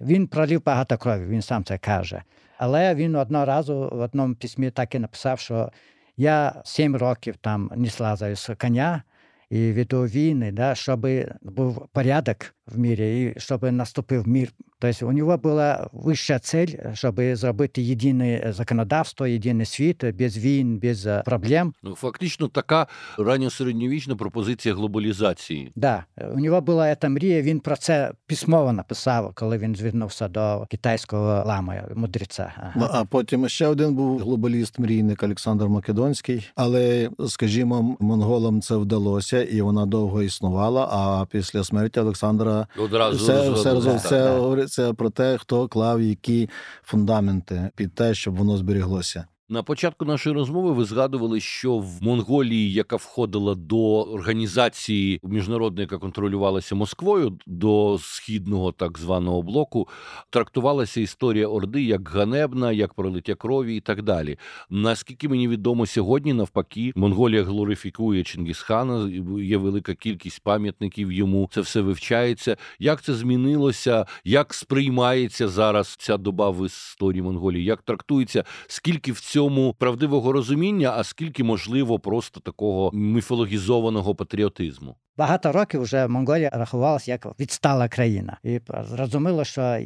Він 0.01 0.27
пролив 0.27 0.65
багато 0.65 0.99
крові, 0.99 1.27
він 1.27 1.43
сам 1.43 1.65
це 1.65 1.79
каже. 1.79 2.23
Але 2.59 2.95
він 2.95 3.17
одного 3.17 3.45
разу 3.45 3.91
в 3.93 4.01
одному 4.01 4.35
письмі 4.35 4.71
так 4.71 4.95
і 4.95 4.99
написав, 4.99 5.39
що 5.39 5.71
я 6.17 6.63
сім 6.65 6.97
років 6.97 7.37
там 7.37 7.71
не 7.77 7.91
слазаю 7.91 8.37
з 8.37 8.55
коня 8.55 9.03
і 9.51 9.73
веду 9.73 10.03
війни, 10.03 10.53
да, 10.53 10.75
щоб 10.75 11.07
був 11.43 11.89
порядок 11.93 12.55
в 12.67 12.79
мірі 12.79 13.23
і 13.37 13.41
щоб 13.41 13.73
наступив 13.73 14.29
мір 14.29 14.53
Тобто 14.83 15.09
у 15.09 15.13
нього 15.13 15.37
була 15.37 15.89
вища 15.93 16.39
цель, 16.39 16.67
щоб 16.95 17.21
зробити 17.33 17.83
єдине 17.83 18.53
законодавство, 18.57 19.27
єдиний 19.27 19.67
світ 19.67 20.05
без 20.19 20.39
війн, 20.39 20.79
без 20.79 21.09
проблем. 21.25 21.75
Ну 21.83 21.95
фактично 21.95 22.49
така 22.49 22.87
ранньосередньовічна 23.19 24.17
пропозиція 24.17 24.75
глобалізації. 24.75 25.73
Да, 25.77 26.05
у 26.35 26.41
нього 26.41 26.61
була 26.61 26.95
ця 26.95 27.09
мрія. 27.09 27.43
Він 27.43 27.61
про 27.61 27.77
це 27.77 28.13
письмово 28.27 28.73
написав, 28.73 29.33
коли 29.35 29.59
він 29.59 29.77
звернувся 29.77 30.29
до 30.29 30.67
китайського 30.71 31.45
лама, 31.47 31.75
мудреця. 31.95 32.53
Ага. 32.57 32.73
Ну, 32.77 32.89
а 32.91 33.05
потім 33.05 33.49
ще 33.49 33.67
один 33.67 33.95
був 33.95 34.19
глобаліст, 34.19 34.79
мрійник 34.79 35.23
Олександр 35.23 35.67
Македонський. 35.67 36.51
Але, 36.55 37.11
скажімо, 37.29 37.97
монголам 38.01 38.61
це 38.61 38.77
вдалося, 38.77 39.43
і 39.43 39.61
вона 39.61 39.87
довго 39.87 40.23
існувала. 40.23 40.89
А 40.93 41.27
після 41.31 41.65
смерті 41.65 42.01
Олександра 42.01 42.52
одразу 42.79 43.17
все, 43.17 43.53
все, 43.53 43.75
все, 43.79 43.97
все 43.97 44.19
говорить 44.19 44.41
говориться 44.41 44.95
про 44.95 45.11
те, 45.11 45.39
хто 45.39 45.69
клав 45.69 46.03
які 46.03 46.49
фундаменти 46.83 47.71
під 47.77 47.95
те, 47.95 48.15
щоб 48.15 48.37
воно 48.37 48.57
зберіглося. 48.57 49.27
На 49.53 49.63
початку 49.63 50.05
нашої 50.05 50.35
розмови 50.35 50.73
ви 50.73 50.85
згадували, 50.85 51.41
що 51.41 51.79
в 51.79 52.03
Монголії, 52.03 52.73
яка 52.73 52.97
входила 52.97 53.55
до 53.55 54.03
організації 54.03 55.21
міжнародної, 55.23 55.85
яка 55.85 55.99
контролювалася 55.99 56.75
Москвою 56.75 57.39
до 57.47 57.99
східного 58.03 58.73
так 58.73 58.99
званого 58.99 59.43
блоку, 59.43 59.89
трактувалася 60.31 61.01
історія 61.01 61.47
Орди 61.47 61.83
як 61.83 62.09
ганебна, 62.09 62.73
як 62.73 62.95
пролиття 62.95 63.35
крові 63.35 63.77
і 63.77 63.81
так 63.81 64.03
далі. 64.03 64.39
Наскільки 64.71 65.29
мені 65.29 65.49
відомо 65.49 65.87
сьогодні, 65.87 66.33
навпаки, 66.33 66.93
Монголія 66.97 67.43
глорифікує 67.43 68.25
Чингісхана, 68.25 69.11
є 69.41 69.57
велика 69.57 69.95
кількість 69.95 70.43
пам'ятників 70.43 71.13
йому. 71.13 71.51
Це 71.53 71.61
все 71.61 71.81
вивчається. 71.81 72.57
Як 72.79 73.03
це 73.03 73.15
змінилося? 73.15 74.07
Як 74.25 74.55
сприймається 74.55 75.49
зараз 75.49 75.97
ця 75.97 76.17
доба 76.17 76.51
в 76.51 76.67
історії 76.67 77.23
Монголії? 77.23 77.65
Як 77.65 77.83
трактується? 77.83 78.45
Скільки 78.67 79.13
в 79.13 79.21
цьому 79.21 79.42
цьому 79.43 79.75
правдивого 79.75 80.33
розуміння, 80.33 80.95
а 80.97 81.05
скільки 81.05 81.45
можливо 81.45 81.99
просто 81.99 82.41
такого 82.41 82.91
міфологізованого 82.93 84.15
патріотизму. 84.15 84.97
Багато 85.17 85.53
років 85.53 85.83
вже 85.83 86.09
Монголія 86.09 86.51
рахувалася 86.53 87.11
як 87.11 87.41
відстала 87.41 87.89
країна, 87.89 88.39
і 88.43 88.61
зрозуміло, 88.91 89.45
що 89.45 89.79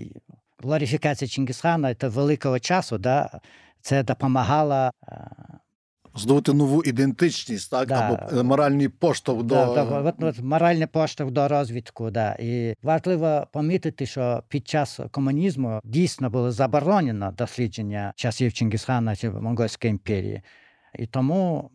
глорифікація 0.63 1.29
Чингісхана 1.29 1.95
та 1.95 2.09
великого 2.09 2.59
часу, 2.59 2.99
да, 2.99 3.41
це 3.81 4.03
допомагало 4.03 4.91
здобути 6.17 6.53
нову 6.53 6.83
ідентичність, 6.85 7.71
так 7.71 7.89
да. 7.89 8.19
або 8.33 8.45
моральний 8.45 8.89
поштовх 8.89 9.43
до 9.43 9.55
да, 9.55 9.85
да, 9.85 10.01
от, 10.01 10.15
от, 10.23 10.41
моральний 10.41 10.87
поштовх 10.87 11.31
до 11.31 11.49
розвідку. 11.49 12.11
Да. 12.11 12.33
І 12.33 12.75
важливо 12.83 13.47
помітити, 13.53 14.07
що 14.07 14.43
під 14.49 14.69
час 14.69 15.01
комунізму 15.11 15.81
дійсно 15.85 16.31
було 16.31 16.53
заборонено 16.53 17.35
дослідження 17.39 18.13
часів 18.17 18.53
Чингисхана 18.53 19.17
чи 19.17 19.31
Монгольської 19.31 19.91
імперії. 19.91 20.43
І 20.99 21.07
тому 21.07 21.71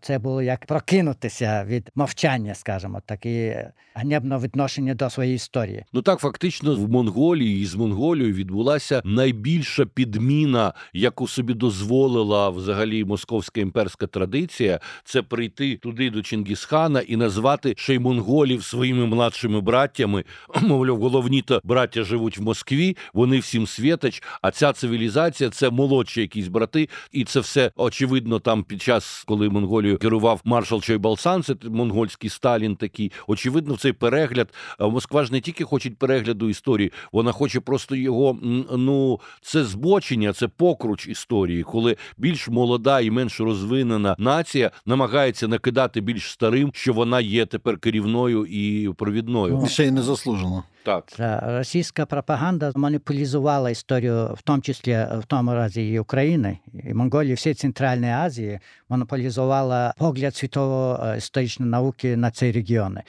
це 0.00 0.18
було 0.18 0.42
як 0.42 0.66
прокинутися 0.66 1.64
від 1.64 1.90
мовчання, 1.94 2.54
скажімо, 2.54 3.02
так, 3.06 3.26
і 3.26 3.56
відношення 4.04 4.94
до 4.94 5.10
своєї 5.10 5.36
історії. 5.36 5.84
Ну 5.92 6.02
так 6.02 6.20
фактично 6.20 6.76
в 6.76 6.90
Монголії 6.90 7.62
і 7.62 7.66
з 7.66 7.74
Монголією 7.74 8.34
відбулася 8.34 9.02
найбільша 9.04 9.86
підміна, 9.86 10.72
яку 10.92 11.28
собі 11.28 11.54
дозволила 11.54 12.50
взагалі 12.50 13.04
московська 13.04 13.60
імперська 13.60 14.06
традиція, 14.06 14.80
це 15.04 15.22
прийти 15.22 15.76
туди 15.76 16.10
до 16.10 16.22
Чингісхана 16.22 17.00
і 17.00 17.16
назвати 17.16 17.74
ще 17.76 17.94
й 17.94 17.98
монголів 17.98 18.64
своїми 18.64 19.06
младшими 19.06 19.60
браттями. 19.60 20.24
Мовляв, 20.62 21.00
головні 21.00 21.42
то 21.42 21.60
браття 21.64 22.02
живуть 22.02 22.38
в 22.38 22.42
Москві, 22.42 22.96
вони 23.14 23.38
всім 23.38 23.66
святач, 23.66 24.22
а 24.42 24.50
ця 24.50 24.72
цивілізація 24.72 25.50
це 25.50 25.70
молодші 25.70 26.20
якісь 26.20 26.48
брати, 26.48 26.88
і 27.12 27.24
це 27.24 27.40
все 27.40 27.72
очевидно 27.76 28.38
там 28.38 28.62
під 28.62 28.82
час, 28.82 29.24
коли 29.26 29.49
Монголію 29.50 29.98
керував 29.98 30.40
маршал 30.44 30.80
Чойбалсан, 30.82 31.42
це 31.42 31.54
монгольський 31.64 32.30
Сталін. 32.30 32.76
Такий 32.76 33.12
очевидно, 33.26 33.76
цей 33.76 33.92
перегляд 33.92 34.48
Москва 34.80 35.24
ж 35.24 35.32
не 35.32 35.40
тільки 35.40 35.64
хоче 35.64 35.90
перегляду 35.90 36.48
історії, 36.48 36.92
вона 37.12 37.32
хоче 37.32 37.60
просто 37.60 37.96
його. 37.96 38.38
Ну 38.76 39.20
це 39.42 39.64
збочення, 39.64 40.32
це 40.32 40.48
покруч 40.48 41.08
історії, 41.08 41.62
коли 41.62 41.96
більш 42.18 42.48
молода 42.48 43.00
і 43.00 43.10
менш 43.10 43.40
розвинена 43.40 44.16
нація 44.18 44.70
намагається 44.86 45.48
накидати 45.48 46.00
більш 46.00 46.30
старим, 46.30 46.70
що 46.74 46.92
вона 46.92 47.20
є 47.20 47.46
тепер 47.46 47.78
керівною 47.78 48.46
і 48.46 48.92
провідною. 48.96 49.66
Ще 49.68 49.86
й 49.86 49.90
не 49.90 50.02
заслужено. 50.02 50.64
Так, 50.82 51.12
російська 51.42 52.06
пропаганда 52.06 52.72
монополізувала 52.74 53.70
історію, 53.70 54.34
в 54.34 54.42
тому 54.42 54.62
числі 54.62 55.06
в 55.18 55.24
тому 55.26 55.54
разі 55.54 55.88
і 55.88 55.98
України, 55.98 56.58
і 56.84 56.94
Монголії, 56.94 57.34
всі 57.34 57.54
Центральної 57.54 58.12
Азії 58.12 58.58
монополізувала 58.88 59.94
погляд 59.98 60.36
світової 60.36 61.18
історичної 61.18 61.70
науки 61.70 62.16
на 62.16 62.30
ці 62.30 62.52
регіони. 62.52 63.02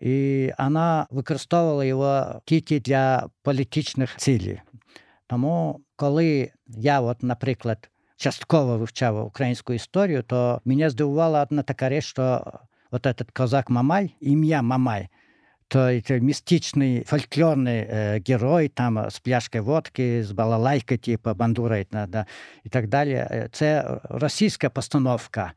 І 0.00 0.50
вона 0.58 1.06
використовувала 1.10 1.84
його 1.84 2.42
тільки 2.44 2.80
для 2.80 3.28
політичних 3.42 4.16
цілей. 4.16 4.60
Тому, 5.26 5.80
коли 5.96 6.50
я, 6.66 7.00
от, 7.00 7.22
наприклад, 7.22 7.90
частково 8.16 8.78
вивчав 8.78 9.26
українську 9.26 9.72
історію, 9.72 10.22
то 10.22 10.60
мене 10.64 10.90
здивувала 10.90 11.42
одна 11.42 11.62
така 11.62 11.88
річ, 11.88 12.04
що 12.04 12.52
от 12.90 13.06
этот 13.06 13.28
козак 13.32 13.70
Мамай, 13.70 14.14
ім'я 14.20 14.62
Мамай, 14.62 15.08
то 15.68 16.00
містичний 16.20 17.02
фольклорний 17.06 17.78
е, 17.78 18.22
герой 18.28 18.68
там 18.68 19.10
з 19.10 19.18
пляшкою 19.18 19.64
водки, 19.64 20.24
з 20.24 20.32
балалайкою, 20.32 20.98
типу 20.98 21.34
бандура 21.34 21.84
да, 21.90 22.26
і 22.64 22.68
так 22.68 22.88
далі. 22.88 23.26
Це 23.52 23.98
російська 24.10 24.70
постановка 24.70 25.52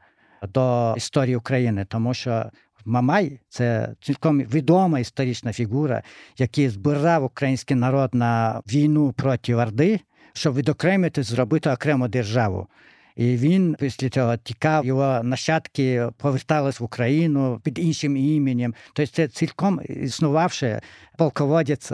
до 0.54 0.94
історії 0.98 1.36
України, 1.36 1.86
тому 1.86 2.14
що 2.14 2.46
Мамай 2.86 3.40
це 3.50 3.96
цілком 4.02 4.40
відома 4.40 5.00
історична 5.00 5.54
фігура, 5.54 6.04
який 6.38 6.70
збирав 6.70 7.24
український 7.24 7.78
народ 7.78 8.10
на 8.14 8.62
війну 8.68 9.12
проти 9.12 9.56
Орди, 9.56 10.00
щоб 10.34 10.56
відокремити, 10.56 11.24
зробити 11.24 11.70
окрему 11.70 12.08
державу. 12.08 12.68
І 13.22 13.38
він 13.38 13.76
після 13.80 14.10
цього 14.10 14.38
тікав, 14.38 14.86
його 14.86 15.24
нащадки 15.24 16.08
повертались 16.18 16.80
в 16.80 16.84
Україну 16.84 17.62
під 17.64 17.80
іншим 17.80 18.18
іменем. 18.18 18.76
Тобто 18.94 19.14
це 19.14 19.28
цілком 19.28 19.82
існувавши 19.90 20.82
полководець. 21.18 21.92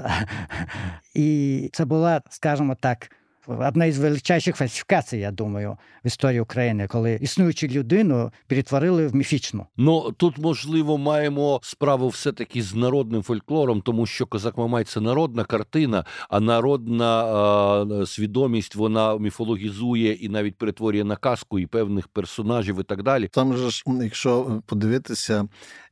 І 1.13 1.69
це 1.73 1.85
була, 1.85 2.21
скажімо 2.29 2.75
так, 2.79 3.11
одна 3.47 3.85
із 3.85 3.99
величайших 3.99 4.55
фальсифікацій, 4.55 5.17
я 5.17 5.31
думаю, 5.31 5.77
в 6.03 6.07
історії 6.07 6.39
України, 6.39 6.87
коли 6.87 7.19
існуючу 7.21 7.67
людину 7.67 8.31
перетворили 8.47 9.07
в 9.07 9.15
міфічну. 9.15 9.65
Ну 9.77 10.11
тут 10.17 10.37
можливо 10.37 10.97
маємо 10.97 11.59
справу 11.63 12.07
все 12.07 12.31
таки 12.31 12.61
з 12.61 12.75
народним 12.75 13.23
фольклором, 13.23 13.81
тому 13.81 14.05
що 14.05 14.25
козак 14.25 14.57
Мамай 14.57 14.83
це 14.83 15.01
народна 15.01 15.43
картина, 15.43 16.05
а 16.29 16.39
народна 16.39 17.23
а, 17.23 18.05
свідомість 18.05 18.75
вона 18.75 19.17
міфологізує 19.17 20.13
і 20.13 20.29
навіть 20.29 20.55
перетворює 20.57 21.03
на 21.03 21.15
казку 21.15 21.59
і 21.59 21.65
певних 21.65 22.07
персонажів, 22.07 22.79
і 22.79 22.83
так 22.83 23.03
далі. 23.03 23.27
Там 23.27 23.57
же 23.57 23.69
ж, 23.69 23.83
якщо 23.87 24.61
подивитися. 24.65 25.47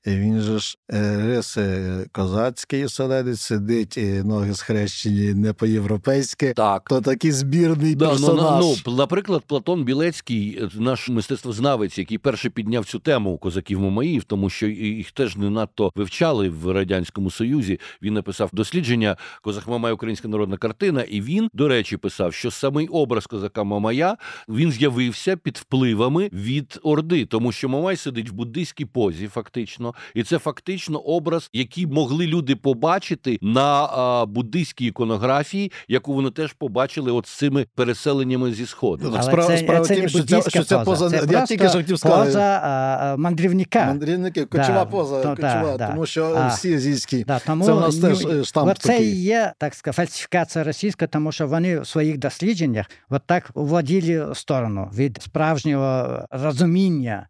Він 0.07 0.41
же 0.41 0.59
ж 0.59 0.77
е, 0.93 1.27
риси 1.27 2.07
козацький 2.11 2.85
оселедець, 2.85 3.41
сидить, 3.41 3.97
і 3.97 4.23
ноги 4.23 4.53
схрещені 4.53 5.33
не 5.33 5.53
по-європейськи. 5.53 6.53
Так. 6.53 6.83
То 6.89 7.01
такий 7.01 7.31
збірний 7.45 7.95
да, 7.95 8.09
персонаж. 8.09 8.63
Ну, 8.63 8.75
ну, 8.87 8.95
Наприклад, 8.95 9.43
Платон 9.47 9.83
Білецький, 9.83 10.59
е, 10.61 10.69
наш 10.75 11.09
мистецтвознавець, 11.09 11.97
який 11.97 12.17
перший 12.17 12.51
підняв 12.51 12.85
цю 12.85 12.99
тему 12.99 13.37
козаків 13.37 13.79
Мамаїв, 13.79 14.23
тому 14.23 14.49
що 14.49 14.67
їх 14.67 15.11
теж 15.11 15.37
не 15.37 15.49
надто 15.49 15.91
вивчали 15.95 16.49
в 16.49 16.71
Радянському 16.71 17.31
Союзі. 17.31 17.79
Він 18.01 18.13
написав 18.13 18.49
дослідження 18.53 19.17
Козак 19.41 19.67
Мамай 19.67 19.93
Українська 19.93 20.27
народна 20.27 20.57
картина, 20.57 21.01
і 21.01 21.21
він, 21.21 21.49
до 21.53 21.67
речі, 21.67 21.97
писав, 21.97 22.33
що 22.33 22.51
самий 22.51 22.87
образ 22.87 23.27
козака 23.27 23.63
Мамая 23.63 24.17
він 24.49 24.71
з'явився 24.71 25.37
під 25.37 25.57
впливами 25.57 26.29
від 26.33 26.79
Орди, 26.83 27.25
тому 27.25 27.51
що 27.51 27.69
Мамай 27.69 27.95
сидить 27.95 28.29
в 28.29 28.33
буддийській 28.33 28.85
позі, 28.85 29.27
фактично 29.27 29.93
і 30.13 30.23
це 30.23 30.39
фактично 30.39 30.99
образ, 30.99 31.49
який 31.53 31.87
могли 31.87 32.27
люди 32.27 32.55
побачити 32.55 33.39
на 33.41 34.25
буддийській 34.25 34.85
іконографії, 34.85 35.71
яку 35.87 36.13
вони 36.13 36.29
теж 36.29 36.53
побачили 36.53 37.11
от 37.11 37.27
цими 37.35 37.65
переселеннями 37.75 38.53
зі 38.53 38.65
сходу. 38.65 39.07
Але 39.13 39.23
справа- 39.23 39.47
це, 39.47 39.57
справа 39.57 39.85
це 39.85 39.95
не 40.01 40.09
що 40.09 40.17
буддійська 40.19 40.49
що 40.49 40.63
ця 40.63 40.79
поза. 40.79 41.05
поза- 41.05 41.19
Це 41.27 41.33
я 41.33 41.45
тільки 41.45 41.69
що 41.69 41.77
хотів 41.77 41.99
сказати. 41.99 42.25
поза 42.25 42.41
а, 42.63 43.15
мандрівника. 43.17 43.85
Мандрівники, 43.85 44.45
кочова 44.45 44.67
Да, 44.73 44.85
поза, 44.85 45.21
то- 45.23 45.29
кочова, 45.35 45.77
да, 45.77 45.87
тому 45.87 46.05
що 46.05 46.25
А, 46.37 46.47
всі 46.47 46.75
азійські. 46.75 47.23
Да, 47.23 47.39
тому 47.39 47.65
Це 47.65 47.71
в 47.73 47.79
нас 47.79 47.97
теж 47.97 48.21
ну, 48.25 48.45
штамп 48.45 48.73
такий. 48.73 49.07
і 49.11 49.21
є 49.21 49.53
так 49.57 49.75
сказати, 49.75 49.95
фальсифікація 50.07 50.63
російська, 50.63 51.07
тому 51.07 51.31
що 51.31 51.47
вони 51.47 51.79
в 51.79 51.87
своїх 51.87 52.17
дослідженнях 52.17 52.85
от 53.09 53.21
так 53.25 53.49
уводили 53.53 54.31
в 54.31 54.37
сторону 54.37 54.89
від 54.95 55.21
справжнього 55.21 56.19
розуміння, 56.31 57.27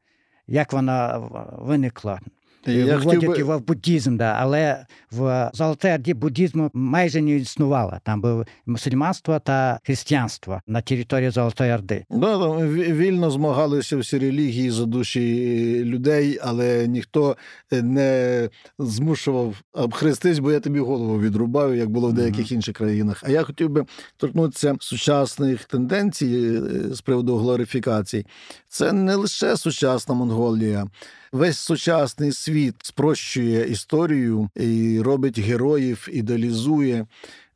як 0.48 0.74
вона 0.74 1.22
виникла. 1.60 2.20
І 2.68 2.74
я 2.74 2.98
Вводять 2.98 3.26
би- 3.26 3.44
в 3.44 3.62
буддізм, 3.62 4.18
да, 4.18 4.38
але 4.40 4.86
в 5.12 5.52
Золотій 5.54 5.88
Орді 5.88 6.14
буддізму 6.14 6.72
майже 6.74 7.22
не 7.22 7.32
існувало. 7.32 7.98
Там 8.04 8.22
було 8.22 8.46
мусульманство 8.66 9.40
та 9.40 9.80
християнство 9.84 10.62
на 10.68 10.82
території 10.82 11.30
Золотої 11.30 11.74
Орди. 11.74 12.06
Да, 12.10 12.40
там 12.40 12.68
вільно 12.74 13.32
змагалися 13.32 13.98
всі 13.98 14.18
релігії 14.18 14.72
за 14.72 14.86
душі 14.86 15.82
людей, 15.86 16.40
але 16.42 16.88
ніхто 16.88 17.38
е, 17.74 17.82
не 17.82 18.50
змушував 18.80 19.56
обхрестись, 19.74 20.40
бо 20.40 20.52
я 20.52 20.60
тобі 20.60 20.80
голову 20.80 21.20
відрубаю, 21.20 21.76
як 21.76 21.90
було 21.90 22.08
в 22.08 22.14
деяких 22.14 22.52
інших 22.52 22.76
країнах. 22.76 23.24
А 23.26 23.32
я 23.32 23.44
хотів 23.44 23.70
би 23.70 23.86
торкнутися 24.18 24.76
сучасних 24.80 25.66
тенденцій 25.66 26.62
е, 26.90 26.94
з 26.96 27.02
приводу 27.02 27.38
глорифікацій. 27.38 28.26
Це 28.68 28.94
не 28.94 29.16
лише 29.16 29.58
сучасна 29.58 30.16
Монголія. 30.16 30.86
Весь 31.32 31.58
сучасний 31.58 32.32
світ 32.32 32.55
спрощує 32.82 33.72
історію 33.72 34.50
і 34.56 35.02
робить 35.02 35.40
героїв, 35.40 36.08
ідеалізує. 36.12 37.08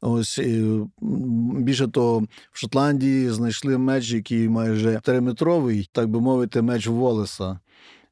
Ось 0.02 0.40
більше 1.52 1.88
того, 1.88 2.20
в 2.52 2.60
Шотландії 2.60 3.30
знайшли 3.30 3.78
меч, 3.78 4.12
який 4.12 4.50
майже 4.50 5.00
триметровий, 5.04 5.90
так 5.92 6.10
би 6.10 6.22
мовити, 6.22 6.62
меч 6.62 6.88
Волеса. 6.88 7.60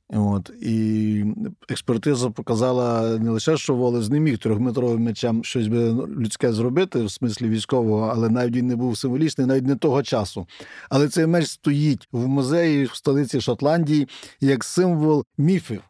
От 0.09 0.49
і 0.61 1.25
експертиза 1.69 2.29
показала 2.29 3.17
не 3.17 3.29
лише, 3.29 3.57
що 3.57 3.75
Волес 3.75 4.09
не 4.09 4.19
міг 4.19 4.37
трьохметровим 4.37 5.03
мечем 5.03 5.43
щось 5.43 5.67
би 5.67 5.91
людське 5.91 6.53
зробити, 6.53 7.03
в 7.03 7.11
смислі 7.11 7.49
військового, 7.49 8.11
але 8.15 8.29
навіть 8.29 8.55
він 8.55 8.67
не 8.67 8.75
був 8.75 8.97
символічний, 8.97 9.47
навіть 9.47 9.65
не 9.65 9.75
того 9.75 10.03
часу. 10.03 10.47
Але 10.89 11.07
цей 11.07 11.27
меч 11.27 11.47
стоїть 11.47 12.07
в 12.11 12.27
музеї 12.27 12.85
в 12.85 12.95
столиці 12.95 13.41
Шотландії 13.41 14.07
як 14.41 14.63
символ 14.63 15.23
міфів. 15.37 15.81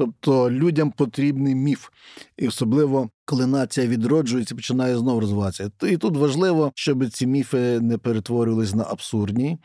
Тобто 0.00 0.50
людям 0.50 0.90
потрібний 0.90 1.54
міф, 1.54 1.88
і 2.36 2.48
особливо 2.48 3.10
коли 3.24 3.46
нація 3.46 3.86
відроджується, 3.86 4.54
починає 4.54 4.98
знову 4.98 5.20
розвиватися. 5.20 5.70
І 5.82 5.96
тут 5.96 6.16
важливо, 6.16 6.72
щоб 6.74 7.08
ці 7.08 7.26
міфи 7.26 7.80
не 7.80 7.98
перетворювалися 7.98 8.76
на 8.76 8.84
абсурдні, 8.84 9.58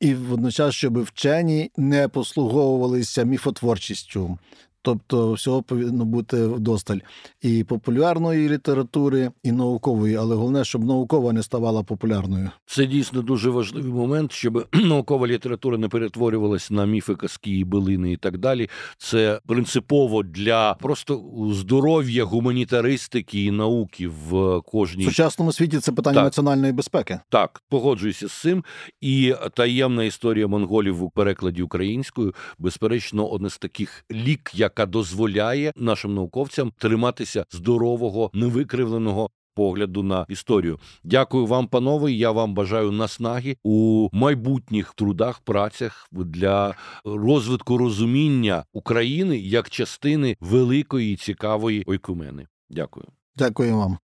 і 0.00 0.14
водночас, 0.14 0.74
щоб 0.74 1.02
вчені 1.02 1.70
не 1.76 2.08
послуговувалися 2.08 3.24
міфотворчістю. 3.24 4.38
Тобто 4.82 5.32
всього 5.32 5.62
повинно 5.62 6.04
бути 6.04 6.46
вдосталь 6.46 6.98
і 7.42 7.64
популярної 7.64 8.48
літератури, 8.48 9.30
і 9.42 9.52
наукової, 9.52 10.16
але 10.16 10.36
головне, 10.36 10.64
щоб 10.64 10.84
наукова 10.84 11.32
не 11.32 11.42
ставала 11.42 11.82
популярною. 11.82 12.50
Це 12.66 12.86
дійсно 12.86 13.22
дуже 13.22 13.50
важливий 13.50 13.92
момент, 13.92 14.32
щоб 14.32 14.68
наукова 14.74 15.26
література 15.26 15.78
не 15.78 15.88
перетворювалась 15.88 16.70
на 16.70 16.86
міфи, 16.86 17.14
казки, 17.14 17.64
билини 17.64 18.12
і 18.12 18.16
так 18.16 18.38
далі. 18.38 18.68
Це 18.98 19.40
принципово 19.46 20.22
для 20.22 20.74
просто 20.74 21.24
здоров'я 21.50 22.24
гуманітаристики 22.24 23.44
і 23.44 23.50
науки 23.50 24.08
в 24.08 24.32
В 24.32 24.62
кожній 24.62 25.04
сучасному 25.04 25.52
світі 25.52 25.78
це 25.78 25.92
питання 25.92 26.14
Так. 26.14 26.24
національної 26.24 26.72
безпеки. 26.72 27.20
Так, 27.28 27.62
погоджуюся 27.68 28.28
з 28.28 28.32
цим. 28.32 28.64
І 29.00 29.34
таємна 29.54 30.04
історія 30.04 30.46
монголів 30.46 31.02
у 31.02 31.10
перекладі 31.10 31.62
українською, 31.62 32.34
безперечно, 32.58 33.28
одне 33.28 33.50
з 33.50 33.58
таких 33.58 34.04
лік, 34.12 34.50
яка 34.72 34.86
дозволяє 34.86 35.72
нашим 35.76 36.14
науковцям 36.14 36.72
триматися 36.78 37.44
здорового, 37.50 38.30
невикривленого. 38.34 39.30
Погляду 39.54 40.02
на 40.02 40.26
історію. 40.28 40.78
Дякую 41.04 41.46
вам, 41.46 41.66
панове. 41.66 42.12
Я 42.12 42.30
вам 42.30 42.54
бажаю 42.54 42.90
наснаги 42.92 43.56
у 43.62 44.08
майбутніх 44.12 44.94
трудах, 44.94 45.40
працях 45.40 46.08
для 46.12 46.74
розвитку 47.04 47.78
розуміння 47.78 48.64
України 48.72 49.38
як 49.38 49.70
частини 49.70 50.36
великої 50.40 51.12
і 51.12 51.16
цікавої 51.16 51.84
ойкумени. 51.86 52.46
Дякую. 52.70 53.06
Дякую 53.36 53.76
вам. 53.76 53.98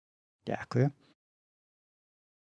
Дякую. 0.47 0.91